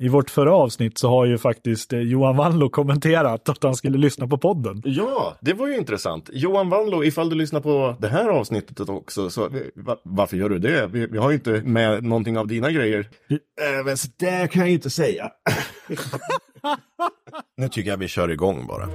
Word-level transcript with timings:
I 0.00 0.08
vårt 0.08 0.30
förra 0.30 0.54
avsnitt 0.54 0.98
så 0.98 1.08
har 1.08 1.26
ju 1.26 1.38
faktiskt 1.38 1.92
eh, 1.92 2.00
Johan 2.00 2.36
Wanlo 2.36 2.70
kommenterat 2.70 3.48
att 3.48 3.62
han 3.62 3.74
skulle 3.74 3.98
lyssna 3.98 4.28
på 4.28 4.38
podden. 4.38 4.82
Ja, 4.84 5.36
det 5.40 5.52
var 5.52 5.66
ju 5.66 5.76
intressant. 5.76 6.30
Johan 6.32 6.68
Wanlo, 6.68 7.04
ifall 7.04 7.30
du 7.30 7.36
lyssnar 7.36 7.60
på 7.60 7.96
det 7.98 8.08
här 8.08 8.28
avsnittet 8.28 8.88
också, 8.88 9.30
så 9.30 9.48
va, 9.74 9.96
varför 10.04 10.36
gör 10.36 10.48
du 10.48 10.58
det? 10.58 10.86
Vi, 10.86 11.06
vi, 11.06 11.18
har 11.18 11.30
ju 11.30 11.36
inte 11.36 11.50
med 11.50 12.04
någonting 12.04 12.38
av 12.38 12.46
dina 12.46 12.70
grejer. 12.70 13.08
Äh, 13.30 13.84
men 13.84 13.96
så 13.96 14.08
där 14.16 14.46
kan 14.46 14.60
jag 14.60 14.68
ju 14.68 14.74
inte 14.74 14.90
säga. 14.90 15.30
nu 17.56 17.68
tycker 17.68 17.90
jag 17.90 17.96
vi 17.96 18.08
kör 18.08 18.30
igång 18.30 18.66
bara. 18.66 18.88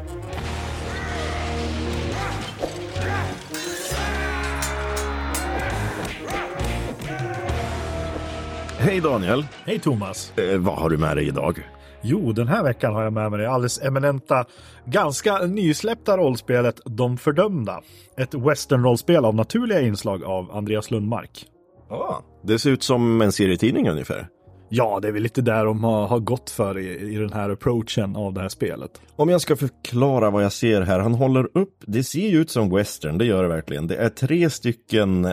Hej 8.85 9.01
Daniel! 9.01 9.45
Hej 9.65 9.79
Thomas! 9.79 10.37
Eh, 10.37 10.57
vad 10.57 10.75
har 10.75 10.89
du 10.89 10.97
med 10.97 11.17
dig 11.17 11.27
idag? 11.27 11.69
Jo, 12.01 12.31
den 12.31 12.47
här 12.47 12.63
veckan 12.63 12.93
har 12.93 13.03
jag 13.03 13.13
med 13.13 13.31
mig 13.31 13.39
det 13.39 13.51
alldeles 13.51 13.81
eminenta, 13.81 14.45
ganska 14.85 15.37
nysläppta 15.37 16.17
rollspelet 16.17 16.81
De 16.85 17.17
fördömda. 17.17 17.81
Ett 18.17 18.33
westernrollspel 18.33 19.25
av 19.25 19.35
naturliga 19.35 19.81
inslag 19.81 20.23
av 20.23 20.51
Andreas 20.51 20.91
Lundmark. 20.91 21.45
Ah, 21.89 22.15
det 22.43 22.59
ser 22.59 22.69
ut 22.69 22.83
som 22.83 23.21
en 23.21 23.31
serietidning 23.31 23.89
ungefär. 23.89 24.27
Ja, 24.69 24.99
det 25.01 25.07
är 25.07 25.11
väl 25.11 25.23
lite 25.23 25.41
där 25.41 25.65
de 25.65 25.83
har, 25.83 26.07
har 26.07 26.19
gått 26.19 26.49
för 26.49 26.77
i, 26.77 27.13
i 27.13 27.15
den 27.15 27.33
här 27.33 27.49
approachen 27.49 28.15
av 28.15 28.33
det 28.33 28.41
här 28.41 28.49
spelet. 28.49 29.01
Om 29.15 29.29
jag 29.29 29.41
ska 29.41 29.55
förklara 29.55 30.29
vad 30.29 30.43
jag 30.43 30.51
ser 30.51 30.81
här. 30.81 30.99
Han 30.99 31.13
håller 31.13 31.57
upp, 31.57 31.83
det 31.87 32.03
ser 32.03 32.29
ju 32.29 32.41
ut 32.41 32.51
som 32.51 32.75
western, 32.75 33.17
det 33.17 33.25
gör 33.25 33.43
det 33.43 33.49
verkligen. 33.49 33.87
Det 33.87 33.95
är 33.95 34.09
tre 34.09 34.49
stycken 34.49 35.25
eh, 35.25 35.31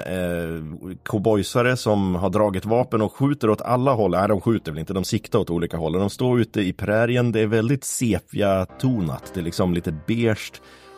cowboysare 1.04 1.76
som 1.76 2.14
har 2.14 2.30
dragit 2.30 2.64
vapen 2.64 3.02
och 3.02 3.12
skjuter 3.12 3.50
åt 3.50 3.60
alla 3.60 3.92
håll. 3.92 4.10
Nej, 4.10 4.28
de 4.28 4.40
skjuter 4.40 4.72
väl 4.72 4.78
inte, 4.78 4.92
de 4.92 5.04
siktar 5.04 5.38
åt 5.38 5.50
olika 5.50 5.76
håll. 5.76 5.92
De 5.92 6.10
står 6.10 6.40
ute 6.40 6.60
i 6.60 6.72
prärien, 6.72 7.32
det 7.32 7.40
är 7.40 7.46
väldigt 7.46 7.84
sepia-tonat. 7.84 9.30
Det 9.34 9.40
är 9.40 9.44
liksom 9.44 9.74
lite 9.74 9.94
beige. 10.06 10.52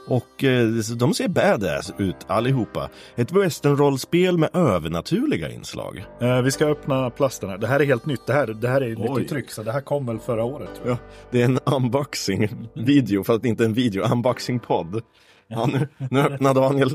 Och 0.06 0.44
eh, 0.44 0.68
de 0.96 1.14
ser 1.14 1.28
badass 1.28 1.92
ut 1.98 2.16
allihopa. 2.26 2.90
Ett 3.16 3.32
westernrollspel 3.32 4.38
med 4.38 4.50
övernaturliga 4.52 5.50
inslag. 5.50 6.04
Eh, 6.20 6.42
vi 6.42 6.50
ska 6.50 6.66
öppna 6.66 7.10
plasten 7.10 7.48
här. 7.48 7.58
Det 7.58 7.66
här 7.66 7.80
är 7.80 7.84
helt 7.84 8.06
nytt. 8.06 8.26
Det 8.26 8.32
här, 8.32 8.46
det 8.46 8.68
här 8.68 8.80
är 8.80 8.96
nytt 8.96 9.24
i 9.26 9.28
tryck, 9.28 9.50
så 9.50 9.62
det 9.62 9.72
här 9.72 9.80
kom 9.80 10.06
väl 10.06 10.18
förra 10.18 10.44
året. 10.44 10.80
Ja, 10.86 10.98
det 11.30 11.40
är 11.40 11.44
en 11.44 11.58
unboxing-video, 11.64 13.24
fast 13.24 13.44
inte 13.44 13.64
en 13.64 13.74
video, 13.74 14.04
unboxing-podd. 14.04 15.02
Ja, 15.48 15.66
nu, 15.66 15.88
nu 16.10 16.20
öppnar 16.20 16.54
Daniel. 16.54 16.90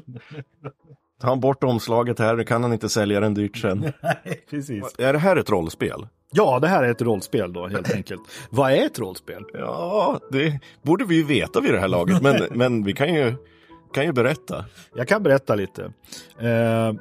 Ta 1.21 1.27
han 1.27 1.39
bort 1.39 1.63
omslaget 1.63 2.19
här, 2.19 2.35
nu 2.35 2.43
kan 2.43 2.63
han 2.63 2.73
inte 2.73 2.89
sälja 2.89 3.19
den 3.19 3.33
dyrt 3.33 3.57
sen. 3.57 3.79
Nej, 4.01 4.45
precis. 4.49 4.95
Är 4.97 5.13
det 5.13 5.19
här 5.19 5.35
ett 5.35 5.49
rollspel? 5.49 6.07
Ja, 6.31 6.59
det 6.59 6.67
här 6.67 6.83
är 6.83 6.91
ett 6.91 7.01
rollspel 7.01 7.53
då 7.53 7.67
helt 7.67 7.91
enkelt. 7.95 8.21
Vad 8.49 8.71
är 8.71 8.85
ett 8.85 8.99
rollspel? 8.99 9.43
Ja, 9.53 10.19
det 10.31 10.59
borde 10.81 11.05
vi 11.05 11.15
ju 11.15 11.23
veta 11.23 11.61
vid 11.61 11.73
det 11.73 11.79
här 11.79 11.87
laget, 11.87 12.21
men, 12.21 12.47
men 12.51 12.83
vi 12.83 12.93
kan 12.93 13.13
ju, 13.13 13.35
kan 13.93 14.05
ju 14.05 14.11
berätta. 14.11 14.65
Jag 14.95 15.07
kan 15.07 15.23
berätta 15.23 15.55
lite. 15.55 15.91
Eh, 16.39 16.93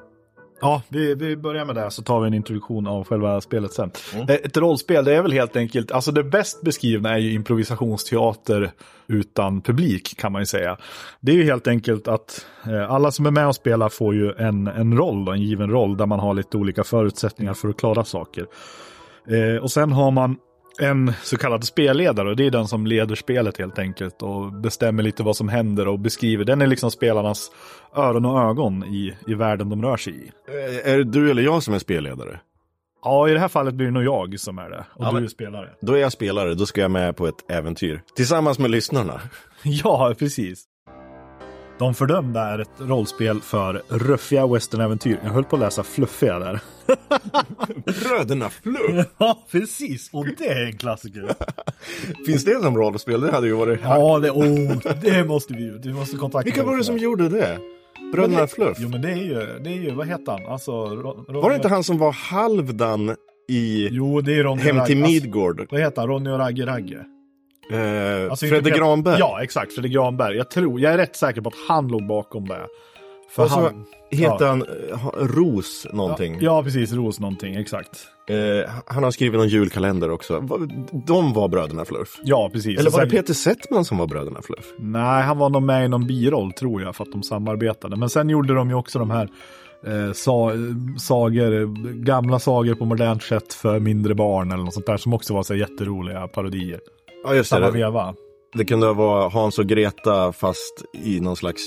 ja, 0.60 0.82
vi, 0.88 1.14
vi 1.14 1.36
börjar 1.36 1.64
med 1.64 1.74
det 1.74 1.90
så 1.90 2.02
tar 2.02 2.20
vi 2.20 2.26
en 2.26 2.34
introduktion 2.34 2.86
av 2.86 3.04
själva 3.04 3.40
spelet 3.40 3.72
sen. 3.72 3.90
Mm. 4.14 4.26
Ett 4.28 4.56
rollspel, 4.56 5.04
det 5.04 5.16
är 5.16 5.22
väl 5.22 5.32
helt 5.32 5.56
enkelt, 5.56 5.92
alltså 5.92 6.12
det 6.12 6.24
bäst 6.24 6.62
beskrivna 6.62 7.14
är 7.14 7.18
ju 7.18 7.32
improvisationsteater 7.32 8.70
utan 9.06 9.60
publik 9.60 10.16
kan 10.18 10.32
man 10.32 10.42
ju 10.42 10.46
säga. 10.46 10.76
Det 11.20 11.32
är 11.32 11.36
ju 11.36 11.44
helt 11.44 11.66
enkelt 11.66 12.08
att 12.08 12.46
eh, 12.66 12.92
alla 12.92 13.10
som 13.10 13.26
är 13.26 13.30
med 13.30 13.46
och 13.46 13.54
spelar 13.54 13.88
får 13.88 14.14
ju 14.14 14.32
en, 14.32 14.66
en 14.66 14.96
roll, 14.96 15.28
en 15.28 15.42
given 15.42 15.70
roll 15.70 15.96
där 15.96 16.06
man 16.06 16.20
har 16.20 16.34
lite 16.34 16.56
olika 16.56 16.84
förutsättningar 16.84 17.54
för 17.54 17.68
att 17.68 17.76
klara 17.76 18.04
saker. 18.04 18.46
Eh, 19.26 19.62
och 19.62 19.70
sen 19.70 19.92
har 19.92 20.10
man 20.10 20.36
en 20.80 21.12
så 21.22 21.36
kallad 21.36 21.64
spelledare 21.64 22.28
och 22.30 22.36
det 22.36 22.46
är 22.46 22.50
den 22.50 22.68
som 22.68 22.86
leder 22.86 23.14
spelet 23.14 23.58
helt 23.58 23.78
enkelt 23.78 24.22
och 24.22 24.52
bestämmer 24.52 25.02
lite 25.02 25.22
vad 25.22 25.36
som 25.36 25.48
händer 25.48 25.88
och 25.88 25.98
beskriver. 25.98 26.44
Den 26.44 26.62
är 26.62 26.66
liksom 26.66 26.90
spelarnas 26.90 27.50
öron 27.96 28.24
och 28.24 28.40
ögon 28.40 28.84
i, 28.84 29.14
i 29.26 29.34
världen 29.34 29.68
de 29.70 29.82
rör 29.82 29.96
sig 29.96 30.12
i. 30.14 30.30
Eh, 30.48 30.92
Är 30.92 30.98
det 30.98 31.04
du 31.04 31.30
eller 31.30 31.42
jag 31.42 31.62
som 31.62 31.74
är 31.74 31.78
spelledare? 31.78 32.40
Ja, 33.04 33.28
i 33.28 33.32
det 33.32 33.38
här 33.38 33.48
fallet 33.48 33.74
blir 33.74 33.86
det 33.86 33.92
nog 33.92 34.04
jag 34.04 34.40
som 34.40 34.58
är 34.58 34.70
det 34.70 34.84
och 34.94 35.04
Ja, 35.04 35.12
du 35.12 35.24
är 35.24 35.28
spelare. 35.28 35.68
Då 35.80 35.92
är 35.92 35.98
jag 35.98 36.12
spelare, 36.12 36.54
då 36.54 36.66
ska 36.66 36.80
jag 36.80 36.90
med 36.90 37.16
på 37.16 37.26
ett 37.26 37.50
äventyr. 37.50 38.02
Tillsammans 38.16 38.58
med 38.58 38.70
lyssnarna. 38.70 39.20
Ja, 39.62 40.14
precis. 40.18 40.64
De 41.78 41.94
fördömda 41.94 42.40
är 42.42 42.58
ett 42.58 42.70
rollspel 42.78 43.40
för 43.40 43.82
ruffiga 43.88 44.46
westernäventyr. 44.46 45.18
Jag 45.24 45.30
höll 45.30 45.44
på 45.44 45.56
att 45.56 45.60
läsa 45.60 45.82
fluffiga 45.82 46.38
där. 46.38 46.60
Bröderna 47.84 48.48
Fluff! 48.50 49.06
Ja, 49.18 49.38
precis. 49.50 50.10
Och 50.12 50.26
det 50.38 50.48
är 50.48 50.66
en 50.66 50.76
klassiker. 50.78 51.28
Finns 52.26 52.44
det 52.44 52.62
som 52.62 52.76
rollspel? 52.76 53.20
Det 53.20 53.30
hade 53.32 53.46
ju 53.46 53.52
varit... 53.52 53.80
Ja, 53.82 54.18
det, 54.18 54.30
oh, 54.30 54.76
det 55.02 55.24
måste 55.24 55.54
vi 55.54 55.62
ju. 55.62 55.78
Du 55.78 55.92
måste 55.92 56.16
kontakta 56.16 56.44
Vilka 56.44 56.64
var 56.64 56.76
det 56.76 56.84
som 56.84 56.98
gjorde 56.98 57.28
det? 57.28 57.58
Bröderna 58.12 58.46
Fluff? 58.46 58.76
Jo, 58.80 58.88
men 58.88 59.02
det 59.02 59.10
är 59.10 59.16
ju, 59.16 59.34
det 59.64 59.70
är 59.70 59.74
ju, 59.82 59.90
vad 59.90 60.06
heter 60.06 60.32
han? 60.32 60.46
Alltså, 60.52 60.72
Ro- 60.72 61.24
Var 61.28 61.50
det 61.50 61.56
inte 61.56 61.68
han 61.68 61.84
som 61.84 61.98
var 61.98 62.12
halvdan 62.12 63.14
i 63.48 63.88
Jo, 63.90 64.20
det 64.20 64.34
är 64.34 64.42
Ronny 64.42 64.62
Hem 64.62 64.70
till 64.70 64.78
Ragge. 64.78 65.04
Alltså, 65.04 65.12
Midgård? 65.12 65.66
vad 65.70 65.80
heter 65.80 66.00
han? 66.02 66.08
Ronny 66.10 66.30
och 66.30 66.38
Ragge 66.38 66.66
Ragge? 66.66 67.04
Eh, 67.70 68.30
Alltså, 68.30 68.46
Fredde 68.46 68.70
Granberg? 68.70 69.16
Ja, 69.18 69.42
exakt. 69.42 69.74
Fredrik 69.74 69.92
Granberg. 69.92 70.36
Jag 70.36 70.50
tror, 70.50 70.80
jag 70.80 70.92
är 70.92 70.96
rätt 70.98 71.16
säker 71.16 71.40
på 71.40 71.48
att 71.48 71.54
han 71.68 71.88
låg 71.88 72.06
bakom 72.06 72.48
det. 72.48 72.66
För 73.30 73.42
Och 73.42 73.50
så 73.50 73.60
han, 73.60 73.84
heter 74.10 74.44
ja. 74.44 74.48
han 74.48 74.62
eh, 74.62 75.26
Ros 75.26 75.86
någonting. 75.92 76.38
Ja, 76.40 76.62
precis. 76.62 76.92
Ros 76.92 77.20
någonting, 77.20 77.54
exakt. 77.54 78.06
Eh, 78.28 78.70
han 78.86 79.04
har 79.04 79.10
skrivit 79.10 79.38
någon 79.38 79.48
julkalender 79.48 80.10
också. 80.10 80.40
De 81.06 81.32
var 81.32 81.48
Bröderna 81.48 81.84
Fluff. 81.84 82.20
Ja, 82.24 82.50
precis. 82.52 82.80
Eller 82.80 82.90
var 82.90 83.04
det 83.04 83.10
Peter 83.10 83.34
Settman 83.34 83.84
som 83.84 83.98
var 83.98 84.06
Bröderna 84.06 84.42
Fluff? 84.42 84.66
Nej, 84.78 85.22
han 85.22 85.38
var 85.38 85.50
nog 85.50 85.62
med 85.62 85.84
i 85.84 85.88
någon 85.88 86.06
biroll 86.06 86.52
tror 86.52 86.82
jag 86.82 86.96
för 86.96 87.04
att 87.04 87.12
de 87.12 87.22
samarbetade. 87.22 87.96
Men 87.96 88.10
sen 88.10 88.28
gjorde 88.30 88.54
de 88.54 88.68
ju 88.68 88.74
också 88.74 88.98
de 88.98 89.10
här 89.10 89.28
eh, 89.86 90.12
sa, 90.12 90.52
sagor, 90.98 91.66
gamla 92.04 92.38
sagor 92.38 92.74
på 92.74 92.84
modernt 92.84 93.22
sätt 93.22 93.54
för 93.54 93.80
mindre 93.80 94.14
barn 94.14 94.52
eller 94.52 94.64
något 94.64 94.74
sånt 94.74 94.86
där 94.86 94.96
som 94.96 95.14
också 95.14 95.34
var 95.34 95.42
så 95.42 95.54
jätteroliga 95.54 96.28
parodier. 96.28 96.80
Ja, 97.24 97.34
just 97.34 97.50
Samma 97.50 97.66
det. 97.66 97.72
veva. 97.72 98.14
Det 98.54 98.64
kunde 98.64 98.92
vara 98.92 99.28
Hans 99.28 99.58
och 99.58 99.66
Greta 99.66 100.32
fast 100.32 100.84
i 100.94 101.20
någon 101.20 101.36
slags 101.36 101.62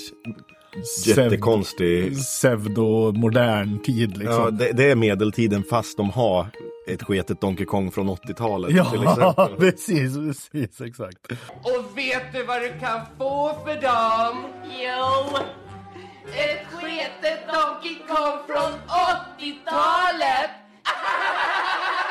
jättekonstig... 1.06 2.14
Pseudo-modern 2.18 3.80
tid 3.84 4.18
liksom. 4.18 4.36
Ja, 4.44 4.50
det, 4.52 4.72
det 4.72 4.92
är 4.92 4.96
medeltiden 4.96 5.64
fast 5.70 5.98
de 5.98 6.10
har 6.10 6.48
ett 6.88 7.04
sketet 7.04 7.42
Donkey 7.42 7.66
Kong 7.66 7.92
från 7.92 8.10
80-talet 8.10 8.68
till 8.70 8.78
Ja, 8.78 9.12
exempel. 9.12 9.58
precis, 9.60 10.16
precis, 10.16 10.82
exakt. 10.82 11.32
Och 11.64 11.98
vet 11.98 12.34
du 12.34 12.44
vad 12.44 12.62
du 12.62 12.70
kan 12.80 13.02
få 13.18 13.56
för 13.66 13.82
dem? 13.82 14.44
Jo, 14.64 15.38
Ett 16.36 16.68
sketet 16.72 17.40
Donkey 17.48 17.96
Kong 18.08 18.38
från 18.48 18.72
80-talet! 19.40 20.50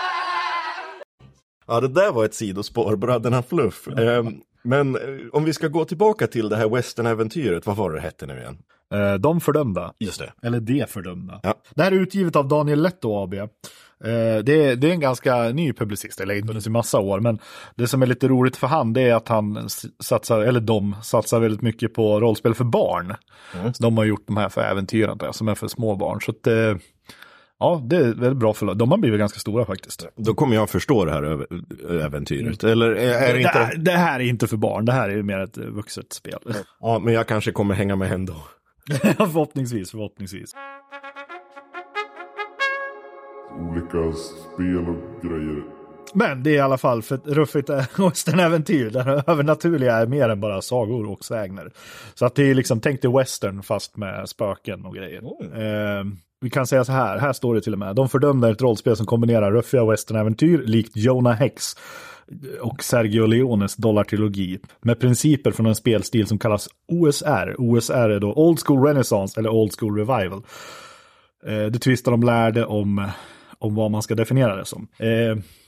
Ja, 1.70 1.80
det 1.80 1.88
där 1.88 2.12
var 2.12 2.24
ett 2.24 2.34
sidospår, 2.34 2.96
Bröderna 2.96 3.42
Fluff. 3.42 3.88
Ehm, 3.88 4.34
men 4.62 4.96
eh, 4.96 5.02
om 5.32 5.44
vi 5.44 5.52
ska 5.52 5.68
gå 5.68 5.84
tillbaka 5.84 6.26
till 6.26 6.48
det 6.48 6.56
här 6.56 6.68
westernäventyret, 6.68 7.66
vad 7.66 7.76
var 7.76 7.90
det 7.90 8.00
hette 8.00 8.26
nu 8.26 8.38
igen? 8.38 8.58
Eh, 8.94 9.14
de 9.14 9.40
fördömda. 9.40 9.92
Just 9.98 10.18
det. 10.18 10.32
Eller 10.42 10.60
De 10.60 10.86
fördömda. 10.86 11.40
Ja. 11.42 11.54
Det 11.74 11.82
här 11.82 11.92
är 11.92 11.96
utgivet 11.96 12.36
av 12.36 12.48
Daniel 12.48 12.82
Letto 12.82 13.22
AB. 13.22 13.34
Eh, 13.34 13.46
det, 14.42 14.52
är, 14.52 14.76
det 14.76 14.88
är 14.88 14.92
en 14.92 15.00
ganska 15.00 15.48
ny 15.48 15.72
publicist, 15.72 16.20
eller 16.20 16.34
inte 16.34 16.48
funnits 16.48 16.66
i 16.66 16.70
massa 16.70 17.00
år, 17.00 17.20
men 17.20 17.38
det 17.74 17.88
som 17.88 18.02
är 18.02 18.06
lite 18.06 18.28
roligt 18.28 18.56
för 18.56 18.66
han 18.66 18.92
det 18.92 19.02
är 19.02 19.14
att 19.14 19.28
han 19.28 19.68
satsar, 20.02 20.40
eller 20.40 20.60
de 20.60 20.96
satsar 21.02 21.40
väldigt 21.40 21.62
mycket 21.62 21.94
på 21.94 22.20
rollspel 22.20 22.54
för 22.54 22.64
barn. 22.64 23.14
Så 23.52 23.82
de 23.82 23.96
har 23.96 24.04
gjort 24.04 24.26
de 24.26 24.36
här 24.36 24.48
för 24.48 24.60
äventyren 24.60 25.18
där, 25.18 25.32
som 25.32 25.48
är 25.48 25.54
för 25.54 25.68
små 25.68 25.96
barn. 25.96 26.20
Så 26.20 26.30
att, 26.30 26.46
ja, 27.60 27.82
det 27.86 27.96
är 27.96 28.02
väldigt 28.14 28.36
bra 28.38 28.52
för 28.54 28.74
De 28.74 28.90
har 28.90 28.98
blivit 28.98 29.18
ganska 29.18 29.38
stora 29.40 29.64
faktiskt. 29.64 30.06
Då 30.16 30.34
kommer 30.34 30.54
jag 30.56 30.70
förstå 30.70 31.04
det 31.04 31.12
här 31.12 31.46
äventyret. 32.04 32.64
Eller 32.64 32.90
är, 32.90 33.26
det 33.26 33.32
Det, 33.32 33.38
inte... 33.38 33.48
här, 33.58 33.76
det 33.76 33.90
här 33.90 34.20
är 34.20 34.24
inte 34.24 34.46
för 34.46 34.56
barn, 34.56 34.84
det 34.84 34.92
här 34.92 35.08
är 35.08 35.22
mer 35.22 35.38
ett 35.38 35.58
vuxet 35.58 36.12
spel. 36.12 36.38
Ja, 36.80 36.98
men 36.98 37.14
jag 37.14 37.26
kanske 37.26 37.52
kommer 37.52 37.74
hänga 37.74 37.96
med 37.96 38.12
ändå. 38.12 38.34
förhoppningsvis, 39.16 39.90
förhoppningsvis. 39.90 40.54
olika 43.60 44.16
spel 44.16 44.88
och 44.88 45.22
grejer. 45.22 45.62
Men 46.14 46.42
det 46.42 46.50
är 46.50 46.54
i 46.54 46.60
alla 46.60 46.78
fall 46.78 47.02
för 47.02 47.14
ett 47.14 47.26
ruffigt 47.26 47.70
westernäventyr 47.98 48.90
där 48.92 49.04
det 49.04 49.24
övernaturliga 49.26 49.94
är 49.96 50.06
mer 50.06 50.28
än 50.28 50.40
bara 50.40 50.62
sagor 50.62 51.10
och 51.10 51.24
sägner. 51.24 51.70
Så 52.14 52.26
att 52.26 52.34
det 52.34 52.50
är 52.50 52.54
liksom, 52.54 52.80
tänk 52.80 53.02
dig 53.02 53.12
western 53.12 53.62
fast 53.62 53.96
med 53.96 54.28
spöken 54.28 54.84
och 54.84 54.94
grejer. 54.94 55.22
Eh, 55.54 56.04
vi 56.40 56.50
kan 56.50 56.66
säga 56.66 56.84
så 56.84 56.92
här, 56.92 57.18
här 57.18 57.32
står 57.32 57.54
det 57.54 57.60
till 57.60 57.72
och 57.72 57.78
med. 57.78 57.96
De 57.96 58.08
fördömda 58.08 58.48
är 58.48 58.52
ett 58.52 58.62
rollspel 58.62 58.96
som 58.96 59.06
kombinerar 59.06 59.52
ruffiga 59.52 59.84
westernäventyr 59.84 60.58
likt 60.58 60.96
Jonah 60.96 61.34
Hex 61.34 61.64
och 62.60 62.84
Sergio 62.84 63.26
Leones 63.26 63.76
dollartrilogi 63.76 64.58
med 64.82 65.00
principer 65.00 65.50
från 65.50 65.66
en 65.66 65.74
spelstil 65.74 66.26
som 66.26 66.38
kallas 66.38 66.68
OSR. 66.88 67.54
OSR 67.58 67.92
är 68.10 68.20
då 68.20 68.32
Old 68.32 68.58
School 68.60 68.86
Renaissance 68.86 69.40
eller 69.40 69.50
Old 69.50 69.72
School 69.78 69.96
Revival. 69.96 70.42
Eh, 71.46 71.66
det 71.66 71.78
tvistar 71.78 72.10
de 72.12 72.22
lärde 72.22 72.64
om, 72.66 73.08
om 73.58 73.74
vad 73.74 73.90
man 73.90 74.02
ska 74.02 74.14
definiera 74.14 74.56
det 74.56 74.64
som. 74.64 74.88
Eh, 74.98 75.06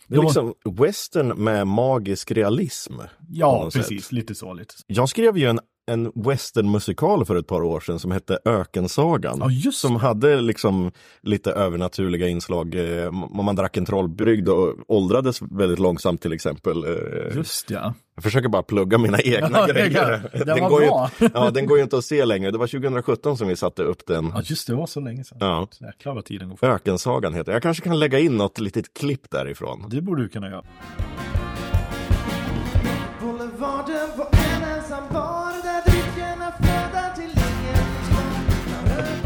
Det 0.09 0.17
är 0.17 0.23
liksom 0.23 0.55
western 0.79 1.29
med 1.45 1.67
magisk 1.67 2.33
realism. 2.33 2.93
Ja, 3.29 3.71
sätt. 3.73 3.81
precis. 3.83 4.13
Lite 4.13 4.35
så. 4.35 4.55
Lite. 4.55 4.75
Jag 4.87 5.09
skrev 5.09 5.39
ju 5.39 5.47
en, 5.47 5.61
en 5.91 6.13
westernmusikal 6.15 7.25
för 7.25 7.37
ett 7.37 7.47
par 7.47 7.63
år 7.63 7.81
sedan 7.81 7.99
som 7.99 8.11
hette 8.11 8.39
Ökensagan. 8.45 9.43
Just 9.51 9.79
Som 9.81 9.97
hade 9.97 10.41
liksom 10.41 10.93
lite 11.23 11.53
övernaturliga 11.53 12.29
inslag. 12.29 12.75
Eh, 13.05 13.13
man 13.13 13.57
drack 13.57 13.77
en 13.77 13.85
trollbrygd 13.87 14.49
och 14.49 14.75
åldrades 14.89 15.43
väldigt 15.43 15.79
långsamt 15.79 16.23
till 16.23 16.33
exempel. 16.33 16.85
Eh, 16.85 17.37
Just 17.37 17.71
ja. 17.71 17.95
Jag 18.15 18.25
försöker 18.25 18.49
bara 18.49 18.63
plugga 18.63 18.99
mina 18.99 19.21
egna 19.25 19.49
Ja, 19.53 19.67
grejer. 19.67 20.31
det 20.45 20.61
var 20.61 20.69
går 20.71 20.81
bra. 20.81 21.11
Ju, 21.21 21.29
ja, 21.35 21.51
den 21.51 21.67
går 21.67 21.77
ju 21.79 21.83
inte 21.83 21.99
att 21.99 22.05
se 22.05 22.25
längre. 22.25 22.51
Det 22.51 22.59
var 22.59 22.67
2017 22.67 23.37
som 23.37 23.49
vi 23.49 23.57
satte 23.57 23.83
upp 23.83 24.07
den. 24.07 24.31
Ja, 24.35 24.43
just 24.45 24.67
det. 24.67 24.73
Det 24.73 24.77
var 24.77 24.87
så 24.87 25.01
länge 25.01 25.25
sedan. 25.25 25.39
Ja. 25.41 25.69
Jäklar 25.81 26.15
vad 26.15 26.25
tiden 26.25 26.49
går 26.49 26.57
fort. 26.57 26.69
Ökensagan 26.69 27.35
heter 27.35 27.53
Jag 27.53 27.63
kanske 27.63 27.85
kan 27.85 27.99
lägga 27.99 28.19
in 28.19 28.37
något 28.37 28.59
litet 28.61 28.95
klipp 28.95 29.31
därifrån. 29.31 29.87
Det 29.91 30.01
borde 30.01 30.23
du 30.23 30.29
kunna 30.29 30.49
göra. 30.51 30.63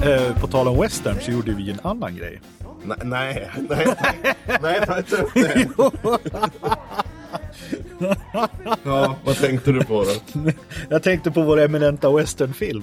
Eh, 0.06 0.40
på 0.40 0.46
tal 0.46 0.68
om 0.68 0.80
western 0.80 1.16
så 1.20 1.30
gjorde 1.30 1.54
vi 1.54 1.70
en 1.70 1.80
annan 1.82 2.16
grej. 2.16 2.40
Nej, 2.84 2.98
nej, 3.04 3.50
nej, 3.68 3.96
nej, 4.62 4.86
ta 4.86 4.98
inte 4.98 5.16
upp 5.16 5.34
det. 5.34 5.68
Ja, 8.82 9.16
vad 9.24 9.36
tänkte 9.36 9.72
du 9.72 9.84
på 9.84 10.04
då? 10.04 10.50
Jag 10.90 11.02
tänkte 11.02 11.30
på 11.30 11.42
vår 11.42 11.60
eminenta 11.60 12.12
westernfilm. 12.16 12.82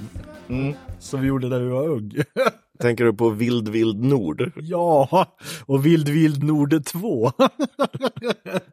Mm. 0.49 0.73
Som 0.99 1.21
vi 1.21 1.27
gjorde 1.27 1.47
när 1.47 1.59
vi 1.59 1.69
var 1.69 1.87
ung. 1.87 2.13
Tänker 2.79 3.03
du 3.05 3.13
på 3.13 3.29
Vild 3.29 3.69
Vild 3.69 4.03
Nord? 4.03 4.51
ja, 4.55 5.27
och 5.65 5.85
Vild 5.85 6.09
Vild 6.09 6.43
Nord 6.43 6.85
2. 6.85 7.31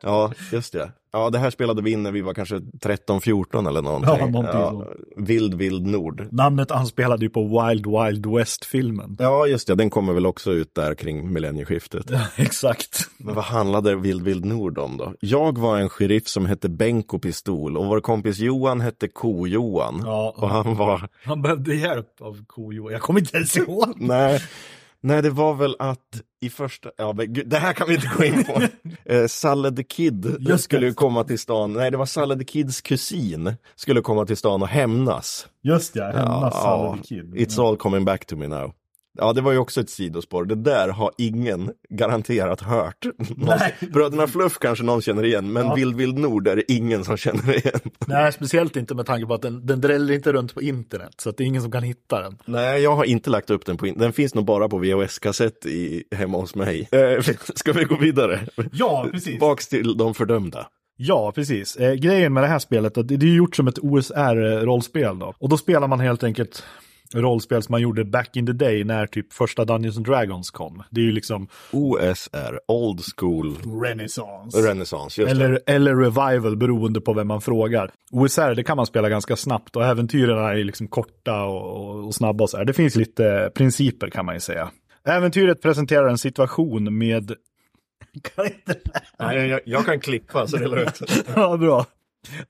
Ja, 0.02 0.32
just 0.52 0.72
det. 0.72 0.92
Ja, 1.12 1.30
det 1.30 1.38
här 1.38 1.50
spelade 1.50 1.82
vi 1.82 1.92
in 1.92 2.02
när 2.02 2.12
vi 2.12 2.20
var 2.20 2.34
kanske 2.34 2.54
13-14 2.56 3.68
eller 3.68 3.82
någonting. 3.82 4.14
Ja, 4.18 4.26
någonting 4.26 4.84
Vild 5.16 5.54
Vild 5.54 5.86
Nord. 5.86 6.26
Namnet 6.30 6.70
anspelade 6.70 7.24
ju 7.24 7.30
på 7.30 7.42
Wild 7.42 7.86
Wild 7.86 8.26
West-filmen. 8.26 9.16
Ja, 9.18 9.46
just 9.46 9.66
det. 9.66 9.74
Den 9.74 9.90
kommer 9.90 10.12
väl 10.12 10.26
också 10.26 10.52
ut 10.52 10.74
där 10.74 10.94
kring 10.94 11.32
millennieskiftet. 11.32 12.10
Exakt. 12.36 13.08
Men 13.16 13.34
vad 13.34 13.44
handlade 13.44 13.96
Vild 13.96 14.22
Vild 14.22 14.44
Nord 14.44 14.78
om 14.78 14.96
då? 14.96 15.14
Jag 15.20 15.58
var 15.58 15.78
en 15.78 15.88
sheriff 15.88 16.28
som 16.28 16.46
hette 16.46 16.68
Benko 16.68 17.18
Pistol 17.18 17.76
och 17.76 17.86
vår 17.86 18.00
kompis 18.00 18.38
Johan 18.38 18.80
hette 18.80 19.08
Ko-Johan. 19.08 20.02
Ja. 20.04 20.34
Och 20.36 20.48
han 20.48 20.76
var, 20.76 21.08
Han 21.24 21.42
behövde 21.42 21.74
hjälp 21.74 22.20
av 22.20 22.44
Kojo. 22.46 22.90
Jag 22.90 23.00
kommer 23.00 23.20
inte 23.20 23.36
ens 23.36 23.56
ihåg. 23.56 23.94
nej, 23.96 24.42
nej 25.02 25.22
det 25.22 25.30
var 25.30 25.54
väl 25.54 25.76
att 25.78 26.22
i 26.42 26.50
första, 26.50 26.90
ja 26.96 27.12
men 27.12 27.32
gud, 27.32 27.48
det 27.48 27.58
här 27.58 27.72
kan 27.72 27.88
vi 27.88 27.94
inte 27.94 28.10
gå 28.18 28.24
in 28.24 28.44
på. 28.44 28.62
eh, 29.12 29.26
Salle 29.26 29.72
the 29.72 29.84
Kid 29.84 30.36
Just 30.40 30.64
skulle 30.64 30.86
ju 30.86 30.94
komma 30.94 31.24
till 31.24 31.38
stan, 31.38 31.72
nej 31.72 31.90
det 31.90 31.96
var 31.96 32.06
Salle 32.06 32.36
the 32.36 32.44
Kids 32.44 32.80
kusin, 32.80 33.54
skulle 33.76 34.00
komma 34.00 34.26
till 34.26 34.36
stan 34.36 34.62
och 34.62 34.68
hämnas. 34.68 35.46
Just 35.62 35.96
ja, 35.96 36.04
Hennas 36.04 36.54
Ja, 36.54 36.96
ja, 36.96 37.02
Kid. 37.04 37.34
It's 37.34 37.68
all 37.68 37.76
coming 37.76 38.04
back 38.04 38.26
to 38.26 38.36
me 38.36 38.48
now. 38.48 38.72
Ja, 39.18 39.32
det 39.32 39.40
var 39.40 39.52
ju 39.52 39.58
också 39.58 39.80
ett 39.80 39.90
sidospår. 39.90 40.44
Det 40.44 40.54
där 40.54 40.88
har 40.88 41.10
ingen 41.18 41.70
garanterat 41.88 42.60
hört. 42.60 43.06
Nej. 43.36 43.74
Bröderna 43.92 44.26
Fluff 44.26 44.58
kanske 44.58 44.84
någon 44.84 45.02
känner 45.02 45.24
igen, 45.24 45.52
men 45.52 45.74
Vild 45.74 45.96
Vild 45.96 46.18
Nord 46.18 46.48
är 46.48 46.56
det 46.56 46.72
ingen 46.72 47.04
som 47.04 47.16
känner 47.16 47.50
igen. 47.58 47.80
Nej, 48.06 48.32
speciellt 48.32 48.76
inte 48.76 48.94
med 48.94 49.06
tanke 49.06 49.26
på 49.26 49.34
att 49.34 49.42
den, 49.42 49.66
den 49.66 49.80
dräller 49.80 50.14
inte 50.14 50.32
runt 50.32 50.54
på 50.54 50.62
internet. 50.62 51.14
Så 51.22 51.30
att 51.30 51.36
det 51.36 51.44
är 51.44 51.46
ingen 51.46 51.62
som 51.62 51.70
kan 51.70 51.82
hitta 51.82 52.20
den. 52.22 52.38
Nej, 52.44 52.82
jag 52.82 52.96
har 52.96 53.04
inte 53.04 53.30
lagt 53.30 53.50
upp 53.50 53.66
den 53.66 53.76
på 53.76 53.86
in- 53.86 53.98
Den 53.98 54.12
finns 54.12 54.34
nog 54.34 54.44
bara 54.44 54.68
på 54.68 54.78
VHS-kassett 54.78 55.66
i, 55.66 56.04
hemma 56.14 56.38
hos 56.38 56.54
mig. 56.54 56.88
Eh, 57.00 57.22
ska 57.54 57.72
vi 57.72 57.84
gå 57.84 57.96
vidare? 57.96 58.40
Ja, 58.72 59.06
precis. 59.12 59.24
Tillbaks 59.28 59.68
till 59.68 59.96
de 59.96 60.14
fördömda. 60.14 60.66
Ja, 60.96 61.32
precis. 61.34 61.76
Eh, 61.76 61.94
grejen 61.94 62.32
med 62.32 62.42
det 62.42 62.46
här 62.46 62.58
spelet 62.58 62.94
det 62.94 63.14
är 63.14 63.24
gjort 63.36 63.56
som 63.56 63.68
ett 63.68 63.78
OSR-rollspel 63.78 65.18
då. 65.18 65.34
Och 65.38 65.48
då 65.48 65.56
spelar 65.56 65.88
man 65.88 66.00
helt 66.00 66.22
enkelt 66.24 66.62
rollspel 67.14 67.62
som 67.62 67.72
man 67.72 67.80
gjorde 67.80 68.04
back 68.04 68.36
in 68.36 68.46
the 68.46 68.52
day 68.52 68.84
när 68.84 69.06
typ 69.06 69.32
första 69.32 69.64
Dungeons 69.64 69.96
and 69.96 70.06
Dragons 70.06 70.50
kom. 70.50 70.82
Det 70.90 71.00
är 71.00 71.04
ju 71.04 71.12
liksom 71.12 71.48
OSR, 71.70 72.60
Old 72.68 73.00
School 73.16 73.56
Renaissance. 73.82 74.58
Renaissance. 74.58 75.20
Just 75.20 75.34
det. 75.34 75.44
Eller, 75.44 75.60
eller 75.66 75.96
revival 75.96 76.56
beroende 76.56 77.00
på 77.00 77.12
vem 77.12 77.28
man 77.28 77.40
frågar. 77.40 77.90
OSR 78.10 78.54
det 78.54 78.64
kan 78.64 78.76
man 78.76 78.86
spela 78.86 79.08
ganska 79.08 79.36
snabbt 79.36 79.76
och 79.76 79.84
äventyren 79.84 80.38
är 80.38 80.64
liksom 80.64 80.88
korta 80.88 81.42
och, 81.42 81.76
och, 81.76 82.06
och 82.06 82.14
snabba 82.14 82.44
och 82.44 82.50
så 82.50 82.56
här. 82.56 82.64
Det 82.64 82.72
finns 82.72 82.96
lite 82.96 83.50
principer 83.54 84.10
kan 84.10 84.26
man 84.26 84.34
ju 84.34 84.40
säga. 84.40 84.70
Äventyret 85.04 85.62
presenterar 85.62 86.08
en 86.08 86.18
situation 86.18 86.98
med... 86.98 87.32
Kan 88.22 88.46
inte... 88.46 88.74
Nej, 89.18 89.48
jag, 89.48 89.60
jag 89.64 89.86
kan 89.86 90.00
klippa 90.00 90.46
så 90.46 90.56
det 90.56 90.64
är 90.64 90.68
lugnt. 90.68 91.00
Ja, 91.34 91.56
bra. 91.56 91.86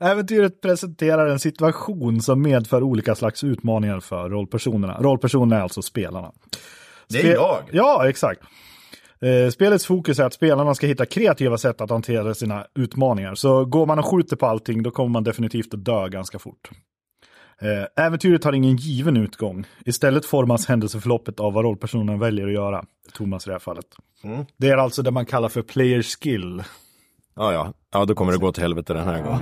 Äventyret 0.01 0.61
presenterar 0.61 1.27
en 1.27 1.39
situation 1.39 2.21
som 2.21 2.43
medför 2.43 2.83
olika 2.83 3.15
slags 3.15 3.45
utmaningar 3.45 4.01
för 4.01 4.31
rollpersonerna. 4.31 4.99
Rollpersonerna 5.01 5.57
är 5.57 5.63
alltså 5.63 5.83
spelarna. 5.83 6.33
Det 7.09 7.19
är 7.21 7.25
Spe- 7.25 7.35
jag. 7.35 7.59
Ja, 7.73 8.09
exakt. 8.09 8.41
Eh, 9.21 9.51
Spelets 9.51 9.87
fokus 9.87 10.19
är 10.19 10.25
att 10.25 10.35
spelarna 10.35 10.75
ska 10.75 10.87
hitta 10.87 11.07
kreativa 11.07 11.59
sätt 11.59 11.81
att 11.81 11.91
hantera 11.91 12.35
sina 12.35 12.67
utmaningar. 12.75 13.35
Så 13.35 13.65
går 13.65 13.87
man 13.87 13.99
och 13.99 14.05
skjuter 14.07 14.37
på 14.37 14.47
allting 14.47 14.83
då 14.83 14.91
kommer 14.91 15.11
man 15.11 15.25
definitivt 15.25 15.75
att 15.75 15.85
dö 15.85 16.09
ganska 16.09 16.39
fort. 16.39 16.71
Eh, 17.61 18.05
Äventyret 18.07 18.45
har 18.45 18.53
ingen 18.53 18.77
given 18.77 19.17
utgång. 19.17 19.67
Istället 19.85 20.27
formas 20.27 20.67
händelseförloppet 20.67 21.41
av 21.41 21.53
vad 21.53 21.65
rollpersonen 21.65 22.19
väljer 22.19 22.47
att 22.47 22.53
göra. 22.53 22.85
Thomas 23.13 23.47
i 23.47 23.51
det 23.51 23.55
här 23.55 23.59
fallet. 23.59 23.87
Det 24.57 24.69
är 24.69 24.77
alltså 24.77 25.03
det 25.03 25.11
man 25.11 25.27
kallar 25.27 25.49
för 25.49 25.63
player 25.63 26.03
skill. 26.03 26.63
Ja, 27.37 27.53
ja. 27.53 27.73
Ja, 27.93 28.05
då 28.05 28.15
kommer 28.15 28.33
det 28.33 28.39
gå 28.39 28.53
till 28.53 28.63
helvete 28.63 28.95
den 28.95 29.05
här 29.05 29.23
gången. 29.23 29.41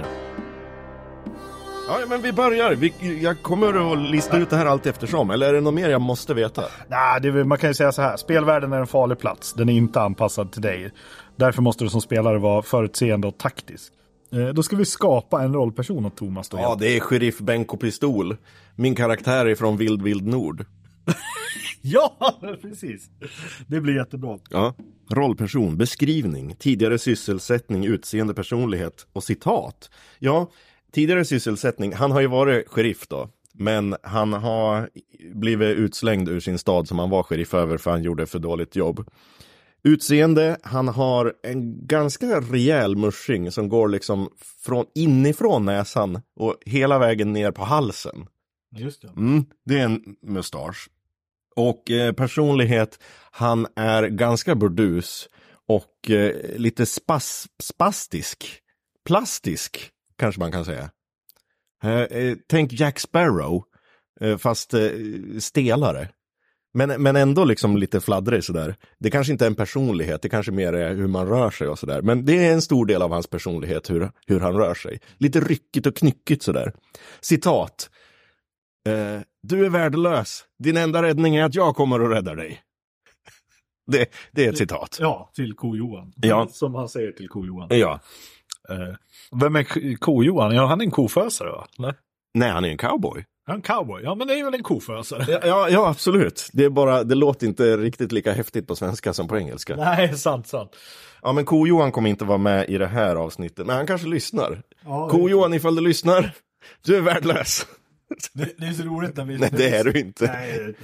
Ja, 1.89 1.99
men 2.09 2.23
vi 2.23 2.33
börjar. 2.33 2.75
Vi, 2.75 2.93
jag 3.23 3.43
kommer 3.43 3.93
att 3.93 3.99
lista 4.11 4.39
ut 4.39 4.51
det 4.51 4.57
här 4.57 4.67
allt 4.67 4.87
eftersom. 4.87 5.31
Eller 5.31 5.49
är 5.49 5.53
det 5.53 5.61
något 5.61 5.75
mer 5.75 5.89
jag 5.89 6.01
måste 6.01 6.35
veta? 6.35 6.63
Nej, 6.89 7.21
det 7.21 7.29
är, 7.29 7.33
väl- 7.33 7.45
man 7.45 7.59
kan 7.59 7.71
ju 7.71 7.75
säga 7.75 7.93
så 7.93 8.03
här. 8.03 8.17
Spelvärlden 8.17 8.73
är 8.73 8.79
en 8.79 8.87
farlig 8.87 9.19
plats. 9.19 9.53
Den 9.53 9.69
är 9.69 9.73
inte 9.73 10.01
anpassad 10.01 10.53
till 10.53 10.63
dig. 10.63 10.91
Därför 11.37 11.63
måste 11.63 11.85
du 11.85 11.91
som 11.91 12.01
spelare 12.01 12.39
vara 12.39 12.63
förutseende 12.63 13.29
och 13.29 13.39
taktisk. 13.39 13.93
Eh, 14.33 14.55
då 14.55 14.63
ska 14.63 14.77
vi 14.77 14.85
skapa 14.85 15.43
en 15.43 15.55
rollperson 15.55 16.07
åt 16.07 16.17
Thomas 16.17 16.49
då. 16.49 16.59
Ja, 16.59 16.77
det 16.81 16.97
är 16.97 17.01
sheriff 17.01 17.39
Benko 17.39 17.77
Pistol. 17.77 18.37
Min 18.77 18.95
karaktär 18.95 19.47
är 19.47 19.55
från 19.55 19.77
Vild 19.77 20.03
Vild 20.03 20.27
Nord. 20.27 20.65
ja, 21.83 22.39
precis. 22.63 23.11
Det 23.67 23.81
blir 23.81 23.95
jättebra. 23.95 24.39
Ja. 24.51 24.75
Rollperson, 25.11 25.77
beskrivning, 25.77 26.55
tidigare 26.55 26.99
sysselsättning, 26.99 27.85
utseende, 27.85 28.35
personlighet 28.35 29.07
och 29.13 29.25
citat. 29.25 29.91
Ja, 30.19 30.51
tidigare 30.93 31.25
sysselsättning, 31.25 31.93
han 31.93 32.11
har 32.11 32.21
ju 32.21 32.27
varit 32.27 32.69
sheriff 32.69 33.09
då. 33.09 33.29
Men 33.55 33.97
han 34.03 34.33
har 34.33 34.91
blivit 35.35 35.77
utslängd 35.77 36.29
ur 36.29 36.41
sin 36.41 36.59
stad 36.59 36.89
som 36.89 36.99
han 36.99 37.11
var 37.11 37.23
sheriff 37.23 37.55
över 37.55 37.79
för 37.79 37.91
han 37.91 38.03
gjorde 38.03 38.27
för 38.27 38.39
dåligt 38.39 38.77
jobb. 38.77 39.09
Utseende, 39.83 40.57
han 40.63 40.89
har 40.89 41.35
en 41.43 41.87
ganska 41.87 42.41
rejäl 42.41 42.97
musching 42.97 43.53
som 43.53 43.69
går 43.69 43.89
liksom 43.89 44.29
från 44.65 44.87
inifrån 44.95 45.65
näsan 45.65 46.21
och 46.37 46.57
hela 46.67 46.99
vägen 46.99 47.33
ner 47.33 47.51
på 47.51 47.65
halsen. 47.65 48.27
Just 48.77 49.03
det. 49.03 49.09
Mm, 49.09 49.45
det 49.65 49.79
är 49.79 49.85
en 49.85 50.17
mustasch. 50.23 50.89
Och 51.59 51.91
eh, 51.91 52.13
personlighet, 52.13 52.99
han 53.31 53.67
är 53.77 54.03
ganska 54.03 54.55
burdus 54.55 55.29
och 55.67 56.11
eh, 56.11 56.57
lite 56.57 56.87
spas, 56.87 57.49
spastisk. 57.63 58.45
Plastisk, 59.07 59.91
kanske 60.19 60.41
man 60.41 60.53
kan 60.53 60.65
säga. 60.65 60.91
Eh, 61.85 61.91
eh 61.91 62.37
tänk 62.49 62.73
Jack 62.73 62.99
Sparrow, 62.99 63.65
eh, 64.21 64.37
fast 64.37 64.75
eh, 64.75 64.91
stelare. 65.39 66.09
Men, 66.75 67.03
men 67.03 67.17
ändå 67.17 67.45
liksom 67.45 67.77
lite 67.77 68.01
fladdrig 68.01 68.45
sådär. 68.45 68.77
Det 68.99 69.11
kanske 69.11 69.33
inte 69.33 69.45
är 69.45 69.51
en 69.51 69.55
personlighet, 69.55 70.23
det 70.23 70.29
kanske 70.29 70.53
mer 70.53 70.73
är 70.73 70.95
hur 70.95 71.09
man 71.09 71.27
rör 71.27 71.51
sig 71.51 71.69
och 71.69 71.79
sådär. 71.79 72.03
Men 72.03 72.25
det 72.25 72.47
är 72.47 72.53
en 72.53 72.63
stor 72.63 72.87
del 72.87 73.03
av 73.03 73.13
hans 73.13 73.27
personlighet, 73.27 73.91
hur, 73.91 74.11
hur 74.27 74.41
han 74.41 74.55
rör 74.55 74.75
sig. 74.75 75.01
Lite 75.17 75.41
ryckigt 75.41 75.87
och 75.87 75.97
knyckigt 75.97 76.43
sådär. 76.43 76.73
Citat. 77.21 77.91
Eh, 78.89 79.23
du 79.43 79.65
är 79.65 79.69
värdelös. 79.71 80.45
Din 80.59 80.77
enda 80.77 81.03
räddning 81.03 81.37
är 81.37 81.45
att 81.45 81.55
jag 81.55 81.77
kommer 81.77 82.01
och 82.03 82.11
räddar 82.11 82.37
dig. 82.37 82.63
Det, 83.91 84.11
det 84.33 84.45
är 84.45 84.49
ett 84.49 84.59
citat. 84.59 84.99
Ja, 85.01 85.31
till 85.35 85.55
Ko-Johan. 85.55 86.13
Ja. 86.17 86.49
Som 86.51 86.75
han 86.75 86.89
säger 86.89 87.13
till 87.13 87.29
Ko-Johan. 87.29 87.69
Ja. 87.71 88.01
Eh, 88.69 88.95
vem 89.41 89.57
är 89.57 89.97
Ko-Johan? 89.97 90.55
Ja, 90.55 90.67
han 90.67 90.81
är 90.81 90.85
en 90.85 90.91
kofösare 90.91 91.51
va? 91.51 91.67
Nej. 91.79 91.93
Nej, 92.35 92.51
han 92.51 92.65
är 92.65 92.69
en 92.69 92.77
cowboy. 92.77 93.25
Han 93.47 93.55
är 93.55 93.57
en 93.57 93.63
cowboy. 93.63 94.03
Ja, 94.03 94.15
men 94.15 94.27
det 94.27 94.35
är 94.35 94.45
väl 94.45 94.55
en 94.55 94.63
kofösare. 94.63 95.25
Ja, 95.29 95.41
ja, 95.43 95.69
ja, 95.69 95.89
absolut. 95.89 96.49
Det 96.53 96.65
är 96.65 96.71
bara, 96.71 97.05
det 97.05 97.15
låter 97.15 97.47
inte 97.47 97.77
riktigt 97.77 98.13
lika 98.13 98.33
häftigt 98.33 98.67
på 98.67 98.77
svenska 98.77 99.13
som 99.13 99.29
på 99.29 99.39
engelska. 99.39 99.77
Nej, 99.77 100.17
sant, 100.17 100.47
sant. 100.47 100.77
Ja, 101.23 101.33
men 101.33 101.45
Ko-Johan 101.45 101.93
kommer 101.93 102.11
inte 102.11 102.25
vara 102.25 102.39
med 102.39 102.69
i 102.69 102.79
det 102.79 102.87
här 102.87 103.17
avsnittet, 103.17 103.67
men 103.67 103.77
han 103.77 103.87
kanske 103.87 104.09
lyssnar. 104.09 104.63
Ja, 104.85 105.09
Ko-Johan, 105.09 105.55
ifall 105.55 105.77
du 105.77 105.83
lyssnar, 105.83 106.33
du 106.85 106.97
är 106.97 107.01
värdelös. 107.01 107.67
Det, 108.33 108.49
det 108.59 108.67
är 108.67 108.73
så 108.73 108.83
roligt 108.83 109.17
när 109.17 109.25
vi... 109.25 109.39
Nej, 109.39 109.51
det 109.53 109.77
är 109.77 109.85
du 109.85 110.01
inte. 110.01 110.27
Nej, 110.27 110.75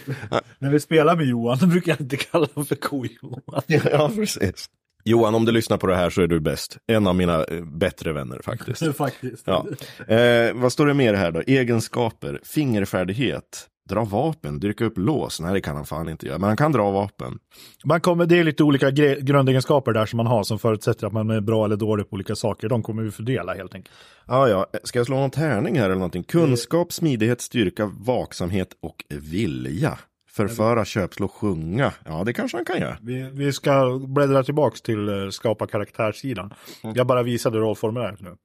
när 0.58 0.70
vi 0.70 0.80
spelar 0.80 1.16
med 1.16 1.26
Johan, 1.26 1.58
då 1.60 1.66
brukar 1.66 1.92
jag 1.92 2.00
inte 2.00 2.16
kalla 2.16 2.46
honom 2.54 2.66
för 2.66 2.76
Ko-Johan. 2.76 3.62
Ja, 3.66 4.10
precis. 4.14 4.68
Johan, 5.04 5.34
om 5.34 5.44
du 5.44 5.52
lyssnar 5.52 5.78
på 5.78 5.86
det 5.86 5.96
här 5.96 6.10
så 6.10 6.22
är 6.22 6.26
du 6.26 6.40
bäst. 6.40 6.78
En 6.86 7.06
av 7.06 7.14
mina 7.16 7.44
eh, 7.44 7.64
bättre 7.64 8.12
vänner 8.12 8.40
faktiskt. 8.44 8.96
Faktiskt. 8.96 9.46
Ja. 9.46 9.66
Eh, 10.14 10.54
vad 10.54 10.72
står 10.72 10.86
det 10.86 10.94
mer 10.94 11.14
här 11.14 11.30
då? 11.30 11.40
Egenskaper, 11.40 12.40
fingerfärdighet, 12.44 13.66
dra 13.88 14.04
vapen, 14.04 14.60
dyrka 14.60 14.84
upp 14.84 14.98
lås. 14.98 15.40
Nej, 15.40 15.54
det 15.54 15.60
kan 15.60 15.76
han 15.76 15.84
fan 15.84 16.08
inte 16.08 16.26
göra, 16.26 16.38
men 16.38 16.48
han 16.48 16.56
kan 16.56 16.72
dra 16.72 16.90
vapen. 16.90 17.38
Man 17.84 18.00
kommer, 18.00 18.26
det 18.26 18.38
är 18.38 18.44
lite 18.44 18.62
olika 18.62 18.90
grundegenskaper 19.20 19.92
där 19.92 20.06
som 20.06 20.16
man 20.16 20.26
har 20.26 20.42
som 20.42 20.58
förutsätter 20.58 21.06
att 21.06 21.12
man 21.12 21.30
är 21.30 21.40
bra 21.40 21.64
eller 21.64 21.76
dålig 21.76 22.10
på 22.10 22.14
olika 22.14 22.36
saker. 22.36 22.68
De 22.68 22.82
kommer 22.82 23.02
vi 23.02 23.10
fördela 23.10 23.54
helt 23.54 23.74
enkelt. 23.74 23.94
Ja, 24.26 24.48
ja, 24.48 24.66
ska 24.84 24.98
jag 24.98 25.06
slå 25.06 25.16
någon 25.16 25.30
tärning 25.30 25.78
här 25.78 25.84
eller 25.84 25.94
någonting? 25.94 26.24
Kunskap, 26.24 26.92
smidighet, 26.92 27.40
styrka, 27.40 27.86
vaksamhet 27.86 28.68
och 28.82 29.04
vilja. 29.08 29.98
Förföra, 30.30 30.84
köpslå, 30.84 31.28
sjunga. 31.28 31.92
Ja, 32.04 32.24
det 32.24 32.32
kanske 32.32 32.56
han 32.56 32.64
kan 32.64 32.80
göra. 32.80 32.96
Vi, 33.02 33.30
vi 33.32 33.52
ska 33.52 34.00
bläddra 34.08 34.42
tillbaks 34.42 34.82
till 34.82 35.08
uh, 35.08 35.30
skapa 35.30 35.66
karaktärssidan. 35.66 36.54
Jag 36.94 37.06
bara 37.06 37.22
visade 37.22 37.58
rollformuläret 37.58 38.20
nu. 38.20 38.36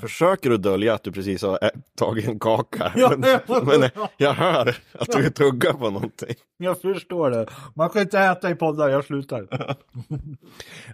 Försöker 0.00 0.50
du 0.50 0.56
dölja 0.56 0.94
att 0.94 1.02
du 1.04 1.12
precis 1.12 1.42
har 1.42 1.58
ä- 1.64 1.70
tagit 1.98 2.28
en 2.28 2.38
kaka? 2.38 2.92
Ja, 2.96 3.12
men, 3.18 3.40
ja. 3.46 3.62
men 3.64 3.82
eh, 3.82 3.90
jag 4.16 4.32
hör 4.32 4.76
att 4.92 5.12
du 5.12 5.30
tuggar 5.30 5.72
på 5.72 5.90
någonting. 5.90 6.34
Jag 6.56 6.80
förstår 6.80 7.30
det. 7.30 7.46
Man 7.74 7.90
kan 7.90 8.02
inte 8.02 8.18
äta 8.18 8.50
i 8.50 8.54
poddar, 8.54 8.88
jag 8.88 9.04
slutar. 9.04 9.46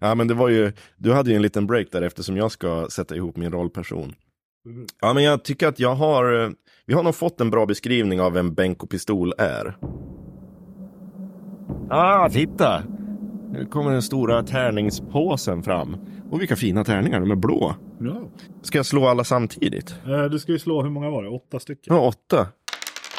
Ja, 0.01 0.15
men 0.15 0.29
det 0.29 0.35
var 0.35 0.49
ju, 0.49 0.73
du 0.97 1.13
hade 1.13 1.31
ju 1.31 1.37
en 1.37 1.43
liten 1.43 1.67
break 1.67 1.87
där 1.93 2.03
eftersom 2.03 2.37
jag 2.37 2.51
ska 2.51 2.87
sätta 2.91 3.17
ihop 3.17 3.37
min 3.37 3.53
rollperson. 3.53 4.15
Ja, 5.01 5.13
men 5.15 5.23
jag 5.25 5.45
tycker 5.45 5.69
att 5.69 5.81
jag 5.81 5.95
har, 5.95 6.45
eh, 6.45 6.51
vi 6.87 6.95
har 6.95 7.03
nog 7.03 7.15
fått 7.15 7.41
en 7.41 7.51
bra 7.51 7.67
beskrivning 7.67 8.21
av 8.21 8.33
vem 8.33 8.55
Benko 8.55 8.87
Pistol 8.87 9.33
är. 9.39 9.77
Ah, 11.91 12.29
titta! 12.29 12.83
Nu 13.53 13.67
kommer 13.67 13.93
den 13.93 14.03
stora 14.03 14.43
tärningspåsen 14.43 15.63
fram. 15.63 15.97
Och 16.31 16.41
vilka 16.41 16.57
fina 16.57 16.85
tärningar, 16.85 17.21
de 17.21 17.31
är 17.31 17.35
blå. 17.37 17.75
Ja. 18.01 18.17
Ska 18.63 18.79
jag 18.79 18.87
slå 18.87 19.07
alla 19.07 19.25
samtidigt? 19.25 19.95
Eh, 20.07 20.25
Du 20.25 20.39
ska 20.39 20.53
ju 20.53 20.59
slå, 20.59 20.83
hur 20.83 20.91
många 20.91 21.11
var 21.11 21.23
det? 21.23 21.29
Åtta 21.29 21.61
stycken? 21.61 21.95
Ja, 21.97 22.01
åtta. 22.01 22.47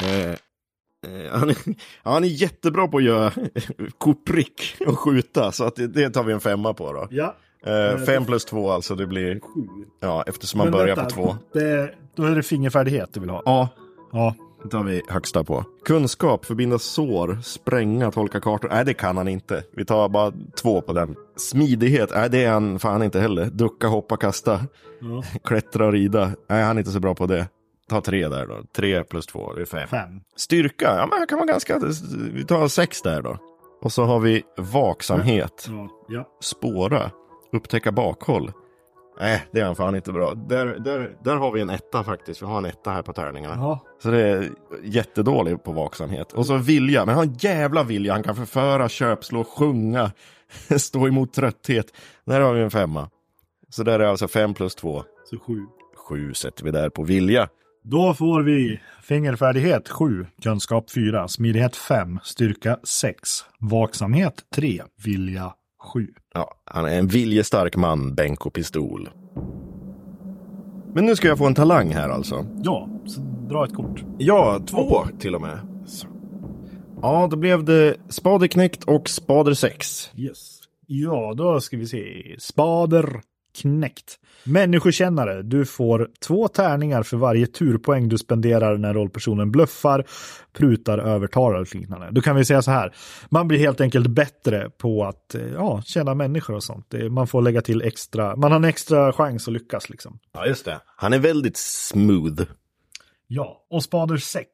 Eh, 0.04 0.30
eh, 0.32 1.32
han, 1.32 1.50
är, 1.50 1.56
han 2.04 2.24
är 2.24 2.28
jättebra 2.28 2.88
på 2.88 2.98
att 2.98 3.04
göra 3.04 3.32
koprick 3.98 4.76
och 4.88 5.00
skjuta, 5.00 5.52
så 5.52 5.64
att 5.64 5.76
det, 5.76 5.88
det 5.88 6.10
tar 6.10 6.24
vi 6.24 6.34
en 6.34 6.40
femma 6.40 6.74
på 6.74 6.94
då. 6.94 7.08
Ja. 7.12 7.36
Eh, 7.66 7.98
fem 7.98 8.26
plus 8.26 8.46
två 8.46 8.72
alltså, 8.72 8.96
det 8.96 9.08
blir, 9.08 9.40
ja, 10.00 10.24
eftersom 10.28 10.58
man 10.58 10.66
Men 10.68 10.72
börjar 10.72 10.96
vänta, 10.96 11.16
på 11.16 11.22
två. 11.22 11.36
Det, 11.54 11.94
då 12.16 12.24
är 12.24 12.36
det 12.36 12.44
fingerfärdighet 12.44 13.14
du 13.14 13.20
vill 13.20 13.30
ha. 13.30 13.42
Ja, 13.46 13.70
Ja. 14.12 14.36
Det 14.64 14.70
tar 14.70 14.84
vi 14.84 15.02
högsta 15.10 15.44
på. 15.44 15.64
Kunskap, 15.86 16.46
förbinda 16.46 16.80
sår, 16.80 17.40
spränga, 17.44 18.12
tolka 18.12 18.40
kartor. 18.40 18.70
Nej, 18.70 18.86
det 18.86 18.94
kan 18.94 19.18
han 19.18 19.28
inte. 19.28 19.64
Vi 19.76 19.86
tar 19.86 20.10
bara 20.10 20.34
två 20.62 20.82
på 20.82 20.94
den. 20.94 21.16
Smidighet, 21.36 22.10
nej 22.16 22.30
det 22.30 22.44
är 22.44 22.52
han 22.52 22.80
fan 22.80 23.04
inte 23.04 23.20
heller. 23.20 23.46
Ducka, 23.46 23.88
hoppa, 23.88 24.18
kasta, 24.18 24.60
Ja. 25.02 25.24
klättra 25.44 25.86
och 25.86 25.92
rida. 25.92 26.32
Nej, 26.50 26.64
han 26.64 26.78
är 26.78 26.80
inte 26.82 26.92
så 26.92 27.00
bra 27.00 27.16
på 27.16 27.26
det. 27.26 27.48
Ta 27.90 28.02
tre 28.02 28.28
där 28.28 28.48
då. 28.48 28.56
Tre 28.76 29.04
plus 29.04 29.26
två, 29.26 29.54
det 29.54 29.62
är 29.62 29.66
fem. 29.66 29.88
Fem. 29.88 30.10
Styrka, 30.36 30.86
ja 30.98 31.08
men 31.12 31.28
kan 31.28 31.38
vara 31.38 31.48
ganska, 31.48 31.80
vi 32.34 32.46
tar 32.46 32.68
sex 32.68 33.02
där 33.02 33.22
då. 33.22 33.38
Och 33.82 33.92
så 33.92 34.04
har 34.04 34.20
vi 34.20 34.44
vaksamhet, 34.58 35.66
Ja. 35.70 35.90
ja. 36.08 36.28
spåra, 36.42 37.12
upptäcka 37.54 37.92
bakhåll. 37.92 38.52
Nej, 39.20 39.44
det 39.52 39.60
är 39.60 39.66
han 39.66 39.76
fan 39.76 39.96
inte 39.96 40.12
bra. 40.12 40.34
Där, 40.34 40.66
där, 40.66 41.16
där 41.24 41.36
har 41.36 41.52
vi 41.52 41.62
en 41.62 41.70
etta 41.70 42.04
faktiskt. 42.04 42.42
Vi 42.42 42.46
har 42.46 42.58
en 42.58 42.66
etta 42.66 42.92
här 42.92 43.02
på 43.02 43.14
tärningarna. 43.14 43.56
Jaha. 43.56 43.80
Så 44.04 44.12
det 44.12 44.22
är 44.22 44.50
jättedålig 44.84 45.64
på 45.64 45.72
vaksamhet. 45.72 46.34
Och 46.34 46.46
så 46.46 46.58
vilja, 46.58 47.06
men 47.06 47.16
han 47.16 47.18
har 47.18 47.34
en 47.34 47.38
jävla 47.40 47.84
vilja. 47.84 48.14
Han 48.14 48.24
kan 48.24 48.36
förföra, 48.36 48.90
köpslå, 48.90 49.44
sjunga, 49.44 50.12
stå 50.78 51.08
emot 51.08 51.34
trötthet. 51.34 51.86
Där 52.26 52.42
har 52.42 52.54
vi 52.54 52.62
en 52.62 52.72
femma. 52.72 53.10
Så 53.70 53.84
där 53.84 54.00
är 54.00 54.06
alltså 54.06 54.28
fem 54.28 54.54
plus 54.54 54.76
två. 54.76 55.04
Så 55.30 55.40
sju. 55.40 55.66
Sju 56.10 56.34
sätter 56.34 56.64
vi 56.64 56.72
där 56.72 56.90
på 56.90 57.04
vilja. 57.04 57.50
Då 57.84 58.14
får 58.14 58.44
vi 58.44 58.80
fingerfärdighet 59.02 59.90
7, 59.90 60.26
kunskap 60.44 60.92
4, 60.92 61.28
smidighet 61.28 61.76
5, 61.76 62.20
styrka 62.24 62.80
6, 62.84 63.30
vaksamhet 63.60 64.34
3, 64.56 64.84
vilja 65.04 65.54
7. 65.94 66.08
Ja, 66.34 66.56
han 66.66 66.86
är 66.86 67.00
en 67.00 67.08
viljestark 67.08 67.76
man, 67.76 68.16
Benko 68.16 68.50
Pistol. 68.50 69.10
Men 70.94 71.06
nu 71.06 71.16
ska 71.16 71.28
jag 71.28 71.38
få 71.38 71.46
en 71.48 71.56
talang 71.56 71.90
här 71.90 72.10
alltså. 72.10 72.46
Ja, 72.64 72.90
så 73.06 73.22
dra 73.50 73.66
ett 73.66 73.74
kort. 73.74 74.04
Ja, 74.18 74.60
två 74.68 75.06
till 75.20 75.36
och 75.36 75.42
med. 75.42 75.60
Så. 75.86 76.08
Ja, 77.02 77.28
då 77.32 77.38
blev 77.38 77.64
det 77.64 77.96
Spaderknäckt 78.10 78.84
och 78.84 79.10
Spader 79.10 79.54
6. 79.54 80.12
Yes. 80.16 80.60
Ja, 80.88 81.34
då 81.38 81.60
ska 81.62 81.78
vi 81.78 81.88
se. 81.88 82.36
Spader 82.40 83.22
knäckt. 83.62 84.20
Människokännare. 84.44 85.42
Du 85.42 85.66
får 85.66 86.10
två 86.20 86.48
tärningar 86.48 87.04
för 87.04 87.18
varje 87.18 87.48
turpoäng 87.48 88.10
du 88.10 88.18
spenderar 88.18 88.78
när 88.78 88.94
rollpersonen 88.94 89.52
bluffar, 89.52 90.06
prutar, 90.54 90.98
övertalar 90.98 91.60
och 91.60 91.76
liknande. 91.76 92.08
Då 92.12 92.22
kan 92.22 92.36
vi 92.36 92.46
säga 92.46 92.62
så 92.62 92.72
här. 92.72 92.94
Man 93.30 93.48
blir 93.48 93.60
helt 93.60 93.82
enkelt 93.82 94.08
bättre 94.08 94.70
på 94.70 95.06
att 95.06 95.36
eh, 95.36 95.42
ja, 95.54 95.82
känna 95.86 96.14
människor 96.14 96.56
och 96.56 96.64
sånt. 96.64 96.94
Man 97.10 97.28
får 97.28 97.42
lägga 97.42 97.62
till 97.62 97.82
extra. 97.82 98.36
Man 98.36 98.52
har 98.52 98.60
en 98.60 98.66
extra 98.66 99.14
chans 99.14 99.48
att 99.48 99.54
lyckas 99.54 99.90
liksom. 99.90 100.20
Ja, 100.34 100.46
just 100.46 100.66
det. 100.66 100.80
Han 100.96 101.14
är 101.14 101.20
väldigt 101.20 101.58
smooth. 101.58 102.44
Ja, 103.28 103.66
och 103.70 103.84
spader 103.84 104.18
6. 104.18 104.50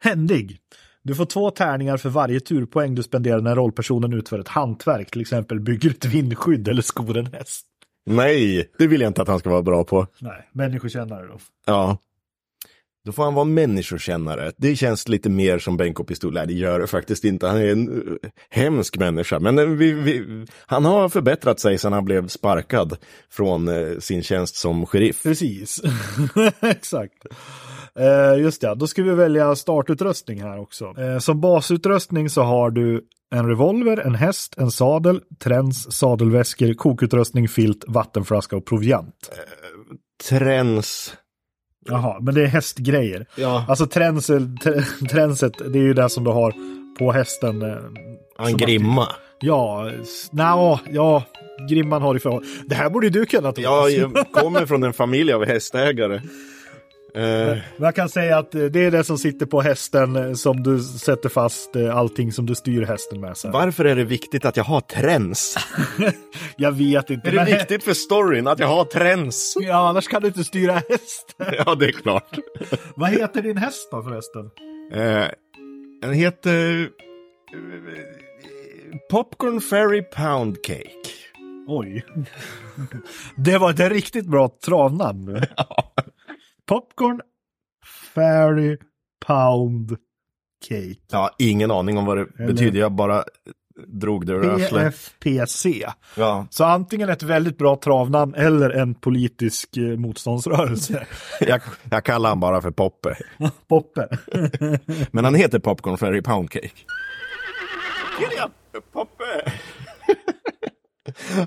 Händig. 0.00 0.58
Du 1.04 1.14
får 1.14 1.24
två 1.24 1.50
tärningar 1.50 1.96
för 1.96 2.08
varje 2.08 2.40
turpoäng 2.40 2.94
du 2.94 3.02
spenderar 3.02 3.40
när 3.40 3.56
rollpersonen 3.56 4.12
utför 4.12 4.38
ett 4.38 4.48
hantverk, 4.48 5.10
till 5.10 5.20
exempel 5.20 5.60
bygger 5.60 5.90
ett 5.90 6.04
vindskydd 6.04 6.68
eller 6.68 6.82
skor 6.82 7.16
en 7.16 7.26
häst. 7.26 7.66
Nej, 8.06 8.70
det 8.78 8.86
vill 8.86 9.00
jag 9.00 9.10
inte 9.10 9.22
att 9.22 9.28
han 9.28 9.38
ska 9.38 9.50
vara 9.50 9.62
bra 9.62 9.84
på. 9.84 10.06
Nej, 10.18 10.48
människokännare 10.52 11.26
då. 11.26 11.38
Ja. 11.66 11.98
Då 13.04 13.12
får 13.12 13.24
han 13.24 13.34
vara 13.34 13.44
människokännare. 13.44 14.52
Det 14.56 14.76
känns 14.76 15.08
lite 15.08 15.30
mer 15.30 15.58
som 15.58 15.76
Benko 15.76 16.04
Pistol. 16.04 16.34
Nej, 16.34 16.46
det 16.46 16.52
gör 16.52 16.80
det 16.80 16.86
faktiskt 16.86 17.24
inte. 17.24 17.46
Han 17.46 17.56
är 17.56 17.72
en 17.72 17.88
uh, 17.88 18.16
hemsk 18.50 18.98
människa. 18.98 19.38
Men 19.38 19.58
uh, 19.58 19.68
vi, 19.68 19.92
vi, 19.92 20.46
han 20.66 20.84
har 20.84 21.08
förbättrat 21.08 21.60
sig 21.60 21.78
sedan 21.78 21.92
han 21.92 22.04
blev 22.04 22.28
sparkad 22.28 22.96
från 23.30 23.68
uh, 23.68 23.98
sin 23.98 24.22
tjänst 24.22 24.56
som 24.56 24.86
sheriff. 24.86 25.22
Precis, 25.22 25.82
exakt. 26.60 27.26
Eh, 27.94 28.40
just 28.40 28.60
det, 28.60 28.74
då 28.74 28.86
ska 28.86 29.02
vi 29.02 29.14
välja 29.14 29.56
startutrustning 29.56 30.42
här 30.42 30.58
också. 30.58 30.94
Eh, 30.98 31.18
som 31.18 31.40
basutrustning 31.40 32.30
så 32.30 32.42
har 32.42 32.70
du 32.70 33.04
en 33.32 33.48
revolver, 33.48 34.00
en 34.06 34.14
häst, 34.14 34.54
en 34.58 34.70
sadel, 34.70 35.20
träns, 35.44 35.92
sadelväskor, 35.96 36.74
kokutrustning, 36.74 37.48
filt, 37.48 37.84
vattenflaska 37.88 38.56
och 38.56 38.66
proviant. 38.66 39.30
Träns. 40.28 41.14
Jaha, 41.88 42.20
men 42.20 42.34
det 42.34 42.42
är 42.42 42.46
hästgrejer. 42.46 43.26
Ja. 43.36 43.64
Alltså 43.68 43.86
tränsel, 43.86 44.42
tr- 44.48 45.08
tränset, 45.08 45.52
det 45.72 45.78
är 45.78 45.82
ju 45.82 45.94
det 45.94 46.08
som 46.08 46.24
du 46.24 46.30
har 46.30 46.54
på 46.98 47.12
hästen. 47.12 47.62
eh, 47.62 47.76
En 48.46 48.56
grimma. 48.56 49.02
att- 49.02 49.16
Ja, 49.44 49.90
nja, 50.32 50.80
ja, 50.90 51.24
grimman 51.70 52.02
har 52.02 52.16
i 52.16 52.18
för... 52.20 52.42
Det 52.66 52.74
här 52.74 52.90
borde 52.90 53.06
ju 53.06 53.10
du 53.10 53.26
kunna. 53.26 53.52
Ja, 53.56 53.88
jag 53.88 54.12
kommer 54.32 54.66
från 54.66 54.82
en 54.82 54.92
familj 54.92 55.32
av 55.32 55.44
hästägare. 55.46 56.20
Eh, 57.14 57.58
Jag 57.76 57.94
kan 57.94 58.08
säga 58.08 58.38
att 58.38 58.54
eh, 58.54 58.64
det 58.64 58.80
är 58.84 58.90
det 58.90 59.04
som 59.04 59.18
sitter 59.18 59.46
på 59.46 59.60
hästen 59.60 60.16
eh, 60.16 60.32
som 60.32 60.62
du 60.62 60.78
sätter 60.82 61.28
fast 61.28 61.76
eh, 61.76 61.96
allting 61.96 62.32
som 62.32 62.46
du 62.46 62.54
styr 62.54 62.82
hästen 62.86 63.20
med. 63.20 63.36
Så. 63.36 63.50
varför 63.50 63.84
är 63.84 63.96
det 63.96 64.04
viktigt 64.04 64.44
att 64.44 64.56
jag 64.56 64.64
har 64.64 64.80
träns? 64.80 65.56
Jag 66.56 66.72
vet 66.72 67.10
inte. 67.10 67.28
Är 67.28 67.32
det 67.32 67.36
men- 67.36 67.46
viktigt 67.46 67.84
för 67.84 67.94
storyn 67.94 68.46
att 68.46 68.58
jag 68.58 68.66
har 68.68 68.84
träns? 68.84 69.54
Ja, 69.60 69.88
annars 69.88 70.08
kan 70.08 70.22
du 70.22 70.28
inte 70.28 70.44
styra 70.44 70.72
hästen. 70.72 71.46
Ja, 71.66 71.74
det 71.74 71.86
är 71.86 71.92
klart. 71.92 72.36
Vad 72.96 73.10
heter 73.10 73.42
din 73.42 73.56
häst 73.56 73.88
då 73.90 74.02
förresten? 74.02 74.50
Eh, 74.92 75.24
den 76.02 76.12
heter... 76.12 76.88
Popcorn 79.10 79.60
Fairy 79.60 80.02
Pound 80.02 80.56
Cake. 80.64 81.08
Oj. 81.68 82.04
Det 83.36 83.58
var 83.58 83.70
ett 83.70 83.80
riktigt 83.92 84.26
bra 84.26 84.48
travnamn. 84.64 85.42
Popcorn 86.68 87.20
Fairy 88.14 88.76
Pound 89.26 89.96
Cake. 90.68 91.00
Ja, 91.10 91.30
ingen 91.38 91.70
aning 91.70 91.98
om 91.98 92.04
vad 92.06 92.16
det 92.16 92.26
Eller- 92.38 92.52
betyder. 92.52 92.80
Jag 92.80 92.92
bara 92.92 93.24
drog 93.86 94.26
det 94.26 94.32
ur. 94.32 94.58
PFPC. 94.58 95.86
Ja, 96.16 96.46
Så 96.50 96.64
antingen 96.64 97.08
ett 97.08 97.22
väldigt 97.22 97.58
bra 97.58 97.76
travnamn 97.76 98.34
eller 98.34 98.70
en 98.70 98.94
politisk 98.94 99.76
eh, 99.76 99.82
motståndsrörelse. 99.98 101.06
jag, 101.40 101.60
jag 101.90 102.04
kallar 102.04 102.28
han 102.28 102.40
bara 102.40 102.60
för 102.62 102.70
Poppe. 102.70 103.16
Poppe. 103.68 104.08
Men 105.10 105.24
han 105.24 105.34
heter 105.34 105.58
Popcorn 105.58 105.98
Fairy 105.98 106.22
Pound 106.22 106.50
Cake. 106.50 106.70
Gillian! 108.20 108.50
Poppe! 108.92 109.24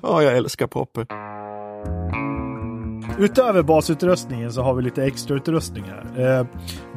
Ja, 0.03 0.23
jag 0.23 0.37
älskar 0.37 0.67
Poppe. 0.67 1.05
Utöver 3.19 3.63
basutrustningen 3.63 4.53
så 4.53 4.61
har 4.61 4.73
vi 4.73 4.83
lite 4.83 5.03
extra 5.03 5.35
utrustning 5.35 5.83
här. 5.83 6.39
Eh, 6.39 6.45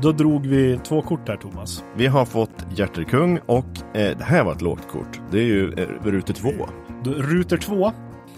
då 0.02 0.12
drog 0.12 0.46
vi 0.46 0.80
två 0.84 1.02
kort 1.02 1.28
här 1.28 1.37
Thomas. 1.37 1.84
Vi 1.96 2.06
har 2.06 2.25
fått 2.25 2.66
Hjärterkung 2.76 3.38
och 3.46 3.96
eh, 3.96 4.18
det 4.18 4.25
här 4.25 4.44
var 4.44 4.52
ett 4.52 4.62
lågt 4.62 4.88
kort. 4.88 5.20
Det 5.30 5.38
är 5.38 5.44
ju 5.44 5.72
eh, 5.72 5.88
rute 6.04 6.32
två. 6.32 6.52
Då, 7.04 7.10
ruter 7.10 7.56
2, 7.56 7.92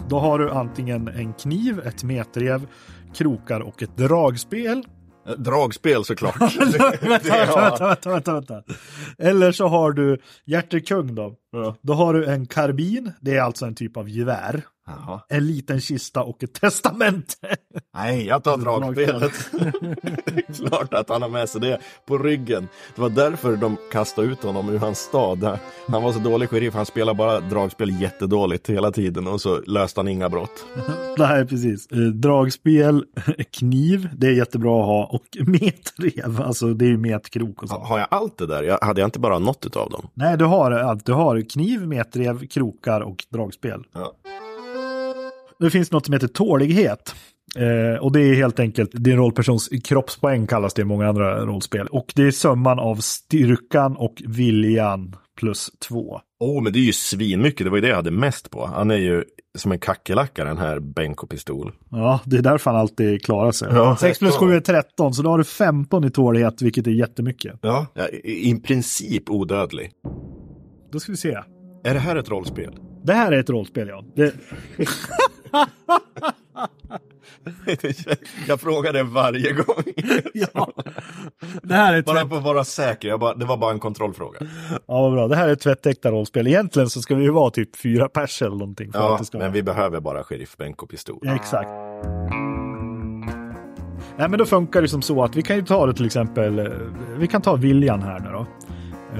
då 0.09 0.19
har 0.19 0.39
du 0.39 0.51
antingen 0.51 1.07
en 1.07 1.33
kniv, 1.33 1.79
ett 1.79 2.03
metrev, 2.03 2.67
krokar 3.15 3.59
och 3.59 3.83
ett 3.83 3.97
dragspel. 3.97 4.83
Eh, 5.27 5.33
Dragspel 5.33 6.03
såklart. 6.03 6.41
vänta, 6.41 6.91
vänta, 7.01 7.61
vänta, 7.61 7.87
vänta, 7.87 8.09
vänta, 8.09 8.33
vänta. 8.33 8.63
Eller 9.17 9.51
så 9.51 9.67
har 9.67 9.91
du 9.91 10.17
hjärtekung 10.45 11.15
då. 11.15 11.35
Ja. 11.51 11.75
Då 11.81 11.93
har 11.93 12.13
du 12.13 12.25
en 12.25 12.45
karbin, 12.45 13.11
det 13.21 13.37
är 13.37 13.41
alltså 13.41 13.65
en 13.65 13.75
typ 13.75 13.97
av 13.97 14.09
gevär. 14.09 14.61
Jaha. 15.05 15.19
En 15.29 15.47
liten 15.47 15.81
kista 15.81 16.23
och 16.23 16.43
ett 16.43 16.53
testament. 16.53 17.37
Nej, 17.93 18.25
jag 18.27 18.43
tar 18.43 18.57
dragspelet. 18.63 19.33
det 20.25 20.43
är 20.49 20.67
klart 20.67 20.93
att 20.93 21.09
han 21.09 21.21
har 21.21 21.29
med 21.29 21.49
sig 21.49 21.61
det 21.61 21.79
på 22.07 22.17
ryggen. 22.17 22.67
Det 22.95 23.01
var 23.01 23.09
därför 23.09 23.55
de 23.55 23.77
kastade 23.91 24.27
ut 24.27 24.43
honom 24.43 24.69
ur 24.69 24.79
hans 24.79 24.99
stad. 24.99 25.59
Han 25.87 26.03
var 26.03 26.11
så 26.13 26.19
dålig 26.19 26.49
sheriff, 26.49 26.73
han 26.73 26.85
spelade 26.85 27.17
bara 27.17 27.39
dragspel 27.39 28.01
jättedåligt 28.01 28.69
hela 28.69 28.91
tiden 28.91 29.27
och 29.27 29.41
så 29.41 29.61
löste 29.67 29.99
han 29.99 30.07
inga 30.07 30.29
brott. 30.29 30.65
Nej, 31.17 31.47
precis. 31.47 31.87
Eh, 31.91 31.97
Dragspel, 31.97 33.05
kniv, 33.51 34.09
det 34.17 34.27
är 34.27 34.31
jättebra 34.31 34.79
att 34.79 34.85
ha. 34.85 35.05
Och 35.05 35.47
metrev, 35.47 36.41
alltså 36.41 36.73
det 36.73 36.85
är 36.85 36.89
ju 36.89 36.97
metkrok 36.97 37.63
och 37.63 37.69
så. 37.69 37.75
Har 37.79 37.99
jag 37.99 38.07
allt 38.11 38.37
det 38.37 38.47
där? 38.47 38.63
Jag, 38.63 38.79
hade 38.81 39.01
jag 39.01 39.07
inte 39.07 39.19
bara 39.19 39.39
något 39.39 39.65
utav 39.65 39.89
dem? 39.89 40.07
Nej, 40.13 40.37
du 40.37 40.45
har 40.45 40.71
allt. 40.71 41.05
Du 41.05 41.13
har 41.13 41.49
kniv, 41.49 41.87
metrev, 41.87 42.47
krokar 42.47 43.01
och 43.01 43.25
dragspel. 43.29 43.83
Ja. 43.93 44.13
Det 45.61 45.69
finns 45.69 45.91
något 45.91 46.05
som 46.05 46.13
heter 46.13 46.27
tålighet. 46.27 47.15
Eh, 47.57 48.03
och 48.03 48.11
det 48.11 48.21
är 48.21 48.33
helt 48.33 48.59
enkelt 48.59 48.91
din 48.93 49.17
rollpersons 49.17 49.69
kroppspoäng 49.83 50.47
kallas 50.47 50.73
det 50.73 50.81
i 50.81 50.85
många 50.85 51.07
andra 51.09 51.45
rollspel. 51.45 51.87
Och 51.87 52.13
det 52.15 52.23
är 52.23 52.31
summan 52.31 52.79
av 52.79 52.95
styrkan 52.95 53.95
och 53.95 54.21
viljan 54.25 55.15
plus 55.39 55.71
två. 55.87 56.21
Åh, 56.39 56.57
oh, 56.57 56.63
men 56.63 56.73
det 56.73 56.79
är 56.79 56.83
ju 56.83 56.93
svinmycket. 56.93 57.65
Det 57.65 57.69
var 57.69 57.77
ju 57.77 57.81
det 57.81 57.87
jag 57.87 57.95
hade 57.95 58.11
mest 58.11 58.51
på. 58.51 58.65
Han 58.65 58.91
är 58.91 58.97
ju 58.97 59.23
som 59.57 59.71
en 59.71 59.79
kackerlacka 59.79 60.43
den 60.43 60.57
här 60.57 60.79
Benko 60.79 61.27
Pistol. 61.27 61.71
Ja, 61.91 62.19
det 62.25 62.37
är 62.37 62.41
därför 62.41 62.71
han 62.71 62.79
alltid 62.79 63.25
klarar 63.25 63.51
sig. 63.51 63.67
Ja, 63.71 63.97
6 63.99 64.19
plus 64.19 64.31
13. 64.31 64.49
7 64.49 64.55
är 64.55 64.59
13, 64.59 65.13
så 65.13 65.21
då 65.21 65.29
har 65.29 65.37
du 65.37 65.43
15 65.43 66.03
i 66.03 66.11
tålighet, 66.11 66.61
vilket 66.61 66.87
är 66.87 66.91
jättemycket. 66.91 67.59
Ja. 67.61 67.87
I, 68.23 68.49
I 68.49 68.55
princip 68.55 69.29
odödlig. 69.29 69.91
Då 70.91 70.99
ska 70.99 71.11
vi 71.11 71.17
se. 71.17 71.37
Är 71.83 71.93
det 71.93 71.99
här 71.99 72.15
ett 72.15 72.29
rollspel? 72.29 72.75
Det 73.03 73.13
här 73.13 73.31
är 73.31 73.39
ett 73.39 73.49
rollspel, 73.49 73.87
ja. 73.87 74.03
Det, 74.15 74.33
jag 78.47 78.61
frågar 78.61 78.93
det 78.93 79.03
varje 79.03 79.51
gång. 79.53 79.83
ja. 80.33 80.71
Det 81.63 81.73
här 81.73 81.93
är 81.93 82.01
Bara 82.01 82.29
för 82.29 82.37
att 82.37 82.43
vara 82.43 82.63
säker. 82.63 83.17
Bara, 83.17 83.33
det 83.35 83.45
var 83.45 83.57
bara 83.57 83.71
en 83.71 83.79
kontrollfråga. 83.79 84.39
Ja, 84.69 85.01
vad 85.01 85.11
bra. 85.13 85.27
Det 85.27 85.35
här 85.35 85.47
är 85.49 85.53
ett 85.53 85.59
tvättäkta 85.59 86.11
rollspel. 86.11 86.47
Egentligen 86.47 86.89
så 86.89 87.01
ska 87.01 87.15
vi 87.15 87.23
ju 87.23 87.31
vara 87.31 87.49
typ 87.49 87.75
fyra 87.75 88.09
pers 88.09 88.41
eller 88.41 88.55
någonting. 88.55 88.91
För 88.91 88.99
Ja, 88.99 89.13
att 89.13 89.19
det 89.19 89.25
ska 89.25 89.37
men 89.37 89.45
vara... 89.47 89.53
vi 89.53 89.63
behöver 89.63 89.99
bara 89.99 90.23
sheriff 90.23 90.57
Benko 90.57 90.87
Pistol. 90.87 91.19
Ja, 91.21 91.35
exakt. 91.35 91.69
Nej, 94.17 94.29
men 94.29 94.39
då 94.39 94.45
funkar 94.45 94.81
det 94.81 94.87
som 94.87 95.01
så 95.01 95.23
att 95.23 95.35
vi 95.35 95.41
kan 95.41 95.55
ju 95.55 95.61
ta 95.61 95.85
det 95.85 95.93
till 95.93 96.05
exempel. 96.05 96.59
eh, 96.59 96.65
Vi 97.17 97.27
kan 97.27 97.41
ta 97.41 97.55
viljan 97.55 98.01
här 98.01 98.19
nu 98.19 98.29
då. 98.31 98.45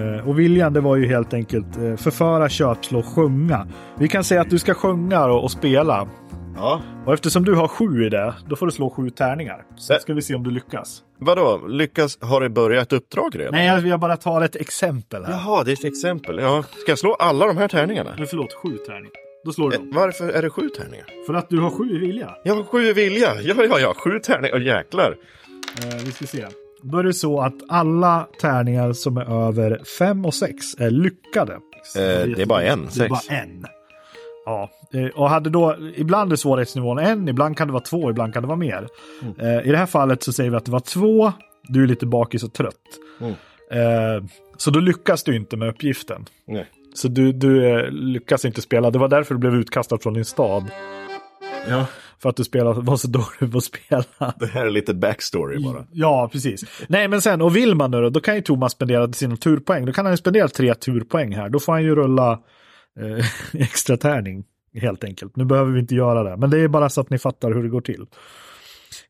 Eh, 0.02 0.28
Och 0.30 0.40
viljan 0.40 0.74
det 0.74 0.82
var 0.82 0.96
ju 0.96 1.08
helt 1.08 1.34
enkelt 1.34 1.78
eh, 1.78 1.96
förföra, 1.96 2.50
köpslå, 2.50 3.04
sjunga. 3.04 3.68
Vi 3.98 4.08
kan 4.08 4.24
säga 4.24 4.42
att 4.42 4.50
du 4.50 4.60
ska 4.60 4.74
sjunga 4.74 5.26
och, 5.26 5.44
och 5.44 5.52
spela. 5.52 6.08
Ja. 6.56 6.82
Och 7.06 7.14
eftersom 7.14 7.46
du 7.46 7.56
har 7.56 7.68
sju 7.68 8.06
i 8.06 8.10
det, 8.10 8.34
då 8.50 8.56
får 8.56 8.66
du 8.66 8.72
slå 8.72 8.90
sju 8.90 9.10
tärningar. 9.10 9.64
Så 9.76 9.94
Ä- 9.94 10.00
ska 10.00 10.14
vi 10.14 10.22
se 10.22 10.36
om 10.36 10.44
du 10.44 10.52
lyckas. 10.52 11.04
Vadå, 11.20 11.68
lyckas, 11.68 12.18
har 12.22 12.42
det 12.42 12.50
börjat 12.50 12.94
uppdrag 12.94 13.40
redan? 13.40 13.54
Nej, 13.54 13.68
jag, 13.68 13.88
jag 13.88 14.00
bara 14.00 14.18
tar 14.18 14.42
ett 14.42 14.56
exempel 14.56 15.26
här. 15.26 15.32
Jaha, 15.32 15.64
det 15.64 15.72
är 15.72 15.74
ett 15.74 15.84
exempel. 15.86 16.40
Ja. 16.40 16.64
Ska 16.64 16.92
jag 16.92 17.00
slå 17.00 17.14
alla 17.14 17.48
de 17.48 17.58
här 17.58 17.68
tärningarna? 17.68 18.14
Men 18.18 18.28
förlåt, 18.28 18.54
sju 18.54 18.78
tärningar. 18.88 19.12
Då 19.46 19.52
slår 19.54 19.72
du 19.72 19.78
dem. 19.78 19.92
Varför 19.96 20.30
är 20.30 20.42
det 20.42 20.50
sju 20.50 20.70
tärningar? 20.70 21.06
För 21.28 21.34
att 21.34 21.50
du 21.50 21.60
har 21.60 21.70
sju 21.70 21.96
i 21.96 21.98
vilja. 21.98 22.36
Jag 22.44 22.56
har 22.56 22.64
sju 22.64 22.94
vilja. 22.94 23.36
Ja, 23.42 23.56
ja, 23.70 23.80
ja. 23.80 23.94
Sju 23.98 24.20
tärningar. 24.20 24.56
Åh, 24.56 24.64
jäklar. 24.64 25.16
Eh, 25.84 25.96
vi 26.06 26.12
ska 26.12 26.26
se. 26.26 26.46
Då 26.84 26.98
är 26.98 27.04
det 27.04 27.14
så 27.14 27.42
att 27.42 27.54
alla 27.70 28.28
tärningar 28.42 28.94
som 28.94 29.18
är 29.18 29.48
över 29.48 29.82
5 30.00 30.26
och 30.26 30.34
6 30.34 30.54
är 30.80 30.90
lyckade. 30.90 31.54
Eh, 31.54 31.60
det 31.96 32.42
är 32.42 32.46
bara 32.46 32.64
en, 32.64 32.80
Det 32.82 32.86
är 32.86 32.90
sex. 32.92 33.10
bara 33.10 33.36
en. 33.38 33.66
Ja, 34.46 34.70
eh, 34.94 35.06
och 35.06 35.30
hade 35.30 35.50
då, 35.50 35.76
ibland 35.96 36.32
är 36.32 36.36
svårighetsnivån 36.36 37.00
en, 37.00 37.28
ibland 37.28 37.58
kan 37.58 37.68
det 37.68 37.74
vara 37.74 37.84
två, 37.84 38.10
ibland 38.10 38.34
kan 38.34 38.44
det 38.44 38.48
vara 38.48 38.58
mer. 38.58 38.88
Mm. 39.22 39.40
Eh, 39.40 39.68
I 39.68 39.72
det 39.72 39.78
här 39.78 39.86
fallet 39.86 40.24
så 40.24 40.34
säger 40.34 40.50
vi 40.50 40.58
att 40.58 40.66
det 40.66 40.72
var 40.72 40.80
två, 40.80 41.34
du 41.64 41.84
är 41.84 41.88
lite 41.88 42.06
bakis 42.06 42.44
och 42.44 42.54
trött. 42.54 42.76
Mm. 43.22 43.34
Eh, 43.72 44.24
så 44.58 44.72
då 44.72 44.80
lyckas 44.80 45.24
du 45.24 45.36
inte 45.36 45.58
med 45.58 45.70
uppgiften. 45.70 46.26
Nej. 46.48 46.66
Så 46.94 47.08
du, 47.08 47.32
du 47.32 47.82
lyckas 47.92 48.46
inte 48.46 48.62
spela, 48.62 48.92
det 48.92 49.00
var 49.00 49.08
därför 49.08 49.36
du 49.36 49.40
blev 49.40 49.56
utkastad 49.56 49.98
från 49.98 50.14
din 50.14 50.26
stad. 50.26 50.64
Ja. 51.70 51.86
För 52.20 52.30
att 52.30 52.36
du 52.36 52.44
spelade, 52.44 52.82
var 52.82 52.98
så 52.98 53.08
dålig 53.08 53.52
på 53.52 53.58
att 53.58 53.64
spela. 53.64 54.34
Det 54.40 54.46
här 54.46 54.66
är 54.66 54.70
lite 54.70 54.94
backstory 54.94 55.64
bara. 55.64 55.86
Ja, 55.92 56.30
precis. 56.32 56.86
Nej, 56.88 57.08
men 57.08 57.22
sen, 57.22 57.42
och 57.42 57.56
vill 57.56 57.76
man 57.76 57.92
nu 57.92 58.02
då, 58.02 58.10
då 58.10 58.20
kan 58.20 58.36
ju 58.36 58.42
Thomas 58.42 58.72
spendera 58.72 59.14
sina 59.14 59.38
turpoäng. 59.38 59.86
Då 59.86 59.94
kan 59.94 60.06
han 60.06 60.14
ju 60.14 60.18
spendera 60.18 60.48
tre 60.48 60.74
turpoäng 60.74 61.36
här. 61.36 61.50
Då 61.50 61.60
får 61.60 61.74
han 61.74 61.84
ju 61.84 61.96
rulla 61.96 62.40
eh, 63.00 63.26
extra 63.62 63.98
tärning, 63.98 64.44
helt 64.74 65.04
enkelt. 65.04 65.36
Nu 65.36 65.46
behöver 65.46 65.72
vi 65.72 65.80
inte 65.80 65.96
göra 65.96 66.24
det, 66.24 66.38
men 66.38 66.50
det 66.50 66.60
är 66.60 66.68
bara 66.68 66.90
så 66.90 67.02
att 67.02 67.10
ni 67.10 67.18
fattar 67.18 67.52
hur 67.52 67.64
det 67.64 67.70
går 67.70 67.82
till. 67.82 68.06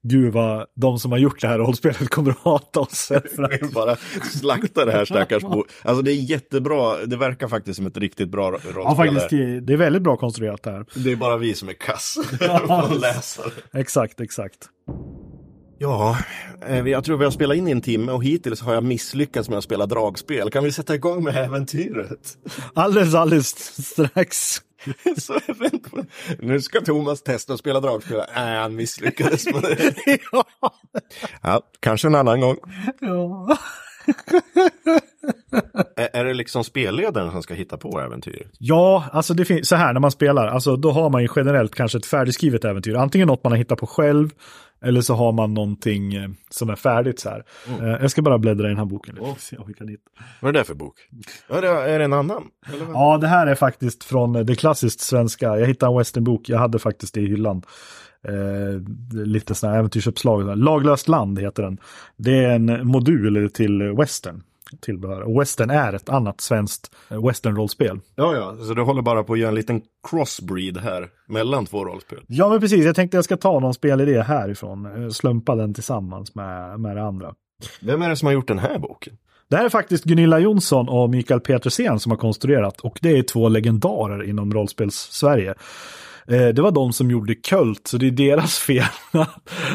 Gud 0.02 0.34
vad 0.34 0.68
de 0.76 1.00
som 1.00 1.12
har 1.12 1.20
gjort 1.20 1.42
det 1.42 1.48
här 1.48 1.58
rollspelet 1.58 2.10
kommer 2.10 2.32
att 2.32 2.38
hata 2.38 2.80
oss. 2.80 3.08
För 3.36 3.44
att, 3.44 3.74
bara 3.74 3.96
slakta 4.24 4.86
det 4.86 4.92
här 4.92 5.06
stackars 5.06 5.44
bo. 5.44 5.66
Alltså 5.84 6.02
det 6.02 6.12
är 6.12 6.16
jättebra. 6.16 7.06
Det 7.06 7.18
verkar 7.18 7.48
faktiskt 7.48 7.78
som 7.78 7.88
ett 7.88 7.98
riktigt 7.98 8.30
bra 8.30 8.52
rollspel. 8.52 8.74
ja, 8.76 8.96
faktiskt, 8.96 9.30
det 9.68 9.74
är 9.74 9.78
väldigt 9.78 10.02
bra 10.02 10.18
konstruerat 10.18 10.64
det 10.64 10.72
här. 10.72 10.86
Det 10.96 11.12
är 11.12 11.16
bara 11.16 11.38
vi 11.38 11.54
som 11.54 11.70
är 11.70 11.74
kass. 11.74 12.18
Läsare. 13.02 13.52
Exakt, 13.74 14.22
exakt. 14.22 14.70
Ja, 15.82 16.18
eh, 16.68 16.88
jag 16.88 17.04
tror 17.04 17.18
vi 17.18 17.24
har 17.24 17.32
spelat 17.32 17.58
in 17.58 17.68
i 17.68 17.72
en 17.72 17.82
timme 17.82 18.12
och 18.12 18.24
hittills 18.24 18.62
har 18.62 18.74
jag 18.74 18.84
misslyckats 18.84 19.50
med 19.50 19.58
att 19.58 19.64
spela 19.64 19.86
dragspel. 19.86 20.50
Kan 20.52 20.64
vi 20.64 20.72
sätta 20.72 20.96
igång 20.96 21.24
med 21.24 21.36
äventyret? 21.38 22.38
Alldeles, 22.74 23.16
alldeles 23.16 23.48
strax. 23.88 24.62
Så 25.18 25.34
vänt 25.60 25.92
på- 25.92 26.04
nu 26.40 26.62
ska 26.62 26.82
Thomas 26.82 27.22
testa 27.24 27.54
att 27.54 27.60
spela 27.60 27.80
dragspel. 27.80 28.22
Nej, 28.36 28.58
han 28.58 28.76
misslyckades 28.76 29.46
med 29.46 29.62
det. 29.64 29.94
ja. 30.32 30.44
Ja, 31.42 31.62
kanske 31.80 32.08
en 32.08 32.16
annan 32.16 32.42
gång. 32.42 32.58
ja. 33.00 33.58
Är, 35.96 36.10
är 36.14 36.26
det 36.26 36.34
liksom 36.34 36.64
spelledaren 36.64 37.32
som 37.32 37.44
ska 37.44 37.54
hitta 37.54 37.78
på 37.78 38.00
äventyr? 38.02 38.48
Ja, 38.60 39.04
alltså 39.12 39.34
det 39.34 39.46
finns 39.46 39.68
så 39.68 39.76
här 39.76 39.94
när 39.94 40.00
man 40.00 40.12
spelar, 40.12 40.48
alltså 40.48 40.76
då 40.76 40.92
har 40.92 41.10
man 41.10 41.22
ju 41.22 41.28
generellt 41.36 41.76
kanske 41.76 41.98
ett 41.98 42.06
färdigskrivet 42.06 42.66
äventyr. 42.66 42.96
Antingen 42.96 43.28
något 43.28 43.44
man 43.44 43.52
har 43.52 43.58
hittat 43.58 43.80
på 43.80 43.88
själv 43.88 44.30
eller 44.84 45.02
så 45.02 45.14
har 45.14 45.32
man 45.32 45.54
någonting 45.54 46.14
eh, 46.14 46.30
som 46.50 46.70
är 46.70 46.76
färdigt 46.76 47.20
så 47.20 47.30
här. 47.30 47.44
Eh, 47.82 47.88
Jag 48.02 48.12
ska 48.12 48.22
bara 48.22 48.38
bläddra 48.38 48.66
i 48.66 48.70
den 48.70 48.78
här 48.78 48.86
boken. 48.86 49.16
lite, 49.20 49.36
se 49.38 49.58
om 49.58 49.68
vi 49.68 49.74
kan 49.74 49.88
hitta. 49.88 50.04
Vad 50.40 50.50
är 50.56 50.60
det 50.60 50.64
för 50.64 50.74
bok? 50.74 50.96
Ja, 51.50 51.62
det 51.62 51.68
är 51.68 52.00
det 52.00 52.06
en 52.06 52.14
annan? 52.14 52.44
Ja, 52.94 53.18
det 53.18 53.28
här 53.28 53.48
är 53.48 53.56
faktiskt 53.56 54.04
från 54.04 54.34
det 54.34 54.56
klassiskt 54.56 55.00
svenska. 55.00 55.46
Jag 55.60 55.68
hittade 55.68 55.92
en 55.92 55.98
westernbok, 55.98 56.50
jag 56.50 56.60
hade 56.60 56.80
faktiskt 56.80 57.14
det 57.14 57.22
i 57.22 57.28
hyllan. 57.28 57.62
Eh, 58.28 59.24
lite 59.26 59.56
sådana 59.56 59.74
här 59.74 59.80
äventyrsuppslag. 59.80 60.58
Laglöst 60.58 61.08
land 61.08 61.40
heter 61.40 61.64
den. 61.64 61.78
Det 62.18 62.44
är 62.46 62.50
en 62.56 62.88
modul 62.88 63.50
till 63.54 63.82
western. 63.82 64.44
Tillbehör. 64.82 65.40
Western 65.40 65.70
är 65.70 65.94
ett 65.94 66.10
annat 66.10 66.42
svenskt 66.42 66.92
eh, 67.10 67.26
western-rollspel. 67.28 68.00
Ja, 68.16 68.36
ja, 68.36 68.66
så 68.68 68.74
du 68.74 68.82
håller 68.82 69.02
bara 69.02 69.24
på 69.24 69.34
att 69.34 69.40
göra 69.40 69.50
en 69.50 69.56
liten 69.56 69.82
crossbreed 70.10 70.78
här 70.78 71.10
mellan 71.28 71.66
två 71.66 71.86
rollspel. 71.86 72.20
Ja, 72.28 72.50
men 72.50 72.60
precis. 72.60 72.86
Jag 72.86 72.96
tänkte 72.96 73.18
jag 73.18 73.24
ska 73.26 73.38
ta 73.38 73.60
någon 73.60 73.74
spelidé 73.74 74.22
härifrån. 74.22 75.04
eh, 75.04 75.10
Slumpa 75.10 75.56
den 75.56 75.74
tillsammans 75.74 76.36
med, 76.36 76.80
med 76.80 76.96
det 76.98 77.04
andra. 77.04 77.34
Vem 77.82 78.02
är 78.02 78.10
det 78.10 78.16
som 78.16 78.26
har 78.26 78.34
gjort 78.34 78.48
den 78.48 78.60
här 78.60 78.80
boken? 78.80 79.14
Det 79.50 79.58
här 79.58 79.66
är 79.66 79.70
faktiskt 79.70 80.04
Gunilla 80.04 80.40
Jonsson 80.40 80.90
och 80.90 81.10
Mikael 81.10 81.40
Petersen 81.40 82.00
som 82.00 82.12
har 82.12 82.18
konstruerat. 82.18 82.80
Och 82.82 83.00
det 83.02 83.18
är 83.18 83.24
två 83.24 83.50
legendarer 83.50 84.24
inom 84.30 84.54
rollspels-Sverige. 84.54 85.56
Eh, 86.28 86.48
Det 86.48 86.62
var 86.62 86.72
de 86.72 86.94
som 86.94 87.12
gjorde 87.12 87.36
Kult, 87.36 87.88
så 87.88 87.98
det 87.98 88.08
är 88.08 88.12
deras 88.12 88.58
fel 88.60 88.84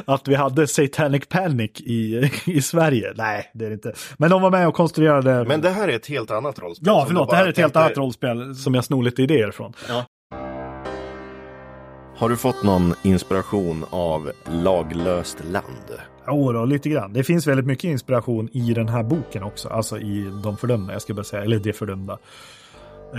att 0.05 0.29
vi 0.29 0.35
hade 0.35 0.67
Satanic 0.67 1.27
Panic 1.29 1.71
i, 1.81 2.31
i 2.47 2.63
Sverige. 2.63 3.13
Nej, 3.17 3.51
det 3.55 3.65
är 3.65 3.69
det 3.69 3.75
inte. 3.75 3.93
Men 4.19 4.31
de 4.31 4.43
var 4.43 4.51
med 4.51 4.69
och 4.69 4.75
konstruerade... 4.75 5.45
Men 5.49 5.61
det 5.61 5.71
här 5.71 5.89
är 5.89 5.97
ett 5.97 6.07
helt 6.07 6.31
annat 6.31 6.59
rollspel. 6.59 6.87
ja, 6.87 7.05
förlåt, 7.07 7.31
det 7.31 7.37
här 7.37 7.47
är 7.47 7.49
ett 7.51 7.57
helt 7.59 7.75
tänkte- 7.75 7.81
annat 7.87 7.99
rollspel 7.99 8.55
som 8.55 8.75
jag 8.75 8.85
snor 8.85 9.03
lite 9.03 9.23
idéer 9.23 9.51
från. 9.51 9.73
Har 12.19 12.29
du 12.29 12.37
fått 12.37 12.63
någon 12.63 12.95
inspiration 13.03 13.85
av 13.91 14.31
Laglöst 14.45 15.39
land? 15.51 16.01
Jo 16.29 16.53
då, 16.53 16.65
lite 16.65 16.89
grann. 16.89 17.13
Det 17.13 17.25
finns 17.25 17.47
väldigt 17.47 17.67
mycket 17.67 17.85
inspiration 17.85 18.49
i 18.53 18.75
den 18.75 18.89
här 18.89 19.03
boken 19.03 19.43
också. 19.43 19.69
Alltså 19.69 19.99
i 19.99 20.31
De 20.45 20.57
fördömda, 20.57 20.93
jag 20.93 21.03
ska 21.03 21.15
bara 21.15 21.25
säga. 21.25 21.43
Eller 21.43 21.59
Det 21.59 21.73
fördömda. 21.73 22.19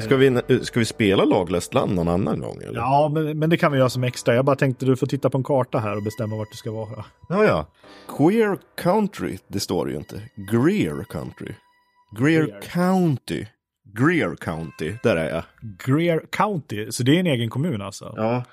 Ska 0.02 0.18
vi, 0.18 0.42
ska 0.66 0.80
vi 0.80 0.86
spela 0.86 1.26
Laglöst 1.26 1.74
land 1.74 1.96
någon 1.96 2.08
annan 2.08 2.40
gång? 2.40 2.62
Eller? 2.62 2.80
Ja, 2.80 3.12
men, 3.14 3.40
men 3.40 3.50
det 3.50 3.58
kan 3.58 3.72
vi 3.72 3.78
göra 3.78 3.90
som 3.90 4.04
extra. 4.04 4.36
Jag 4.36 4.46
bara 4.46 4.56
tänkte 4.56 4.86
du 4.86 4.96
får 4.96 5.08
titta 5.08 5.30
på 5.30 5.38
en 5.38 5.44
karta 5.44 5.80
här 5.80 5.96
och 5.96 6.04
bestämma 6.04 6.36
vart 6.36 6.52
du 6.52 6.58
ska 6.58 6.72
vara. 6.72 7.06
ja, 7.30 7.44
ja. 7.46 7.66
Queer 8.18 8.58
Country, 8.78 9.38
det 9.48 9.60
står 9.60 9.90
ju 9.90 9.96
inte. 9.98 10.22
Greer 10.52 11.04
Country. 11.04 11.54
Greer 12.20 12.46
Greer. 12.46 12.62
County. 12.62 13.46
Greer 13.98 14.36
County, 14.36 14.94
där 15.04 15.16
är 15.16 15.30
jag. 15.30 15.44
Greer 15.86 16.22
County, 16.32 16.92
så 16.92 17.04
det 17.04 17.16
är 17.16 17.20
en 17.20 17.28
egen 17.28 17.50
kommun 17.50 17.82
alltså? 17.82 18.14
Ja. 18.18 18.44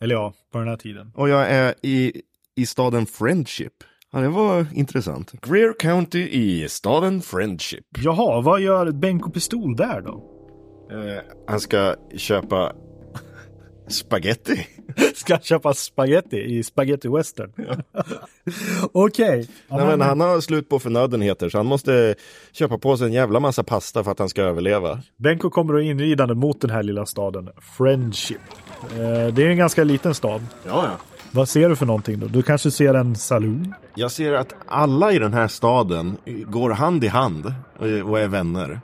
Eller 0.00 0.14
ja, 0.14 0.32
på 0.52 0.58
den 0.58 0.68
här 0.68 0.76
tiden. 0.76 1.12
Och 1.14 1.28
jag 1.28 1.50
är 1.50 1.74
i, 1.82 2.22
i 2.56 2.66
staden 2.66 3.06
Friendship. 3.06 3.72
Ja, 4.12 4.18
det 4.20 4.28
var 4.28 4.66
intressant. 4.74 5.32
Greer 5.32 5.72
County 5.80 6.28
i 6.28 6.68
staden 6.68 7.22
Friendship. 7.22 7.84
Jaha, 7.98 8.40
vad 8.40 8.60
gör 8.60 8.90
Benko 8.90 9.30
Pistol 9.30 9.76
där 9.76 10.00
då? 10.00 10.37
Eh, 10.90 11.22
han 11.46 11.60
ska 11.60 11.94
köpa 12.16 12.72
spaghetti. 13.88 14.66
Ska 15.14 15.38
köpa 15.38 15.74
spaghetti 15.74 16.36
i 16.36 16.62
spaghetti 16.62 17.08
western? 17.08 17.52
Okej. 18.92 19.48
Nej, 19.68 19.86
men 19.86 20.00
han 20.00 20.20
har 20.20 20.40
slut 20.40 20.68
på 20.68 20.78
förnödenheter 20.78 21.48
så 21.48 21.58
han 21.58 21.66
måste 21.66 22.14
köpa 22.52 22.78
på 22.78 22.96
sig 22.96 23.06
en 23.06 23.12
jävla 23.12 23.40
massa 23.40 23.62
pasta 23.64 24.04
för 24.04 24.10
att 24.10 24.18
han 24.18 24.28
ska 24.28 24.42
överleva. 24.42 25.02
Benko 25.16 25.50
kommer 25.50 25.72
då 25.72 25.80
inridande 25.80 26.34
mot 26.34 26.60
den 26.60 26.70
här 26.70 26.82
lilla 26.82 27.06
staden 27.06 27.50
Friendship. 27.76 28.40
Eh, 28.92 29.34
det 29.34 29.42
är 29.42 29.48
en 29.50 29.56
ganska 29.56 29.84
liten 29.84 30.14
stad. 30.14 30.46
Ja, 30.66 30.84
ja. 30.84 30.90
Vad 31.30 31.48
ser 31.48 31.68
du 31.68 31.76
för 31.76 31.86
någonting 31.86 32.20
då? 32.20 32.26
Du 32.26 32.42
kanske 32.42 32.70
ser 32.70 32.94
en 32.94 33.16
saloon? 33.16 33.74
Jag 33.94 34.10
ser 34.10 34.32
att 34.32 34.54
alla 34.66 35.12
i 35.12 35.18
den 35.18 35.34
här 35.34 35.48
staden 35.48 36.16
går 36.46 36.70
hand 36.70 37.04
i 37.04 37.08
hand 37.08 37.52
och 37.78 38.10
och 38.10 38.20
är 38.20 38.28
vänner. 38.28 38.80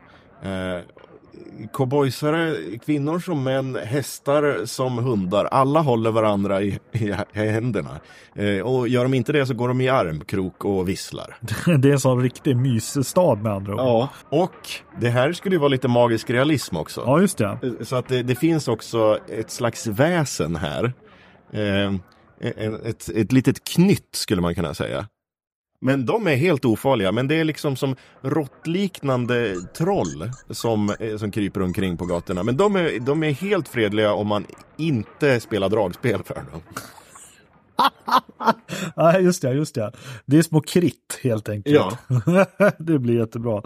Eh, 1.60 1.66
cowboysare, 1.72 2.56
kvinnor 2.78 3.18
som 3.18 3.42
män, 3.42 3.78
hästar 3.84 4.66
som 4.66 4.98
hundar. 4.98 5.44
Alla 5.44 5.80
håller 5.80 6.10
varandra 6.10 6.62
i, 6.62 6.78
i, 6.92 7.14
i 7.32 7.38
händerna. 7.38 8.00
Eh, 8.34 8.60
och 8.60 8.88
gör 8.88 9.02
de 9.02 9.14
inte 9.14 9.32
det 9.32 9.46
så 9.46 9.54
går 9.54 9.68
de 9.68 9.80
i 9.80 9.88
armkrok 9.88 10.64
och 10.64 10.88
visslar. 10.88 11.36
Det 11.78 11.88
är 11.88 11.92
en 11.92 12.00
sån 12.00 12.22
riktig 12.22 12.56
mysstad 12.56 13.34
med 13.34 13.52
andra 13.52 13.72
ord. 13.72 13.80
Ja, 13.80 14.08
och 14.28 14.68
det 15.00 15.08
här 15.08 15.32
skulle 15.32 15.54
ju 15.54 15.60
vara 15.60 15.68
lite 15.68 15.88
magisk 15.88 16.30
realism 16.30 16.76
också. 16.76 17.02
Ja, 17.06 17.20
just 17.20 17.38
det. 17.38 17.58
Så 17.80 17.96
att 17.96 18.08
det, 18.08 18.22
det 18.22 18.34
finns 18.34 18.68
också 18.68 19.18
ett 19.28 19.50
slags 19.50 19.86
väsen 19.86 20.56
här. 20.56 20.92
Eh, 21.52 21.94
ett, 22.84 23.08
ett 23.08 23.32
litet 23.32 23.64
knytt 23.64 24.08
skulle 24.12 24.42
man 24.42 24.54
kunna 24.54 24.74
säga. 24.74 25.06
Men 25.84 26.06
de 26.06 26.26
är 26.26 26.36
helt 26.36 26.64
ofarliga, 26.64 27.12
men 27.12 27.28
det 27.28 27.34
är 27.34 27.44
liksom 27.44 27.76
som 27.76 27.96
råttliknande 28.22 29.54
troll 29.76 30.30
som, 30.50 30.90
eh, 31.00 31.16
som 31.16 31.30
kryper 31.30 31.62
omkring 31.62 31.96
på 31.96 32.06
gatorna. 32.06 32.42
Men 32.42 32.56
de 32.56 32.76
är, 32.76 33.00
de 33.00 33.22
är 33.22 33.30
helt 33.32 33.68
fredliga 33.68 34.12
om 34.12 34.26
man 34.26 34.46
inte 34.76 35.40
spelar 35.40 35.68
dragspel 35.68 36.22
för 36.22 36.34
dem. 36.34 36.62
Ja, 38.96 39.18
just 39.18 39.42
det, 39.42 39.52
just 39.52 39.74
det. 39.74 39.92
Det 40.26 40.38
är 40.38 40.42
små 40.42 40.60
kritt 40.60 41.20
helt 41.22 41.48
enkelt. 41.48 41.76
Ja. 41.76 41.98
det 42.78 42.98
blir 42.98 43.18
jättebra. 43.18 43.62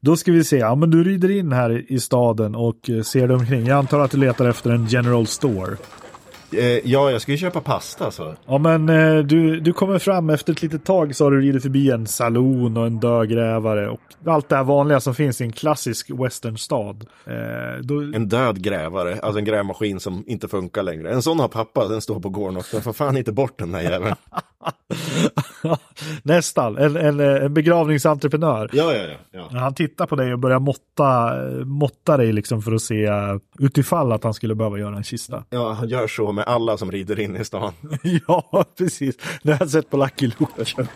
Då 0.00 0.16
ska 0.16 0.32
vi 0.32 0.44
se, 0.44 0.56
ja 0.56 0.74
men 0.74 0.90
du 0.90 1.04
rider 1.04 1.30
in 1.30 1.52
här 1.52 1.92
i- 1.92 2.00
staden 2.00 2.54
och 2.54 2.90
eh, 2.90 3.02
ser 3.02 3.28
dig 3.28 3.36
omkring. 3.36 3.66
Jag 3.66 3.78
antar 3.78 4.00
att 4.00 4.10
du 4.10 4.18
letar 4.18 4.48
efter 4.48 4.70
en 4.70 4.86
general 4.86 5.26
store. 5.26 5.76
Eh, 6.56 6.80
ja, 6.90 7.10
jag 7.10 7.20
ska 7.20 7.32
ju 7.32 7.38
köpa 7.38 7.60
pasta 7.60 8.10
så. 8.10 8.34
Ja 8.46 8.58
men 8.58 8.88
eh, 8.88 9.18
du, 9.18 9.60
du 9.60 9.72
kommer 9.72 9.98
fram 9.98 10.30
efter 10.30 10.52
ett 10.52 10.62
litet 10.62 10.84
tag 10.84 11.16
så 11.16 11.24
har 11.24 11.30
du 11.30 11.40
ridit 11.40 11.62
förbi 11.62 11.90
en 11.90 12.06
saloon 12.06 12.76
och 12.76 12.86
en 12.86 13.00
dödgrävare 13.00 13.88
och 13.88 14.00
allt 14.26 14.48
det 14.48 14.56
här 14.56 14.64
vanliga 14.64 15.00
som 15.00 15.14
finns 15.14 15.40
i 15.40 15.44
en 15.44 15.52
klassisk 15.52 16.10
westernstad. 16.10 17.06
Eh, 17.26 17.80
då, 17.82 18.00
En 18.00 18.28
död 18.28 18.62
grävare, 18.62 19.18
alltså 19.22 19.38
en 19.38 19.44
grävmaskin 19.44 20.00
som 20.00 20.24
inte 20.26 20.48
funkar 20.48 20.82
längre. 20.82 21.10
En 21.10 21.22
sån 21.22 21.40
har 21.40 21.48
pappa, 21.48 21.88
den 21.88 22.00
står 22.00 22.20
på 22.20 22.28
gården 22.28 22.56
också. 22.56 22.76
Jag 22.76 22.84
får 22.84 22.92
fan 22.92 23.16
inte 23.16 23.32
bort 23.32 23.58
den 23.58 23.72
där 23.72 23.80
jäveln. 23.80 24.14
Nästan, 26.22 26.78
en, 26.78 26.96
en, 26.96 27.20
en 27.20 27.54
begravningsentreprenör. 27.54 28.70
Ja, 28.72 28.92
ja, 28.92 29.02
ja. 29.02 29.48
ja. 29.52 29.58
Han 29.58 29.74
tittar 29.74 30.06
på 30.06 30.16
dig 30.16 30.32
och 30.32 30.38
börjar 30.38 30.58
måtta, 30.58 31.32
måtta 31.64 32.16
dig 32.16 32.32
liksom 32.32 32.62
för 32.62 32.72
att 32.72 32.82
se 32.82 33.08
utifall 33.58 34.12
att 34.12 34.24
han 34.24 34.34
skulle 34.34 34.54
behöva 34.54 34.78
göra 34.78 34.96
en 34.96 35.04
kista. 35.04 35.44
Ja, 35.50 35.72
han 35.72 35.88
gör 35.88 36.06
så 36.06 36.32
med 36.32 36.45
alla 36.46 36.78
som 36.78 36.92
rider 36.92 37.20
in 37.20 37.36
i 37.36 37.44
stan. 37.44 37.72
ja, 38.02 38.64
precis. 38.78 39.16
Det 39.42 39.52
har 39.52 39.58
jag 39.60 39.70
sett 39.70 39.90
på 39.90 39.96
Lucky 39.96 40.26
Luke. 40.26 40.86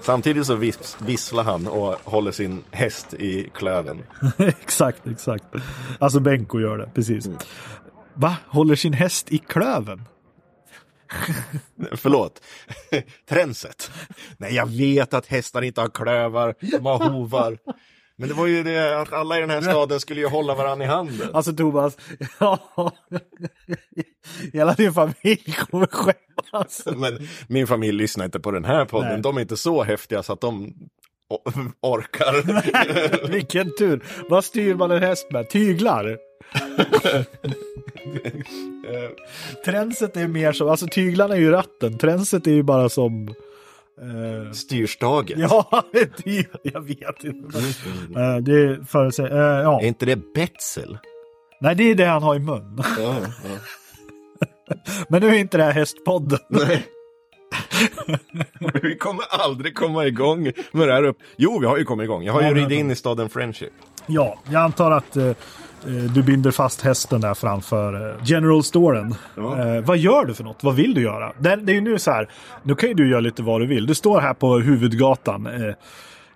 Samtidigt 0.00 0.46
så 0.46 0.54
vis 0.54 0.96
visslar 1.00 1.44
han 1.44 1.66
och 1.66 1.96
håller 2.04 2.32
sin 2.32 2.64
häst 2.70 3.14
i 3.14 3.50
klöven. 3.54 4.02
exakt, 4.38 5.06
exakt. 5.06 5.44
Alltså 5.98 6.20
Benko 6.20 6.60
gör 6.60 6.78
det, 6.78 6.90
precis. 6.94 7.28
Va? 8.14 8.36
Håller 8.46 8.74
sin 8.74 8.92
häst 8.92 9.32
i 9.32 9.38
klöven? 9.38 10.04
Förlåt. 11.92 12.42
Tränset. 13.28 13.90
Nej, 14.36 14.54
jag 14.54 14.66
vet 14.66 15.14
att 15.14 15.26
hästar 15.26 15.62
inte 15.62 15.80
har 15.80 15.88
klövar, 15.88 16.54
de 16.60 16.86
har 16.86 17.10
hovar. 17.10 17.58
Men 18.16 18.28
det 18.28 18.34
var 18.34 18.46
ju 18.46 18.62
det 18.62 19.00
att 19.00 19.12
alla 19.12 19.38
i 19.38 19.40
den 19.40 19.50
här 19.50 19.60
staden 19.60 20.00
skulle 20.00 20.20
ju 20.20 20.26
hålla 20.26 20.54
varandra 20.54 20.84
i 20.84 20.88
handen. 20.88 21.28
Alltså 21.32 21.52
Thomas, 21.52 21.96
ja. 22.38 22.58
Hela 24.52 24.74
din 24.74 24.92
familj 24.92 25.56
kommer 25.70 25.86
skämmas. 25.86 26.82
Men 26.96 27.28
min 27.46 27.66
familj 27.66 27.98
lyssnar 27.98 28.24
inte 28.24 28.40
på 28.40 28.50
den 28.50 28.64
här 28.64 28.84
podden. 28.84 29.12
Nej. 29.12 29.22
De 29.22 29.36
är 29.36 29.40
inte 29.40 29.56
så 29.56 29.82
häftiga 29.82 30.22
så 30.22 30.32
att 30.32 30.40
de 30.40 30.74
orkar. 31.80 33.26
Vilken 33.28 33.76
tur. 33.78 34.04
Vad 34.28 34.44
styr 34.44 34.74
man 34.74 34.90
en 34.90 35.02
häst 35.02 35.26
med? 35.30 35.50
Tyglar? 35.50 36.18
Tränset 39.64 40.16
är 40.16 40.28
mer 40.28 40.52
som, 40.52 40.68
alltså 40.68 40.86
tyglarna 40.86 41.34
är 41.34 41.40
ju 41.40 41.50
ratten. 41.50 41.98
Tränset 41.98 42.46
är 42.46 42.50
ju 42.50 42.62
bara 42.62 42.88
som... 42.88 43.34
Eh, 44.00 44.52
Styrstaget. 44.52 45.38
ja, 45.38 45.84
typ, 46.24 46.50
jag 46.62 46.80
vet 46.80 47.24
inte. 47.24 47.58
Eh, 47.58 48.36
det 48.36 48.52
är 48.52 48.84
för 48.84 49.10
sig, 49.10 49.26
eh, 49.26 49.36
ja. 49.36 49.80
Är 49.80 49.86
inte 49.86 50.06
det 50.06 50.32
Betzel? 50.34 50.98
Nej, 51.60 51.74
det 51.74 51.90
är 51.90 51.94
det 51.94 52.04
han 52.04 52.22
har 52.22 52.34
i 52.34 52.38
mun. 52.38 52.82
Ja, 52.98 53.16
ja. 53.18 53.58
Men 55.08 55.22
nu 55.22 55.28
är 55.28 55.38
inte 55.38 55.56
det 55.56 55.64
här 55.64 55.72
hästpodden. 55.72 56.38
Nej. 56.48 56.86
vi 58.82 58.96
kommer 58.96 59.24
aldrig 59.30 59.74
komma 59.74 60.06
igång 60.06 60.52
med 60.72 60.88
det 60.88 60.94
här 60.94 61.02
upp. 61.02 61.18
Jo, 61.36 61.58
vi 61.58 61.66
har 61.66 61.78
ju 61.78 61.84
kommit 61.84 62.04
igång. 62.04 62.22
Jag 62.22 62.32
har 62.32 62.42
ju 62.42 62.54
ridit 62.54 62.78
in 62.78 62.90
i 62.90 62.96
staden 62.96 63.28
Friendship. 63.28 63.72
Ja, 64.06 64.38
jag 64.50 64.62
antar 64.62 64.90
att 64.90 65.16
du 66.14 66.22
binder 66.22 66.50
fast 66.50 66.80
hästen 66.80 67.20
där 67.20 67.34
framför 67.34 68.10
eh, 68.10 68.16
General 68.24 68.62
Storen. 68.62 69.14
Eh, 69.36 69.84
vad 69.84 69.98
gör 69.98 70.24
du 70.24 70.34
för 70.34 70.44
något? 70.44 70.64
Vad 70.64 70.74
vill 70.74 70.94
du 70.94 71.02
göra? 71.02 71.32
Det, 71.38 71.50
är 71.50 71.70
ju 71.70 71.80
nu 71.80 71.98
så 71.98 72.10
här, 72.10 72.28
nu 72.62 72.74
kan 72.74 72.88
ju 72.88 72.94
du 72.94 73.10
göra 73.10 73.20
lite 73.20 73.42
vad 73.42 73.60
du 73.60 73.66
vill. 73.66 73.86
Du 73.86 73.94
står 73.94 74.20
här 74.20 74.34
på 74.34 74.58
huvudgatan 74.58 75.46
eh, 75.46 75.74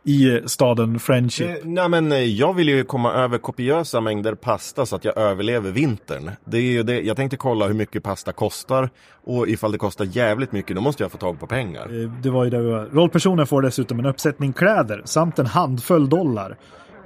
i 0.04 0.40
staden 0.46 0.98
Friendship. 0.98 1.48
Eh, 1.48 1.54
nej, 1.62 1.88
men 1.88 2.12
eh, 2.12 2.18
jag 2.18 2.54
vill 2.54 2.68
ju 2.68 2.84
komma 2.84 3.12
över 3.12 3.38
kopiösa 3.38 4.00
mängder 4.00 4.34
pasta 4.34 4.86
så 4.86 4.96
att 4.96 5.04
jag 5.04 5.18
överlever 5.18 5.70
vintern. 5.70 6.30
Det 6.44 6.56
är 6.56 6.62
ju 6.62 6.82
det. 6.82 7.00
Jag 7.00 7.16
tänkte 7.16 7.36
kolla 7.36 7.66
hur 7.66 7.74
mycket 7.74 8.02
pasta 8.02 8.32
kostar 8.32 8.90
och 9.24 9.48
ifall 9.48 9.72
det 9.72 9.78
kostar 9.78 10.04
jävligt 10.04 10.52
mycket 10.52 10.76
då 10.76 10.82
måste 10.82 11.02
jag 11.02 11.12
få 11.12 11.18
tag 11.18 11.40
på 11.40 11.46
pengar. 11.46 12.02
Eh, 12.02 12.10
Det 12.22 12.30
var 12.30 12.44
ju 12.44 12.50
det 12.50 12.58
vi 12.62 12.70
var. 12.70 12.84
Rollpersonen 12.92 13.46
får 13.46 13.62
dessutom 13.62 13.98
en 13.98 14.06
uppsättning 14.06 14.52
kläder 14.52 15.02
samt 15.04 15.38
en 15.38 15.46
handfull 15.46 16.08
dollar 16.08 16.56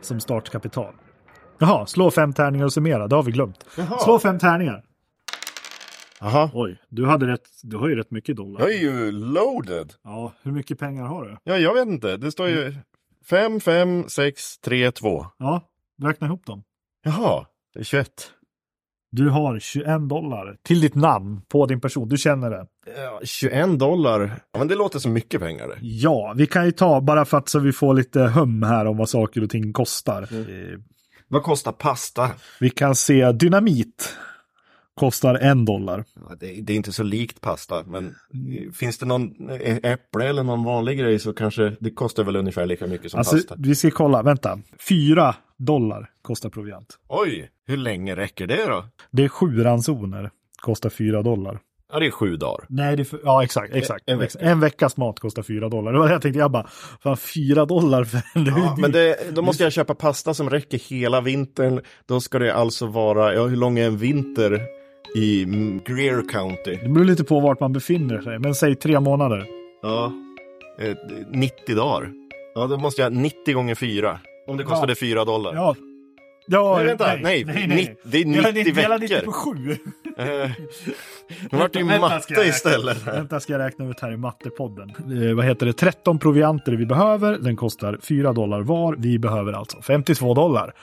som 0.00 0.20
startkapital. 0.20 0.92
Jaha, 1.60 1.86
slå 1.86 2.10
fem 2.10 2.32
tärningar 2.32 2.64
och 2.64 2.72
summera. 2.72 3.08
Det 3.08 3.16
har 3.16 3.22
vi 3.22 3.32
glömt. 3.32 3.64
Slå 4.04 4.18
fem 4.18 4.38
tärningar. 4.38 4.84
Jaha. 6.20 6.50
Oj, 6.54 6.78
du, 6.88 7.06
hade 7.06 7.26
rätt, 7.26 7.48
du 7.62 7.76
har 7.76 7.88
ju 7.88 7.94
rätt 7.94 8.10
mycket 8.10 8.36
dollar. 8.36 8.60
Jag 8.60 8.74
är 8.74 8.78
ju 8.78 9.12
loaded. 9.12 9.92
Ja, 10.04 10.32
hur 10.42 10.52
mycket 10.52 10.78
pengar 10.78 11.04
har 11.04 11.24
du? 11.24 11.36
Ja, 11.44 11.58
jag 11.58 11.74
vet 11.74 11.88
inte. 11.88 12.16
Det 12.16 12.32
står 12.32 12.48
ju 12.48 12.74
5, 13.30 13.60
5, 13.60 14.04
6, 14.08 14.58
3, 14.58 14.92
2. 14.92 15.26
Ja, 15.38 15.60
räkna 16.02 16.26
ihop 16.26 16.46
dem. 16.46 16.62
Jaha, 17.04 17.46
det 17.74 17.80
är 17.80 17.84
21. 17.84 18.08
Du 19.12 19.28
har 19.28 19.58
21 19.58 20.08
dollar 20.08 20.56
till 20.62 20.80
ditt 20.80 20.94
namn 20.94 21.42
på 21.48 21.66
din 21.66 21.80
person. 21.80 22.08
Du 22.08 22.16
känner 22.16 22.50
det. 22.50 22.66
Ja, 22.96 23.20
21 23.24 23.78
dollar. 23.78 24.40
Ja, 24.52 24.58
men 24.58 24.68
det 24.68 24.74
låter 24.74 24.98
som 24.98 25.12
mycket 25.12 25.40
pengar. 25.40 25.78
Ja, 25.80 26.34
vi 26.36 26.46
kan 26.46 26.64
ju 26.64 26.72
ta 26.72 27.00
bara 27.00 27.24
för 27.24 27.38
att 27.38 27.48
så 27.48 27.58
vi 27.58 27.72
får 27.72 27.94
lite 27.94 28.20
hum 28.20 28.62
här 28.62 28.86
om 28.86 28.96
vad 28.96 29.08
saker 29.08 29.42
och 29.42 29.50
ting 29.50 29.72
kostar. 29.72 30.22
Eh, 30.22 30.78
Vad 31.32 31.42
kostar 31.42 31.72
pasta? 31.72 32.30
Vi 32.60 32.70
kan 32.70 32.94
se 32.94 33.32
dynamit. 33.32 34.16
Kostar 34.94 35.34
en 35.34 35.64
dollar. 35.64 36.04
Ja, 36.28 36.36
det, 36.40 36.60
det 36.60 36.72
är 36.72 36.76
inte 36.76 36.92
så 36.92 37.02
likt 37.02 37.40
pasta, 37.40 37.84
men 37.86 38.14
finns 38.74 38.98
det 38.98 39.06
någon 39.06 39.50
äpple 39.82 40.28
eller 40.28 40.42
någon 40.42 40.64
vanlig 40.64 40.98
grej 40.98 41.18
så 41.18 41.32
kanske 41.32 41.76
det 41.80 41.90
kostar 41.90 42.24
väl 42.24 42.36
ungefär 42.36 42.66
lika 42.66 42.86
mycket 42.86 43.10
som 43.10 43.18
Alltså, 43.18 43.36
pasta. 43.36 43.54
vi 43.58 43.74
ska 43.74 43.90
kolla. 43.90 44.22
Vänta. 44.22 44.58
Fyra 44.88 45.34
dollar 45.56 46.10
kostar 46.22 46.50
proviant. 46.50 46.98
Oj, 47.08 47.50
hur 47.66 47.76
länge 47.76 48.16
räcker 48.16 48.46
det 48.46 48.66
då? 48.66 48.84
Det 49.10 49.24
är 49.24 49.28
sju 49.28 49.62
ransoner. 49.64 50.30
Kostar 50.62 50.90
fyra 50.90 51.22
dollar. 51.22 51.60
Ja, 51.92 51.98
det 51.98 52.06
är 52.06 52.10
sju 52.10 52.36
dagar. 52.36 52.64
Nej, 52.68 52.96
det 52.96 53.02
är 53.02 53.04
för, 53.04 53.20
ja 53.24 53.44
exakt. 53.44 53.74
exakt. 53.74 54.02
En- 54.06 54.14
en 54.18 54.22
exakt. 54.24 54.44
en 54.44 54.60
veckas 54.60 54.96
mat 54.96 55.18
kostar 55.20 55.42
fyra 55.42 55.68
dollar. 55.68 55.92
Det 55.92 55.98
var 55.98 56.06
det 56.06 56.12
jag 56.12 56.22
tänkte. 56.22 56.38
Jag 56.40 56.50
bara, 56.50 56.66
fan 57.02 57.16
fyra 57.16 57.64
dollar 57.64 58.04
för 58.04 58.20
en 58.34 58.46
Ja, 58.46 58.76
men 58.78 58.92
det, 58.92 59.16
då 59.34 59.42
måste 59.42 59.62
jag 59.62 59.72
köpa 59.72 59.94
pasta 59.94 60.34
som 60.34 60.50
räcker 60.50 60.78
hela 60.78 61.20
vintern. 61.20 61.80
Då 62.06 62.20
ska 62.20 62.38
det 62.38 62.54
alltså 62.54 62.86
vara, 62.86 63.34
ja 63.34 63.46
hur 63.46 63.56
lång 63.56 63.78
är 63.78 63.86
en 63.86 63.96
vinter 63.96 64.60
i 65.16 65.44
Greer 65.84 66.28
County? 66.28 66.76
Det 66.82 66.88
beror 66.88 67.04
lite 67.04 67.24
på 67.24 67.40
vart 67.40 67.60
man 67.60 67.72
befinner 67.72 68.20
sig. 68.20 68.38
Men 68.38 68.54
säg 68.54 68.74
tre 68.76 69.00
månader. 69.00 69.46
Ja, 69.82 70.12
eh, 70.80 70.96
90 71.30 71.74
dagar. 71.76 72.10
Ja, 72.54 72.66
då 72.66 72.76
måste 72.76 73.02
jag 73.02 73.12
90 73.12 73.54
gånger 73.54 73.74
4. 73.74 74.20
Om 74.46 74.56
det 74.56 74.64
kostade 74.64 74.94
4 74.94 75.24
dollar. 75.24 75.54
Ja, 75.54 75.74
Ja, 76.46 76.74
Nej, 76.76 76.86
vänta. 76.86 77.16
Nej, 77.22 77.44
nitt- 77.44 78.00
det 78.04 78.18
är 78.20 78.24
90 78.24 78.74
Dela 78.74 78.96
90 78.98 79.14
veckor. 79.16 79.26
på 79.26 79.32
7. 79.32 79.76
Nu 81.50 81.58
vart 81.58 81.72
det 81.72 81.78
ju 81.78 81.84
matte 81.84 82.34
istället. 82.46 83.06
Vänta, 83.06 83.40
ska 83.40 83.52
jag 83.52 83.60
räkna 83.60 83.90
ut 83.90 84.00
här 84.00 84.12
i 84.12 84.16
mattepodden. 84.16 84.90
Eh, 84.90 85.34
vad 85.34 85.44
heter 85.44 85.66
det? 85.66 85.72
13 85.72 86.18
provianter 86.18 86.72
vi 86.72 86.86
behöver. 86.86 87.38
Den 87.38 87.56
kostar 87.56 87.98
4 88.02 88.32
dollar 88.32 88.60
var. 88.60 88.96
Vi 88.98 89.18
behöver 89.18 89.52
alltså 89.52 89.82
52 89.82 90.34
dollar. 90.34 90.74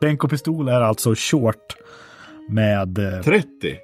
Bänk 0.00 0.24
och 0.24 0.30
pistol 0.30 0.68
är 0.68 0.80
alltså 0.80 1.14
short 1.14 1.76
med 2.48 2.98
eh, 2.98 3.22
30? 3.22 3.76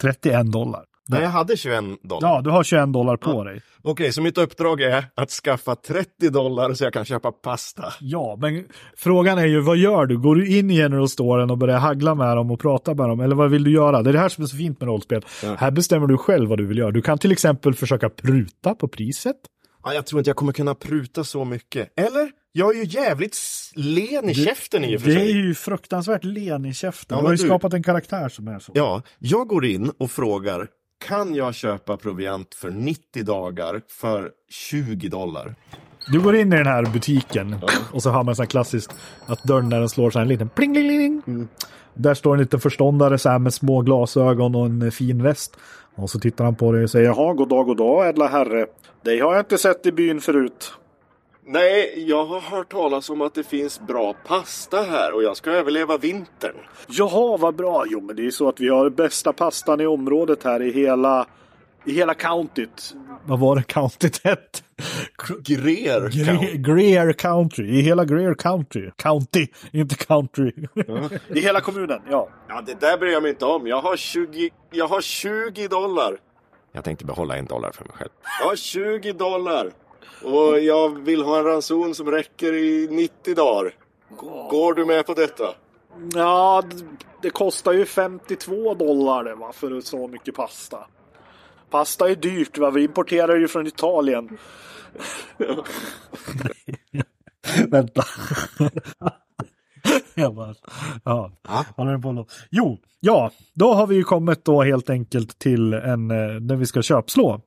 31 0.00 0.52
dollar. 0.52 0.84
Nej, 1.10 1.22
jag 1.22 1.30
hade 1.30 1.56
21 1.56 1.84
dollar. 2.02 2.28
Ja, 2.28 2.40
du 2.40 2.50
har 2.50 2.64
21 2.64 2.92
dollar 2.92 3.16
på 3.16 3.44
dig. 3.44 3.60
Okej, 3.82 4.12
så 4.12 4.22
mitt 4.22 4.38
uppdrag 4.38 4.80
är 4.80 5.04
att 5.14 5.30
skaffa 5.30 5.74
30 5.76 6.30
dollar 6.30 6.74
så 6.74 6.84
jag 6.84 6.92
kan 6.92 7.04
köpa 7.04 7.32
pasta. 7.32 7.84
Ja, 8.00 8.36
men 8.40 8.64
frågan 8.96 9.38
är 9.38 9.46
ju 9.46 9.60
vad 9.60 9.76
gör 9.76 10.06
du? 10.06 10.18
Går 10.18 10.34
du 10.34 10.58
in 10.58 10.70
i 10.70 10.76
General 10.76 11.08
Storen 11.08 11.50
och 11.50 11.58
börjar 11.58 11.78
haggla 11.78 12.14
med 12.14 12.36
dem 12.36 12.50
och 12.50 12.60
prata 12.60 12.94
med 12.94 13.08
dem? 13.08 13.20
Eller 13.20 13.36
vad 13.36 13.50
vill 13.50 13.64
du 13.64 13.70
göra? 13.72 14.02
Det 14.02 14.10
är 14.10 14.12
det 14.12 14.18
här 14.18 14.28
som 14.28 14.44
är 14.44 14.48
så 14.48 14.56
fint 14.56 14.80
med 14.80 14.86
rollspel. 14.86 15.24
Här 15.58 15.70
bestämmer 15.70 16.06
du 16.06 16.16
själv 16.18 16.48
vad 16.48 16.58
du 16.58 16.66
vill 16.66 16.78
göra. 16.78 16.90
Du 16.90 17.02
kan 17.02 17.18
till 17.18 17.32
exempel 17.32 17.74
försöka 17.74 18.08
pruta 18.10 18.74
på 18.74 18.88
priset. 18.88 19.36
Ja, 19.84 19.94
jag 19.94 20.06
tror 20.06 20.18
inte 20.20 20.30
jag 20.30 20.36
kommer 20.36 20.52
kunna 20.52 20.74
pruta 20.74 21.24
så 21.24 21.44
mycket. 21.44 21.92
Eller? 22.00 22.30
Jag 22.52 22.76
är 22.76 22.80
ju 22.80 22.84
jävligt 22.84 23.36
len 23.74 24.30
i 24.30 24.34
käften 24.34 24.84
i 24.84 24.96
och 24.96 25.00
för 25.00 25.08
Det 25.08 25.14
är 25.14 25.18
sig. 25.18 25.30
ju 25.32 25.54
fruktansvärt 25.54 26.24
len 26.24 26.64
i 26.64 26.74
käften. 26.74 27.16
Ja, 27.16 27.20
du 27.20 27.26
har 27.26 27.32
ju 27.32 27.38
skapat 27.38 27.74
en 27.74 27.82
karaktär 27.82 28.28
som 28.28 28.48
är 28.48 28.58
så. 28.58 28.72
Ja, 28.74 29.02
jag 29.18 29.48
går 29.48 29.64
in 29.64 29.92
och 29.98 30.10
frågar 30.10 30.66
kan 31.00 31.34
jag 31.34 31.54
köpa 31.54 31.96
proviant 31.96 32.54
för 32.54 32.70
90 32.70 33.24
dagar 33.24 33.80
för 33.88 34.30
20 34.48 35.08
dollar? 35.08 35.54
Du 36.12 36.20
går 36.20 36.36
in 36.36 36.52
i 36.52 36.56
den 36.56 36.66
här 36.66 36.84
butiken 36.92 37.56
och 37.92 38.02
så 38.02 38.10
har 38.10 38.24
man 38.24 38.36
så 38.36 38.42
här 38.42 38.46
klassiskt 38.46 38.94
att 39.26 39.42
dörren 39.42 39.68
när 39.68 39.78
den 39.78 39.88
slår 39.88 40.10
så 40.10 40.18
här 40.18 40.24
en 40.24 40.28
liten 40.28 40.48
pling, 40.48 40.74
pling, 40.74 40.88
pling. 40.88 41.22
Mm. 41.26 41.48
Där 41.94 42.14
står 42.14 42.34
en 42.34 42.40
liten 42.40 42.60
förståndare 42.60 43.18
så 43.18 43.28
här 43.28 43.38
med 43.38 43.54
små 43.54 43.80
glasögon 43.80 44.54
och 44.54 44.66
en 44.66 44.92
fin 44.92 45.22
väst. 45.22 45.56
Och 45.94 46.10
så 46.10 46.18
tittar 46.18 46.44
han 46.44 46.54
på 46.54 46.72
dig 46.72 46.82
och 46.82 46.90
säger 46.90 47.06
jaha, 47.06 47.34
god 47.34 47.48
dag, 47.48 47.66
god 47.66 47.76
dag, 47.76 48.08
ädla 48.08 48.28
herre. 48.28 48.66
Dig 49.04 49.20
har 49.20 49.32
jag 49.32 49.40
inte 49.40 49.58
sett 49.58 49.86
i 49.86 49.92
byn 49.92 50.20
förut. 50.20 50.72
Nej, 51.52 52.04
jag 52.08 52.24
har 52.24 52.40
hört 52.40 52.72
talas 52.72 53.10
om 53.10 53.20
att 53.22 53.34
det 53.34 53.42
finns 53.44 53.80
bra 53.80 54.14
pasta 54.26 54.82
här 54.82 55.12
och 55.14 55.22
jag 55.22 55.36
ska 55.36 55.50
överleva 55.50 55.96
vintern. 55.98 56.56
Jaha, 56.88 57.36
vad 57.36 57.54
bra. 57.54 57.84
Jo, 57.88 58.00
men 58.00 58.16
det 58.16 58.22
är 58.22 58.24
ju 58.24 58.32
så 58.32 58.48
att 58.48 58.60
vi 58.60 58.68
har 58.68 58.90
bästa 58.90 59.32
pastan 59.32 59.80
i 59.80 59.86
området 59.86 60.44
här 60.44 60.62
i 60.62 60.72
hela, 60.72 61.26
i 61.84 61.92
hela 61.92 62.14
countyt. 62.14 62.94
Vad 63.26 63.38
var 63.38 63.56
det 63.56 63.62
countyt 63.62 64.24
hette? 64.24 64.58
Greer. 65.44 66.00
Gre- 66.08 66.56
Greer 66.74 67.12
County, 67.12 67.62
i 67.62 67.80
hela 67.80 68.04
Greer 68.04 68.34
County. 68.34 68.90
County, 68.96 69.46
inte 69.72 69.94
country. 69.94 70.52
I 71.34 71.40
hela 71.40 71.60
kommunen, 71.60 72.00
ja. 72.10 72.28
Ja, 72.48 72.62
det 72.66 72.80
där 72.80 72.98
bryr 72.98 73.12
jag 73.12 73.22
mig 73.22 73.30
inte 73.30 73.44
om. 73.44 73.66
Jag 73.66 73.80
har 73.80 73.96
20, 73.96 74.50
jag 74.70 74.88
har 74.88 75.00
20 75.00 75.68
dollar. 75.68 76.16
Jag 76.72 76.84
tänkte 76.84 77.04
behålla 77.04 77.36
en 77.36 77.46
dollar 77.46 77.70
för 77.72 77.84
mig 77.84 77.92
själv. 77.96 78.10
Jag 78.40 78.48
har 78.48 78.56
20 78.56 79.12
dollar. 79.12 79.70
Och 80.24 80.60
jag 80.60 80.98
vill 80.98 81.22
ha 81.22 81.38
en 81.38 81.44
ranson 81.44 81.94
som 81.94 82.10
räcker 82.10 82.52
i 82.52 82.88
90 82.90 83.34
dagar. 83.34 83.74
Går 84.50 84.74
du 84.74 84.84
med 84.84 85.06
på 85.06 85.14
detta? 85.14 85.54
Ja, 86.14 86.62
det 87.22 87.30
kostar 87.30 87.72
ju 87.72 87.84
52 87.86 88.74
dollar 88.74 89.24
det, 89.24 89.34
va, 89.34 89.52
för 89.52 89.80
så 89.80 90.08
mycket 90.08 90.34
pasta. 90.34 90.86
Pasta 91.70 92.10
är 92.10 92.14
dyrt, 92.14 92.58
va? 92.58 92.70
vi 92.70 92.84
importerar 92.84 93.36
ju 93.36 93.48
från 93.48 93.66
Italien. 93.66 94.38
Vänta. 97.68 98.02
Jag 100.14 100.34
bara, 100.34 100.54
ja, 101.04 101.30
håller 101.76 101.90
den 101.92 102.02
på 102.02 102.12
nå- 102.12 102.26
Jo, 102.50 102.78
ja, 103.00 103.30
då 103.54 103.74
har 103.74 103.86
vi 103.86 103.94
ju 103.94 104.04
kommit 104.04 104.44
då 104.44 104.62
helt 104.62 104.90
enkelt 104.90 105.38
till 105.38 105.72
en, 105.72 106.10
eh, 106.10 106.40
när 106.40 106.56
vi 106.56 106.66
ska 106.66 106.82
köpslå. 106.82 107.40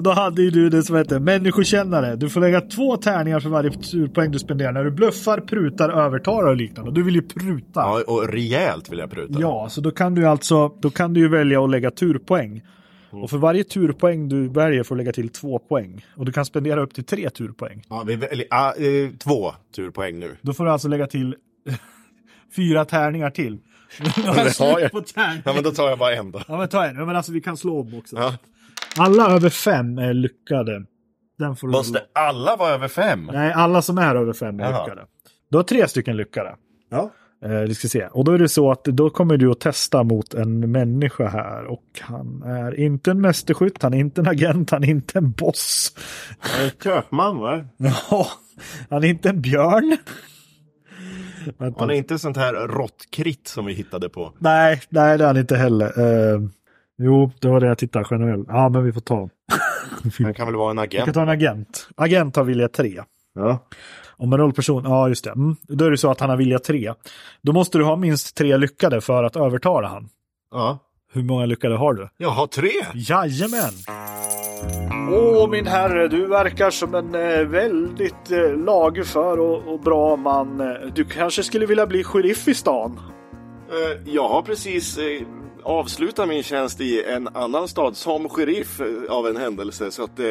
Då 0.00 0.10
hade 0.10 0.42
ju 0.42 0.50
du 0.50 0.68
det 0.68 0.82
som 0.82 0.96
heter 0.96 1.18
människokännare. 1.18 2.16
Du 2.16 2.28
får 2.28 2.40
lägga 2.40 2.60
två 2.60 2.96
tärningar 2.96 3.40
för 3.40 3.48
varje 3.48 3.70
turpoäng 3.70 4.30
du 4.30 4.38
spenderar. 4.38 4.72
När 4.72 4.84
du 4.84 4.90
bluffar, 4.90 5.40
prutar, 5.40 5.88
övertar 5.88 6.46
och 6.48 6.56
liknande. 6.56 6.92
Du 6.92 7.02
vill 7.02 7.14
ju 7.14 7.22
pruta. 7.22 7.80
Ja, 7.80 8.02
och 8.06 8.28
rejält 8.28 8.92
vill 8.92 8.98
jag 8.98 9.10
pruta. 9.10 9.40
Ja, 9.40 9.68
så 9.70 9.80
då 9.80 9.90
kan 9.90 10.14
du 10.14 10.26
alltså 10.26 10.68
då 10.68 10.90
kan 10.90 11.14
du 11.14 11.20
ju 11.20 11.28
välja 11.28 11.64
att 11.64 11.70
lägga 11.70 11.90
turpoäng. 11.90 12.62
Och 13.10 13.30
för 13.30 13.38
varje 13.38 13.64
turpoäng 13.64 14.28
du 14.28 14.48
väljer 14.48 14.82
får 14.82 14.94
du 14.94 14.98
lägga 14.98 15.12
till 15.12 15.28
två 15.28 15.58
poäng. 15.58 16.06
Och 16.16 16.24
du 16.24 16.32
kan 16.32 16.44
spendera 16.44 16.80
upp 16.82 16.94
till 16.94 17.04
tre 17.04 17.30
turpoäng. 17.30 17.82
Ja, 17.88 18.04
vi 18.06 18.16
väljer, 18.16 18.46
ah, 18.50 18.72
eh, 18.72 19.10
två 19.18 19.52
turpoäng 19.76 20.18
nu. 20.18 20.36
Då 20.42 20.52
får 20.52 20.64
du 20.64 20.70
alltså 20.70 20.88
lägga 20.88 21.06
till 21.06 21.36
fyra 22.56 22.84
tärningar 22.84 23.30
till. 23.30 23.58
det 23.98 24.58
har 24.58 24.80
jag. 24.80 24.90
Ja, 25.44 25.52
men 25.54 25.62
då 25.62 25.70
tar 25.70 25.88
jag 25.88 25.98
bara 25.98 26.14
en 26.14 26.30
då. 26.30 26.42
Ja 26.48 26.58
men 26.58 26.68
ta 26.68 26.86
en. 26.86 26.96
Ja, 26.96 27.04
men 27.04 27.16
alltså 27.16 27.32
vi 27.32 27.40
kan 27.40 27.56
slå 27.56 27.80
om 27.80 27.94
också. 27.94 28.16
Ja. 28.16 28.34
Alla 28.98 29.30
över 29.30 29.50
fem 29.50 29.98
är 29.98 30.14
lyckade. 30.14 30.84
Den 31.38 31.56
får 31.56 31.66
du 31.68 31.72
Måste 31.72 32.02
alla 32.12 32.56
vara 32.56 32.70
över 32.70 32.88
fem? 32.88 33.30
Nej, 33.32 33.52
alla 33.52 33.82
som 33.82 33.98
är 33.98 34.14
över 34.14 34.32
fem 34.32 34.60
är 34.60 34.64
Jaha. 34.70 34.84
lyckade. 34.84 35.06
Du 35.50 35.56
har 35.56 35.64
tre 35.64 35.88
stycken 35.88 36.16
lyckade. 36.16 36.56
Ja. 36.90 37.10
Eh, 37.44 37.50
vi 37.50 37.74
ska 37.74 37.88
se. 37.88 38.06
Och 38.06 38.24
då 38.24 38.32
är 38.32 38.38
det 38.38 38.48
så 38.48 38.70
att 38.70 38.84
då 38.84 39.10
kommer 39.10 39.36
du 39.36 39.50
att 39.50 39.60
testa 39.60 40.02
mot 40.02 40.34
en 40.34 40.72
människa 40.72 41.28
här. 41.28 41.64
Och 41.64 41.84
han 42.00 42.42
är 42.42 42.80
inte 42.80 43.10
en 43.10 43.20
mästerskytt, 43.20 43.82
han 43.82 43.94
är 43.94 43.98
inte 43.98 44.20
en 44.20 44.28
agent, 44.28 44.70
han 44.70 44.84
är 44.84 44.88
inte 44.88 45.18
en 45.18 45.32
boss. 45.32 45.92
Köpman, 46.84 47.38
va? 47.38 47.64
Ja, 48.10 48.26
han 48.90 49.04
är 49.04 49.08
inte 49.08 49.28
en 49.28 49.40
björn. 49.40 49.96
Vänta. 51.58 51.80
Han 51.80 51.90
är 51.90 51.94
inte 51.94 52.18
sånt 52.18 52.36
här 52.36 52.52
råttkritt 52.52 53.48
som 53.48 53.66
vi 53.66 53.72
hittade 53.72 54.08
på. 54.08 54.32
Nej, 54.38 54.80
nej 54.88 55.18
det 55.18 55.24
är 55.24 55.26
han 55.26 55.36
inte 55.36 55.56
heller. 55.56 55.86
Eh, 55.86 56.40
jo, 57.00 57.30
det 57.40 57.48
var 57.48 57.60
det 57.60 57.66
jag 57.66 57.78
tittade 57.78 58.04
generellt. 58.10 58.46
Ja, 58.48 58.68
men 58.68 58.84
vi 58.84 58.92
får 58.92 59.00
ta. 59.00 59.28
Han 60.24 60.34
kan 60.34 60.46
väl 60.46 60.56
vara 60.56 60.70
en 60.70 60.80
Vi 60.80 60.88
kan 60.88 61.00
agent? 61.02 61.14
ta 61.14 61.22
en 61.22 61.28
agent. 61.28 61.88
Agent 61.96 62.36
har 62.36 62.44
vilja 62.44 62.68
tre. 62.68 63.00
Ja. 63.34 63.58
Om 64.16 64.32
en 64.32 64.38
rollperson, 64.38 64.84
ja 64.84 65.08
just 65.08 65.24
det. 65.24 65.30
Mm. 65.30 65.56
Då 65.68 65.84
är 65.84 65.90
det 65.90 65.98
så 65.98 66.10
att 66.10 66.20
han 66.20 66.30
har 66.30 66.36
vilja 66.36 66.58
tre. 66.58 66.92
Då 67.42 67.52
måste 67.52 67.78
du 67.78 67.84
ha 67.84 67.96
minst 67.96 68.36
tre 68.36 68.56
lyckade 68.56 69.00
för 69.00 69.24
att 69.24 69.36
övertala 69.36 69.88
han. 69.88 70.08
ja. 70.52 70.78
Hur 71.12 71.22
många 71.22 71.46
lyckade 71.46 71.76
har 71.76 71.94
du? 71.94 72.08
Jag 72.16 72.30
har 72.30 72.46
tre! 72.46 72.70
Jajamän! 72.94 73.70
Åh 75.12 75.50
min 75.50 75.66
herre, 75.66 76.08
du 76.08 76.26
verkar 76.26 76.70
som 76.70 76.94
en 76.94 77.14
eh, 77.14 77.46
väldigt 77.46 78.30
eh, 78.30 78.56
lagför 78.64 79.40
och, 79.40 79.72
och 79.74 79.80
bra 79.80 80.16
man. 80.16 80.60
Eh, 80.60 80.66
Du 80.94 81.04
kanske 81.04 81.42
skulle 81.42 81.66
vilja 81.66 81.86
bli 81.86 82.04
sheriff 82.04 82.48
i 82.48 82.54
stan? 82.54 83.00
Eh, 83.70 84.12
Jag 84.12 84.28
har 84.28 84.42
precis 84.42 84.98
avslutat 85.62 86.28
min 86.28 86.42
tjänst 86.42 86.80
i 86.80 87.04
en 87.04 87.28
annan 87.28 87.68
stad 87.68 87.96
som 87.96 88.28
sheriff 88.28 88.80
eh, 88.80 89.12
av 89.12 89.26
en 89.26 89.36
händelse. 89.36 89.90
Så 89.90 90.04
att 90.04 90.18
eh, 90.18 90.26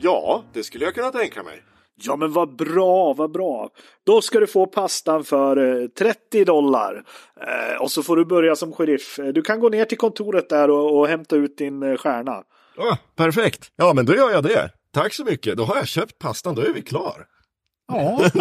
ja, 0.00 0.44
det 0.52 0.62
skulle 0.62 0.84
jag 0.84 0.94
kunna 0.94 1.10
tänka 1.10 1.42
mig. 1.42 1.62
Ja 2.04 2.16
men 2.16 2.32
vad 2.32 2.56
bra, 2.56 3.12
vad 3.12 3.32
bra. 3.32 3.70
Då 4.06 4.20
ska 4.20 4.40
du 4.40 4.46
få 4.46 4.66
pastan 4.66 5.24
för 5.24 5.82
eh, 5.82 5.88
30 5.88 6.44
dollar. 6.44 7.04
Eh, 7.40 7.82
och 7.82 7.90
så 7.90 8.02
får 8.02 8.16
du 8.16 8.24
börja 8.24 8.56
som 8.56 8.72
sheriff. 8.72 9.18
Du 9.34 9.42
kan 9.42 9.60
gå 9.60 9.68
ner 9.68 9.84
till 9.84 9.98
kontoret 9.98 10.48
där 10.48 10.70
och, 10.70 10.98
och 10.98 11.08
hämta 11.08 11.36
ut 11.36 11.58
din 11.58 11.96
stjärna. 11.96 12.42
Ah, 12.76 12.96
perfekt! 13.16 13.72
Ja, 13.76 13.92
men 13.94 14.06
då 14.06 14.14
gör 14.14 14.30
jag 14.30 14.42
det. 14.42 14.70
Tack 14.94 15.14
så 15.14 15.24
mycket. 15.24 15.56
Då 15.56 15.64
har 15.64 15.76
jag 15.76 15.88
köpt 15.88 16.18
pastan, 16.18 16.54
då 16.54 16.62
är 16.62 16.72
vi 16.72 16.82
klar. 16.82 17.26
Ja. 17.92 18.18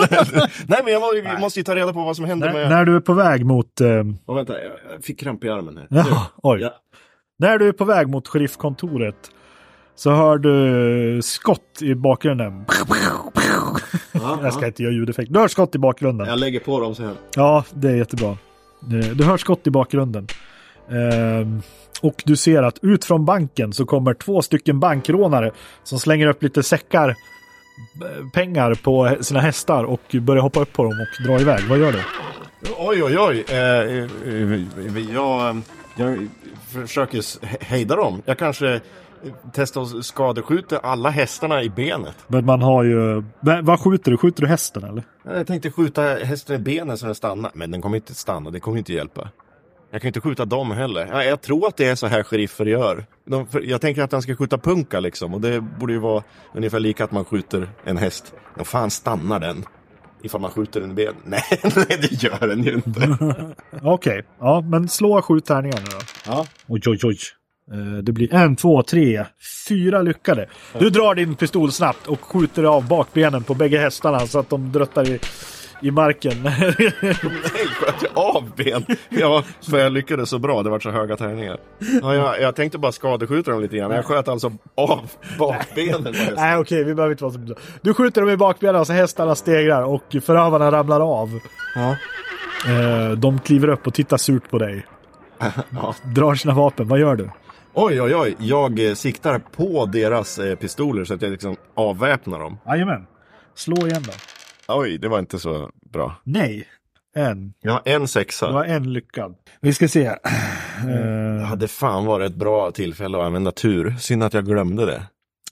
Nej, 0.68 0.80
men 0.84 0.94
jag 0.94 1.02
må, 1.02 1.40
måste 1.40 1.60
ju 1.60 1.64
ta 1.64 1.76
reda 1.76 1.94
på 1.94 2.00
vad 2.04 2.16
som 2.16 2.26
händer 2.26 2.48
när, 2.48 2.54
med... 2.54 2.70
när 2.70 2.86
du 2.86 2.96
är 2.96 3.00
på 3.00 3.14
väg 3.14 3.46
mot... 3.46 3.82
Eh, 3.82 3.88
Oh, 4.26 4.36
vänta, 4.36 4.54
jag 4.94 5.04
fick 5.04 5.20
kramp 5.20 5.44
i 5.44 5.50
armen 5.50 5.78
här. 5.78 5.88
ja, 5.90 6.26
oj. 6.44 6.60
Ja. 6.62 6.74
När 7.40 7.58
du 7.58 7.68
är 7.68 7.72
på 7.72 7.86
väg 7.86 8.08
mot 8.10 8.28
sheriffkontoret 8.28 9.16
så 9.96 10.12
hör 10.12 10.38
du 10.38 11.22
skott 11.22 11.82
i 11.82 11.96
bakgrunden. 11.96 12.66
Jag 14.42 14.54
ska 14.54 14.68
inte 14.68 14.84
göra 14.84 14.94
ljudeffekt. 14.94 15.34
Du 15.34 15.40
hör 15.40 15.48
skott 15.48 15.76
i 15.76 15.78
bakgrunden. 15.80 16.28
Jag 16.28 16.40
lägger 16.40 16.60
på 16.60 16.80
dem 16.80 16.96
så 16.96 17.04
här. 17.04 17.14
Ja, 17.36 17.64
det 17.74 17.90
är 17.90 17.96
jättebra. 17.96 18.30
Eh, 18.30 18.38
Du 19.16 19.24
hör 19.24 19.38
skott 19.38 19.68
i 19.68 19.70
bakgrunden. 19.72 20.28
Ehm, 20.90 21.62
och 22.02 22.24
du 22.26 22.36
ser 22.36 22.64
att 22.64 22.80
ut 22.82 23.06
från 23.06 23.26
banken 23.26 23.74
så 23.74 23.86
kommer 23.86 24.14
två 24.14 24.42
stycken 24.42 24.80
bankrånare 24.80 25.52
som 25.84 26.00
slänger 26.00 26.28
upp 26.28 26.44
lite 26.44 26.64
säckar 26.64 27.10
eh, 27.10 27.16
pengar 28.34 28.74
på 28.84 29.18
sina 29.22 29.40
hästar 29.40 29.84
och 29.84 30.16
börjar 30.22 30.42
hoppa 30.42 30.60
upp 30.62 30.74
på 30.74 30.84
dem 30.84 30.94
och 31.02 31.24
dra 31.28 31.40
iväg. 31.42 31.60
Vad 31.70 31.80
gör 31.80 31.92
du? 31.92 32.00
Oj, 32.78 33.04
oj, 33.04 33.18
oj. 33.20 33.46
Eh, 33.50 33.58
eh, 33.58 34.10
eh, 34.96 35.14
jag, 35.14 35.62
jag 35.96 36.28
försöker 36.70 37.22
hejda 37.66 37.96
dem. 37.96 38.22
Jag 38.26 38.38
kanske 38.38 38.74
eh, 38.74 38.82
testar 39.54 39.82
att 39.82 40.06
skadeskjuta 40.06 40.78
alla 40.78 41.10
hästarna 41.10 41.64
i 41.64 41.70
benet. 41.70 42.16
Men 42.28 42.46
man 42.46 42.62
har 42.62 42.84
ju... 42.84 43.24
Va- 43.40 43.62
Vad 43.62 43.80
skjuter 43.80 44.12
du? 44.12 44.18
Skjuter 44.18 44.42
du 44.42 44.48
hästen 44.48 44.84
eller? 44.84 45.04
Jag 45.24 45.48
tänkte 45.48 45.72
skjuta 45.72 46.02
hästen 46.02 46.56
i 46.56 46.60
benet 46.60 47.00
så 47.00 47.06
den 47.06 47.16
stannar. 47.16 47.52
Men 47.54 47.72
den 47.72 47.82
kommer 47.82 47.96
inte 47.96 48.14
stanna, 48.16 48.50
det 48.50 48.60
kommer 48.60 48.78
inte 48.78 48.94
hjälpa. 48.94 49.30
Jag 49.92 50.02
kan 50.02 50.08
inte 50.08 50.22
skjuta 50.22 50.46
dem 50.46 50.72
heller. 50.72 51.08
Ja, 51.12 51.24
Jag 51.24 51.42
tror 51.42 51.68
att 51.68 51.78
det 51.78 51.88
är 51.88 51.96
så 51.96 52.08
här 52.08 52.24
sheriffer 52.24 52.66
gör. 52.66 53.06
De, 53.26 53.48
jag 53.64 53.82
tänker 53.82 54.02
att 54.04 54.12
den 54.12 54.22
ska 54.22 54.36
skjuta 54.36 54.58
punka 54.58 55.00
liksom. 55.00 55.34
Och 55.34 55.42
det 55.42 55.62
borde 55.62 55.94
ju 55.94 56.00
vara 56.00 56.24
ungefär 56.56 56.80
lika 56.80 57.04
att 57.04 57.12
man 57.12 57.26
skjuter 57.26 57.70
en 57.84 57.98
häst. 57.98 58.34
Och 58.60 58.68
fan 58.68 58.92
stannar 58.92 59.40
den? 59.40 59.66
Ifall 60.24 60.42
man 60.42 60.52
skjuter 60.52 60.82
den 60.82 60.92
i 60.92 60.94
ben. 60.94 61.14
Nej, 61.26 61.42
nej 61.76 61.98
det 62.02 62.24
gör 62.24 62.48
den 62.48 62.64
ju 62.64 62.74
inte. 62.74 63.18
Okej, 63.82 64.24
ja 64.40 64.62
men 64.62 64.90
slå 64.90 65.22
sju 65.22 65.40
tärningar 65.40 65.80
nu 65.80 65.86
då. 65.92 65.98
Ja. 66.26 66.46
Oj, 66.68 66.82
oj, 66.86 67.00
oj. 67.04 67.18
Eh, 67.72 67.98
Det 68.04 68.12
blir 68.12 68.34
en, 68.34 68.56
två, 68.56 68.84
tre, 68.84 69.26
fyra 69.68 70.02
lyckade. 70.02 70.50
Du 70.80 70.90
drar 70.90 71.16
din 71.16 71.36
pistol 71.36 71.72
snabbt 71.72 72.08
och 72.08 72.22
skjuter 72.22 72.64
av 72.64 72.88
bakbenen 72.88 73.44
på 73.44 73.54
bägge 73.54 73.78
hästarna 73.78 74.20
så 74.28 74.40
att 74.40 74.50
de 74.50 74.72
dröttar 74.72 75.10
i, 75.10 75.20
i 75.82 75.92
marken. 75.92 76.34
Nej, 76.44 76.74
sköt 77.76 77.96
jag 78.02 78.12
av 78.36 78.52
ben? 78.56 78.86
Ja, 79.10 79.44
för 79.70 79.78
jag 79.80 79.92
lyckades 79.92 80.30
så 80.30 80.40
bra. 80.40 80.64
Det 80.64 80.70
var 80.70 80.80
så 80.80 80.90
höga 80.92 81.18
tärningar. 81.18 81.58
Ja, 82.02 82.16
jag, 82.16 82.42
jag 82.42 82.56
tänkte 82.56 82.78
bara 82.78 82.92
skadeskjuta 82.92 83.52
dem 83.52 83.62
lite 83.62 83.78
grann. 83.78 83.88
Men 83.88 83.96
jag 83.96 84.06
sköt 84.06 84.28
alltså 84.28 84.52
av 84.76 85.10
bakbenen. 85.40 86.16
Nej, 86.36 86.58
okej, 86.58 86.84
vi 86.84 86.96
behöver 86.96 87.12
inte 87.14 87.24
vara 87.24 87.34
så... 87.34 87.56
Du 87.82 87.94
skjuter 87.94 88.22
dem 88.22 88.30
i 88.30 88.38
bakbenen 88.38 88.86
så 88.86 88.94
hästarna 88.94 89.36
stegrar 89.36 89.84
och 89.84 90.16
förövarna 90.24 90.72
ramlar 90.72 91.00
av. 91.22 91.40
Ja. 91.76 91.96
Eh, 92.72 93.12
De 93.12 93.40
kliver 93.40 93.68
upp 93.68 93.88
och 93.88 93.94
tittar 93.94 94.18
surt 94.18 94.50
på 94.50 94.58
dig. 94.58 94.86
Ja. 95.70 95.96
Drar 96.16 96.36
sina 96.36 96.54
vapen. 96.54 96.88
Vad 96.88 97.00
gör 97.00 97.16
du? 97.16 97.30
Oj, 97.74 98.02
oj, 98.02 98.16
oj. 98.16 98.36
Jag 98.40 98.88
eh, 98.88 98.94
siktar 98.94 99.40
på 99.40 99.86
deras 99.86 100.40
eh, 100.40 100.56
pistoler 100.56 101.06
så 101.06 101.14
att 101.14 101.22
jag 101.22 101.32
liksom 101.32 101.56
avväpnar 101.76 102.40
dem. 102.40 102.58
Jajamän. 102.68 103.06
Slå 103.56 103.88
igen 103.88 104.04
då. 104.08 104.12
Oj, 104.76 104.98
det 104.98 105.08
var 105.08 105.20
inte 105.20 105.40
så 105.40 105.70
bra. 105.94 106.16
Nej. 106.24 106.68
En. 107.16 107.54
Har 107.66 107.82
en 107.86 108.02
Du 108.02 108.08
sexa. 108.08 108.48
har 108.52 108.64
en 108.66 108.94
lyckad. 108.94 109.36
Vi 109.62 109.74
ska 109.74 109.88
se. 109.88 110.04
Det 110.04 111.40
Eh, 111.42 111.46
hade 111.48 111.68
fan 111.68 112.06
varit 112.06 112.32
ett 112.32 112.38
bra 112.38 112.72
tillfälle 112.72 113.18
att 113.18 113.24
använda 113.24 113.52
tur. 113.52 113.96
Synd 114.00 114.24
att 114.24 114.34
jag 114.34 114.46
glömde 114.46 114.86
det. 114.86 115.04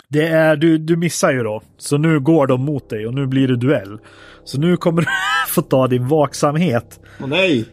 Det 0.10 0.28
är, 0.28 0.56
du, 0.56 0.78
du 0.78 0.96
missar 0.98 1.32
ju 1.32 1.44
då. 1.44 1.62
Så 1.78 1.98
nu 1.98 2.20
går 2.20 2.48
de 2.48 2.62
mot 2.66 2.90
dig 2.90 3.08
och 3.08 3.14
nu 3.14 3.28
blir 3.28 3.48
det 3.48 3.56
duell. 3.58 4.00
Så 4.44 4.60
nu 4.60 4.78
kommer 4.78 5.02
du 5.02 5.08
få 5.48 5.62
ta 5.62 5.88
din 5.88 6.08
vaksamhet 6.08 7.00
Åh 7.22 7.28
nej! 7.28 7.66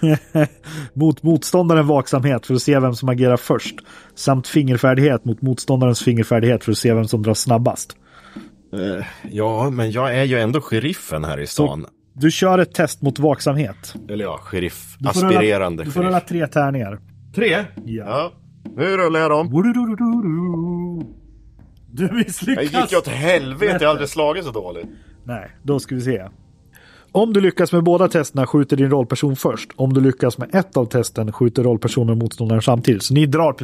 mot 0.94 1.22
motståndaren 1.22 1.86
vaksamhet 1.86 2.46
för 2.46 2.54
att 2.54 2.62
se 2.62 2.78
vem 2.78 2.94
som 2.94 3.08
agerar 3.08 3.36
först. 3.36 3.74
Samt 4.14 4.48
fingerfärdighet 4.48 5.24
mot 5.24 5.42
motståndarens 5.42 6.02
fingerfärdighet 6.02 6.64
för 6.64 6.72
att 6.72 6.78
se 6.78 6.94
vem 6.94 7.04
som 7.08 7.22
drar 7.22 7.34
snabbast. 7.34 7.96
Eh, 8.80 9.04
ja, 9.30 9.70
men 9.70 9.90
jag 9.90 10.14
är 10.16 10.24
ju 10.24 10.38
ändå 10.40 10.60
sheriffen 10.60 11.24
här 11.24 11.40
i 11.40 11.46
stan. 11.46 11.86
Du 12.12 12.30
kör 12.30 12.58
ett 12.58 12.74
test 12.74 13.02
mot 13.02 13.18
vaksamhet. 13.18 13.94
Eller 14.08 14.24
ja, 14.24 14.38
sheriff. 14.42 14.96
Du 14.98 15.08
Aspirerande 15.08 15.82
rulla, 15.82 15.84
Du 15.84 15.90
får 15.90 16.02
rulla 16.02 16.20
tre 16.20 16.46
tärningar. 16.46 16.98
Tre? 17.34 17.64
Ja. 17.84 18.32
Nu 18.76 18.96
rullar 18.96 19.20
jag 19.20 19.30
dem. 19.30 19.50
Du 21.92 22.04
Jag 22.06 22.14
misslyckas. 22.14 22.72
gick 22.72 22.92
ju 22.92 22.98
åt 22.98 23.08
helvete, 23.08 23.76
jag 23.80 23.80
har 23.80 23.90
aldrig 23.90 24.08
slagit 24.08 24.44
så 24.44 24.50
dåligt. 24.50 24.86
Nej, 25.24 25.50
då 25.62 25.80
ska 25.80 25.94
vi 25.94 26.00
se. 26.00 26.28
Om 27.12 27.32
du 27.32 27.40
lyckas 27.40 27.72
med 27.72 27.82
båda 27.84 28.08
testerna 28.08 28.46
skjuter 28.46 28.76
din 28.76 28.90
rollperson 28.90 29.36
först. 29.36 29.70
Om 29.76 29.92
du 29.92 30.00
lyckas 30.00 30.38
med 30.38 30.54
ett 30.54 30.76
av 30.76 30.86
testen 30.86 31.32
skjuter 31.32 31.62
rollpersonen 31.62 32.10
och 32.10 32.16
motståndaren 32.16 32.62
samtidigt. 32.62 33.02
Så 33.02 33.14
ni 33.14 33.26
drar 33.26 33.56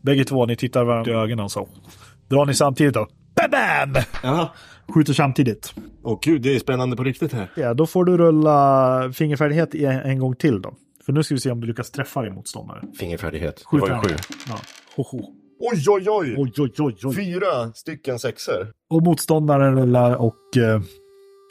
bägge 0.00 0.24
två, 0.24 0.46
ni 0.46 0.56
tittar 0.56 0.84
varandra 0.84 1.12
i 1.12 1.14
ögonen 1.14 1.48
så. 1.48 1.68
Drar 2.28 2.46
ni 2.46 2.54
samtidigt 2.54 2.94
då? 2.94 3.06
Bam, 3.38 3.50
bam! 3.92 4.02
Ja. 4.22 4.54
Skjuter 4.94 5.12
samtidigt. 5.12 5.74
Åh 6.02 6.18
gud, 6.22 6.42
det 6.42 6.54
är 6.54 6.58
spännande 6.58 6.96
på 6.96 7.04
riktigt 7.04 7.32
här. 7.32 7.50
Ja, 7.54 7.74
då 7.74 7.86
får 7.86 8.04
du 8.04 8.16
rulla 8.16 9.12
fingerfärdighet 9.12 9.74
en, 9.74 10.00
en 10.00 10.18
gång 10.18 10.36
till 10.36 10.62
då. 10.62 10.74
För 11.06 11.12
nu 11.12 11.22
ska 11.22 11.34
vi 11.34 11.40
se 11.40 11.50
om 11.50 11.60
du 11.60 11.66
lyckas 11.66 11.90
träffa 11.90 12.22
din 12.22 12.34
motståndare. 12.34 12.82
Fingerfärdighet. 12.98 13.62
Sju 13.64 13.78
Det 13.78 13.80
var 13.80 13.88
ju 13.88 14.08
sju. 14.08 14.14
Ja. 14.48 14.54
Ho, 14.96 15.02
ho. 15.02 15.18
Oj, 15.60 15.84
oj, 15.88 16.10
oj! 16.10 16.34
Oj, 16.38 16.52
oj, 16.58 16.72
oj, 16.78 16.96
oj. 17.04 17.14
Fyra 17.14 17.72
stycken 17.74 18.18
sexer. 18.18 18.72
Och 18.90 19.02
motståndaren 19.02 19.76
rullar 19.76 20.14
och 20.14 20.56
eh, 20.56 20.80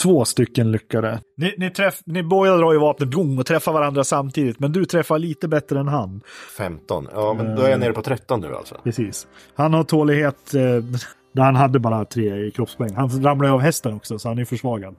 två 0.04 0.26
stycken 0.26 0.72
lyckade. 0.72 1.22
Ni, 1.38 1.56
ni, 1.58 1.70
träff, 1.70 2.02
ni 2.06 2.24
båda 2.24 2.58
drar 2.58 2.74
ju 2.74 2.80
vapnet 2.80 3.10
boom, 3.10 3.40
och 3.40 3.46
träffar 3.46 3.74
varandra 3.74 4.04
samtidigt. 4.04 4.60
Men 4.60 4.72
du 4.72 4.86
träffar 4.86 5.20
lite 5.20 5.48
bättre 5.48 5.80
än 5.80 5.88
han. 5.88 6.22
15. 6.58 7.08
Ja, 7.14 7.34
men 7.34 7.56
då 7.56 7.62
är 7.62 7.70
jag 7.70 7.80
nere 7.80 7.94
på 7.94 8.02
13 8.02 8.42
nu 8.42 8.56
alltså. 8.56 8.76
Precis. 8.84 9.28
Han 9.56 9.74
har 9.74 9.84
tålighet 9.84 10.54
eh, 10.54 10.62
där 11.32 11.44
han 11.44 11.56
hade 11.56 11.80
bara 11.80 12.06
tre 12.06 12.36
i 12.36 12.52
kroppspoäng. 12.52 12.94
Han 12.96 13.24
ramlar 13.24 13.48
ju 13.48 13.54
av 13.54 13.60
hästen 13.60 13.94
också 13.94 14.20
så 14.20 14.30
han 14.30 14.40
är 14.40 14.46
försvagad. 14.46 14.96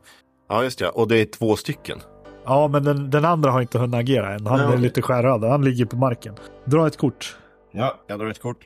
Ja, 0.48 0.62
just 0.62 0.80
ja. 0.80 0.90
Och 0.90 1.08
det 1.08 1.16
är 1.16 1.24
två 1.24 1.56
stycken. 1.56 1.98
Ja, 2.44 2.68
men 2.68 2.84
den, 2.84 3.10
den 3.10 3.24
andra 3.24 3.50
har 3.50 3.60
inte 3.60 3.78
hunnit 3.78 3.94
agera 3.94 4.34
än. 4.34 4.46
Han 4.46 4.56
Nej, 4.58 4.66
är 4.66 4.70
okej. 4.70 4.80
lite 4.80 5.02
skärrad. 5.02 5.44
Han 5.44 5.64
ligger 5.64 5.84
på 5.84 5.96
marken. 5.96 6.34
Dra 6.64 6.86
ett 6.86 6.96
kort. 6.96 7.36
Ja, 7.72 7.98
jag 8.06 8.18
drar 8.18 8.26
ett 8.26 8.42
kort. 8.42 8.58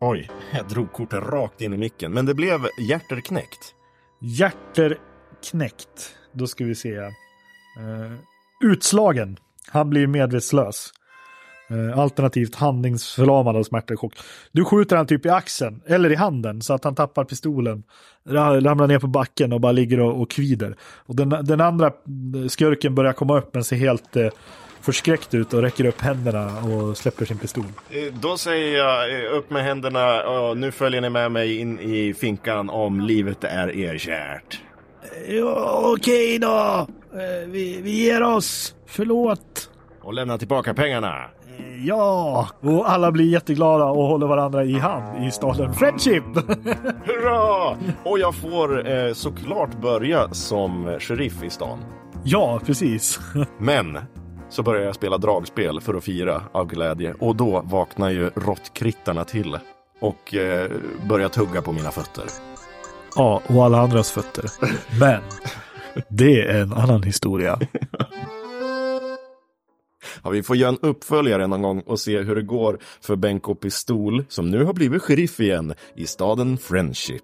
Oj, 0.00 0.30
jag 0.52 0.68
drog 0.68 0.92
kortet 0.92 1.24
rakt 1.24 1.60
in 1.60 1.72
i 1.72 1.76
micken. 1.76 2.12
Men 2.12 2.26
det 2.26 2.34
blev 2.34 2.60
hjärterknäckt. 2.88 3.74
Hjärter 4.20 4.98
knäckt. 5.50 6.14
Då 6.32 6.46
ska 6.46 6.64
vi 6.64 6.74
se. 6.74 6.96
Eh, 6.96 7.12
utslagen. 8.60 9.36
Han 9.68 9.90
blir 9.90 10.06
medvetslös. 10.06 10.92
Eh, 11.70 11.98
alternativt 11.98 12.54
handlingsförlamad 12.54 13.56
av 13.56 13.62
smärta 13.62 13.94
och 13.94 14.00
chock. 14.00 14.14
Du 14.52 14.64
skjuter 14.64 14.96
han 14.96 15.06
typ 15.06 15.26
i 15.26 15.28
axeln 15.28 15.80
eller 15.86 16.12
i 16.12 16.14
handen 16.14 16.62
så 16.62 16.74
att 16.74 16.84
han 16.84 16.94
tappar 16.94 17.24
pistolen. 17.24 17.82
ra- 18.28 18.60
Ramlar 18.64 18.86
ner 18.86 18.98
på 18.98 19.06
backen 19.06 19.52
och 19.52 19.60
bara 19.60 19.72
ligger 19.72 20.00
och, 20.00 20.20
och 20.20 20.30
kvider. 20.30 20.76
Och 21.06 21.16
den, 21.16 21.28
den 21.28 21.60
andra 21.60 21.86
eh, 21.86 22.48
skurken 22.48 22.94
börjar 22.94 23.12
komma 23.12 23.38
upp 23.38 23.54
men 23.54 23.64
ser 23.64 23.76
helt 23.76 24.16
eh, 24.16 24.28
förskräckt 24.80 25.34
ut 25.34 25.52
och 25.54 25.62
räcker 25.62 25.84
upp 25.84 26.00
händerna 26.00 26.58
och 26.62 26.96
släpper 26.96 27.24
sin 27.24 27.38
pistol. 27.38 27.64
Eh, 27.90 28.14
Då 28.20 28.36
säger 28.36 28.78
jag 28.78 29.24
upp 29.32 29.50
med 29.50 29.64
händerna 29.64 30.22
och 30.28 30.56
nu 30.56 30.72
följer 30.72 31.00
ni 31.00 31.10
med 31.10 31.32
mig 31.32 31.58
in 31.58 31.80
i 31.80 32.14
finkan 32.14 32.70
om 32.70 33.00
livet 33.00 33.44
är 33.44 33.76
er 33.76 33.98
kärt. 33.98 34.60
Ja, 35.28 35.80
okej 35.96 36.38
då. 36.38 36.86
Vi, 37.46 37.80
vi 37.82 37.90
ger 38.04 38.22
oss. 38.22 38.74
Förlåt. 38.86 39.70
Och 40.02 40.14
lämna 40.14 40.38
tillbaka 40.38 40.74
pengarna. 40.74 41.24
Ja, 41.84 42.48
och 42.60 42.90
alla 42.90 43.12
blir 43.12 43.24
jätteglada 43.24 43.84
och 43.84 44.06
håller 44.06 44.26
varandra 44.26 44.64
i 44.64 44.78
hand 44.78 45.24
i 45.26 45.30
staden 45.30 45.74
Friendship. 45.74 46.24
Hurra! 47.04 47.76
Och 48.04 48.18
jag 48.18 48.34
får 48.34 48.88
eh, 48.90 49.12
såklart 49.12 49.80
börja 49.82 50.28
som 50.34 50.96
sheriff 51.00 51.42
i 51.44 51.50
stan. 51.50 51.78
ja, 52.24 52.60
precis. 52.66 53.20
Men 53.58 53.98
så 54.48 54.62
börjar 54.62 54.82
jag 54.82 54.94
spela 54.94 55.18
dragspel 55.18 55.80
för 55.80 55.94
att 55.94 56.04
fira 56.04 56.42
av 56.52 56.66
glädje. 56.66 57.14
Och 57.20 57.36
då 57.36 57.62
vaknar 57.64 58.10
ju 58.10 58.30
råttkrittarna 58.34 59.24
till. 59.24 59.58
Och 60.00 60.34
eh, 60.34 60.70
börjar 61.08 61.28
tugga 61.28 61.62
på 61.62 61.72
mina 61.72 61.90
fötter. 61.90 62.24
Ja, 63.16 63.40
och 63.46 63.64
alla 63.64 63.80
andras 63.80 64.10
fötter. 64.10 64.44
Men 65.00 65.20
det 66.08 66.42
är 66.42 66.62
en 66.62 66.72
annan 66.72 67.02
historia. 67.02 67.58
Ja, 70.24 70.30
vi 70.30 70.42
får 70.42 70.56
göra 70.56 70.68
en 70.68 70.78
uppföljare 70.82 71.46
någon 71.46 71.62
gång 71.62 71.80
och 71.80 72.00
se 72.00 72.22
hur 72.22 72.34
det 72.34 72.42
går 72.42 72.78
för 73.00 73.16
Benko 73.16 73.54
Pistol, 73.54 74.24
som 74.28 74.50
nu 74.50 74.64
har 74.64 74.72
blivit 74.72 75.02
sheriff 75.02 75.40
igen, 75.40 75.74
i 75.96 76.06
staden 76.06 76.58
Friendship. 76.58 77.22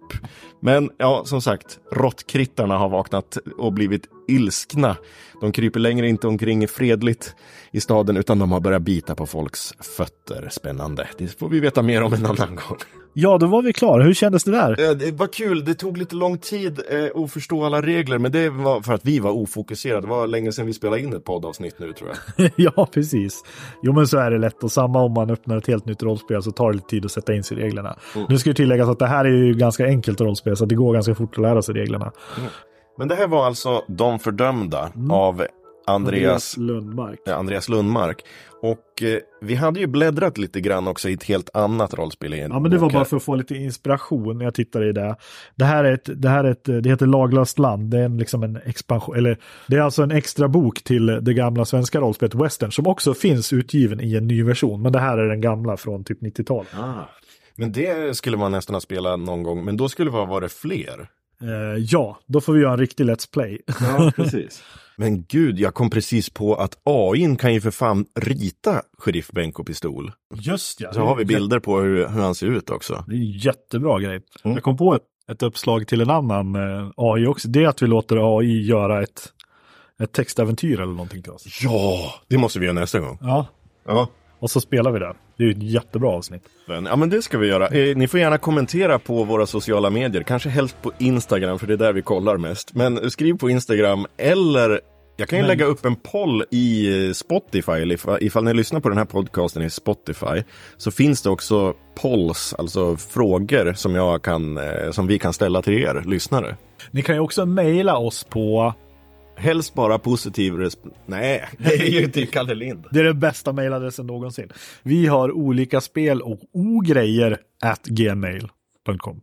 Men 0.60 0.90
ja, 0.98 1.22
som 1.24 1.42
sagt, 1.42 1.78
råttkrittarna 1.92 2.78
har 2.78 2.88
vaknat 2.88 3.38
och 3.58 3.72
blivit 3.72 4.08
ilskna. 4.32 4.96
De 5.40 5.52
kryper 5.52 5.80
längre 5.80 6.08
inte 6.08 6.26
omkring 6.26 6.68
fredligt 6.68 7.34
i 7.70 7.80
staden, 7.80 8.16
utan 8.16 8.38
de 8.38 8.52
har 8.52 8.60
börjat 8.60 8.82
bita 8.82 9.14
på 9.14 9.26
folks 9.26 9.74
fötter. 9.96 10.48
Spännande. 10.50 11.08
Det 11.18 11.38
får 11.38 11.48
vi 11.48 11.60
veta 11.60 11.82
mer 11.82 12.02
om 12.02 12.12
en 12.12 12.26
annan 12.26 12.54
gång. 12.54 12.78
Ja, 13.14 13.38
då 13.38 13.46
var 13.46 13.62
vi 13.62 13.72
klara. 13.72 14.02
Hur 14.02 14.14
kändes 14.14 14.44
det 14.44 14.50
där? 14.50 14.94
Det 14.94 15.12
var 15.12 15.26
kul, 15.26 15.64
det 15.64 15.74
tog 15.74 15.96
lite 15.96 16.14
lång 16.14 16.38
tid 16.38 16.80
eh, 16.90 17.22
att 17.22 17.32
förstå 17.32 17.64
alla 17.64 17.82
regler, 17.82 18.18
men 18.18 18.32
det 18.32 18.50
var 18.50 18.80
för 18.80 18.92
att 18.92 19.04
vi 19.04 19.18
var 19.18 19.30
ofokuserade. 19.30 20.00
Det 20.00 20.06
var 20.06 20.26
länge 20.26 20.52
sedan 20.52 20.66
vi 20.66 20.72
spelade 20.72 21.02
in 21.02 21.12
ett 21.12 21.24
poddavsnitt 21.24 21.78
nu 21.78 21.92
tror 21.92 22.10
jag. 22.36 22.50
ja, 22.56 22.88
precis. 22.92 23.42
Jo, 23.82 23.92
men 23.92 24.06
så 24.06 24.18
är 24.18 24.30
det 24.30 24.38
lätt. 24.38 24.64
Och 24.64 24.72
samma 24.72 25.02
om 25.02 25.12
man 25.12 25.30
öppnar 25.30 25.56
ett 25.56 25.66
helt 25.66 25.86
nytt 25.86 26.02
rollspel 26.02 26.42
så 26.42 26.50
tar 26.50 26.70
det 26.70 26.74
lite 26.74 26.88
tid 26.88 27.04
att 27.04 27.12
sätta 27.12 27.34
in 27.34 27.42
sig 27.42 27.58
i 27.58 27.60
reglerna. 27.60 27.96
Nu 28.28 28.38
ska 28.38 28.50
ju 28.50 28.54
tilläggas 28.54 28.88
att 28.88 28.98
det 28.98 29.06
här 29.06 29.24
är 29.24 29.46
ju 29.46 29.54
ganska 29.54 29.86
enkelt 29.86 30.20
rollspel, 30.20 30.56
så 30.56 30.64
det 30.64 30.74
går 30.74 30.94
ganska 30.94 31.14
fort 31.14 31.32
att 31.32 31.42
lära 31.42 31.62
sig 31.62 31.74
reglerna. 31.74 32.12
Men 32.98 33.08
det 33.08 33.14
här 33.14 33.26
var 33.26 33.46
alltså 33.46 33.84
De 33.88 34.18
fördömda 34.18 34.92
av 35.10 35.46
Andreas, 35.86 36.56
Lundmark. 36.56 37.28
eh, 37.28 37.38
Andreas 37.38 37.68
Lundmark. 37.68 38.24
Och 38.62 39.02
eh, 39.02 39.18
vi 39.40 39.54
hade 39.54 39.80
ju 39.80 39.86
bläddrat 39.86 40.38
lite 40.38 40.60
grann 40.60 40.88
också 40.88 41.08
i 41.08 41.12
ett 41.12 41.22
helt 41.24 41.50
annat 41.56 41.94
rollspel. 41.94 42.38
Ja, 42.38 42.60
men 42.60 42.70
det 42.70 42.78
var 42.78 42.90
bara 42.90 43.04
för 43.04 43.16
att 43.16 43.22
få 43.22 43.34
lite 43.34 43.54
inspiration 43.54 44.38
när 44.38 44.44
jag 44.44 44.54
tittade 44.54 44.88
i 44.88 44.92
det. 44.92 45.16
Det 45.54 45.64
här 45.64 45.84
är 45.84 45.92
ett, 45.92 46.08
det 46.22 46.28
här 46.28 46.44
är 46.44 46.50
ett, 46.50 46.64
det 46.64 46.88
heter 46.88 47.06
Laglöst 47.06 47.58
land. 47.58 47.90
Det 47.90 47.98
är 47.98 48.04
en, 48.04 48.18
liksom 48.18 48.42
en 48.42 48.56
expansion, 48.56 49.16
eller 49.16 49.38
det 49.66 49.76
är 49.76 49.80
alltså 49.80 50.02
en 50.02 50.10
extra 50.10 50.48
bok 50.48 50.82
till 50.84 51.06
det 51.06 51.34
gamla 51.34 51.64
svenska 51.64 52.00
rollspelet 52.00 52.34
Western 52.34 52.72
som 52.72 52.86
också 52.86 53.14
finns 53.14 53.52
utgiven 53.52 54.00
i 54.00 54.14
en 54.16 54.26
ny 54.26 54.42
version. 54.42 54.82
Men 54.82 54.92
det 54.92 55.00
här 55.00 55.18
är 55.18 55.28
den 55.28 55.40
gamla 55.40 55.76
från 55.76 56.04
typ 56.04 56.22
90-talet. 56.22 56.68
Ah. 56.74 57.08
Men 57.56 57.72
det 57.72 58.16
skulle 58.16 58.36
man 58.36 58.52
nästan 58.52 58.74
ha 58.74 58.80
spelat 58.80 59.20
någon 59.20 59.42
gång, 59.42 59.64
men 59.64 59.76
då 59.76 59.88
skulle 59.88 60.10
det 60.10 60.26
vara 60.26 60.48
fler. 60.48 61.08
Eh, 61.42 61.84
ja, 61.88 62.18
då 62.26 62.40
får 62.40 62.52
vi 62.52 62.60
göra 62.60 62.72
en 62.72 62.78
riktig 62.78 63.04
Let's 63.04 63.32
Play. 63.32 63.58
Ja, 63.80 64.12
precis. 64.16 64.62
Men 64.96 65.24
gud, 65.24 65.58
jag 65.58 65.74
kom 65.74 65.90
precis 65.90 66.30
på 66.30 66.54
att 66.54 66.78
AI 66.84 67.36
kan 67.36 67.54
ju 67.54 67.60
för 67.60 67.70
fan 67.70 68.06
rita 68.20 68.82
Sheriff 68.98 69.30
Benko 69.30 69.64
Pistol. 69.64 70.12
Just 70.34 70.80
ja. 70.80 70.92
Så 70.92 71.00
har 71.00 71.16
vi 71.16 71.24
bilder 71.24 71.58
på 71.58 71.80
hur, 71.80 72.08
hur 72.08 72.20
han 72.22 72.34
ser 72.34 72.46
ut 72.46 72.70
också. 72.70 73.04
Det 73.08 73.14
är 73.14 73.16
en 73.16 73.30
jättebra 73.30 74.00
grej. 74.00 74.20
Jag 74.42 74.62
kom 74.62 74.76
på 74.76 74.94
ett 74.94 75.02
ett 75.32 75.42
uppslag 75.42 75.86
till 75.86 76.00
en 76.00 76.10
annan 76.10 76.54
eh, 76.54 76.90
AI 76.96 77.26
också. 77.26 77.48
Det 77.48 77.64
är 77.64 77.68
att 77.68 77.82
vi 77.82 77.86
låter 77.86 78.38
AI 78.38 78.62
göra 78.62 79.02
ett, 79.02 79.32
ett 80.02 80.12
textäventyr 80.12 80.80
eller 80.80 80.92
någonting 80.92 81.22
till 81.22 81.32
oss. 81.32 81.58
Ja, 81.62 82.14
det 82.28 82.38
måste 82.38 82.58
vi 82.58 82.66
göra 82.66 82.80
nästa 82.80 83.00
gång. 83.00 83.18
Ja, 83.20 83.46
Ja. 83.86 84.08
Och 84.42 84.50
så 84.50 84.60
spelar 84.60 84.90
vi 84.90 84.98
det. 84.98 85.14
Det 85.36 85.42
är 85.44 85.46
ju 85.46 85.52
ett 85.52 85.62
jättebra 85.62 86.10
avsnitt. 86.10 86.42
Ja 86.66 86.96
men 86.96 87.10
det 87.10 87.22
ska 87.22 87.38
vi 87.38 87.46
göra. 87.48 87.68
Eh, 87.68 87.96
ni 87.96 88.08
får 88.08 88.20
gärna 88.20 88.38
kommentera 88.38 88.98
på 88.98 89.24
våra 89.24 89.46
sociala 89.46 89.90
medier, 89.90 90.22
kanske 90.22 90.48
helst 90.48 90.82
på 90.82 90.92
Instagram 90.98 91.58
för 91.58 91.66
det 91.66 91.72
är 91.72 91.76
där 91.78 91.92
vi 91.92 92.02
kollar 92.02 92.36
mest. 92.36 92.74
Men 92.74 93.10
skriv 93.10 93.34
på 93.38 93.50
Instagram 93.50 94.06
eller 94.16 94.80
jag 95.16 95.28
kan 95.28 95.38
ju 95.38 95.42
Men- 95.42 95.48
lägga 95.48 95.64
upp 95.64 95.84
en 95.84 95.96
poll 95.96 96.44
i 96.50 96.88
eh, 97.08 97.12
Spotify, 97.12 97.72
eller 97.72 97.94
ifall, 97.94 98.18
ifall 98.20 98.44
ni 98.44 98.54
lyssnar 98.54 98.80
på 98.80 98.88
den 98.88 98.98
här 98.98 99.04
podcasten 99.04 99.62
i 99.62 99.70
Spotify, 99.70 100.42
så 100.76 100.90
finns 100.90 101.22
det 101.22 101.30
också 101.30 101.74
polls, 101.94 102.54
alltså 102.58 102.96
frågor 102.96 103.72
som, 103.72 103.94
jag 103.94 104.22
kan, 104.22 104.56
eh, 104.58 104.90
som 104.90 105.06
vi 105.06 105.18
kan 105.18 105.32
ställa 105.32 105.62
till 105.62 105.74
er 105.74 106.02
lyssnare. 106.06 106.56
Ni 106.90 107.02
kan 107.02 107.14
ju 107.14 107.20
också 107.20 107.46
mejla 107.46 107.96
oss 107.98 108.24
på, 108.24 108.74
Helst 109.36 109.74
bara 109.74 109.98
positiv 109.98 110.54
respons. 110.54 110.94
Nej, 111.06 111.44
det 111.58 111.74
är 111.74 112.00
ju 112.00 112.08
till 112.08 112.28
Kalle 112.30 112.54
Lind. 112.54 112.86
det 112.90 113.00
är 113.00 113.04
den 113.04 113.20
bästa 113.20 113.52
mejladressen 113.52 114.06
någonsin. 114.06 114.48
Vi 114.82 115.06
har 115.06 115.32
olika 115.32 115.80
spel 115.80 116.22
och 116.22 116.38
ogrejer 116.52 117.38
at 117.64 117.86
gmail.com. 117.86 119.20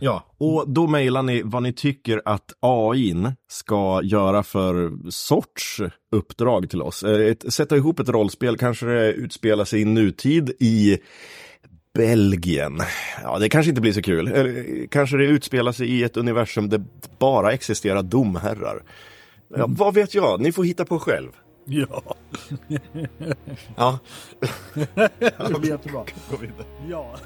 Ja, 0.00 0.34
och 0.38 0.64
då 0.70 0.86
mejlar 0.86 1.22
ni 1.22 1.42
vad 1.44 1.62
ni 1.62 1.72
tycker 1.72 2.22
att 2.24 2.52
AIn 2.60 3.32
ska 3.48 4.00
göra 4.04 4.42
för 4.42 4.92
sorts 5.10 5.80
uppdrag 6.12 6.70
till 6.70 6.82
oss. 6.82 7.02
Eh, 7.02 7.20
Ett, 7.20 7.52
sätta 7.52 7.76
ihop 7.76 8.00
ett 8.00 8.08
rollspel, 8.08 8.56
kanske 8.58 8.86
det 8.86 9.12
utspelar 9.12 9.64
sig 9.64 9.80
i 9.80 9.84
nutid 9.84 10.50
i 10.60 10.98
Belgien. 11.94 12.80
Ja, 13.22 13.38
det 13.38 13.48
kanske 13.48 13.68
inte 13.70 13.80
blir 13.80 13.92
så 13.92 14.02
kul. 14.02 14.28
Eller, 14.28 14.86
kanske 14.86 15.16
det 15.16 15.24
utspelar 15.24 15.72
sig 15.72 15.88
i 15.88 16.02
ett 16.02 16.16
universum 16.16 16.68
där 16.68 16.84
bara 17.18 17.52
existerar 17.52 18.02
domherrar. 18.02 18.82
Ja, 19.48 19.66
vad 19.68 19.94
vet 19.94 20.14
jag? 20.14 20.40
Ni 20.40 20.52
får 20.52 20.64
hitta 20.64 20.84
på 20.84 20.98
själv. 20.98 21.30
Ja, 21.64 22.02
Ja. 23.76 23.98
det 25.48 25.58
blir 25.60 25.70
jättebra. 25.70 26.04
Gå 26.30 26.36
vidare. 26.36 26.64
Ja. 26.88 27.16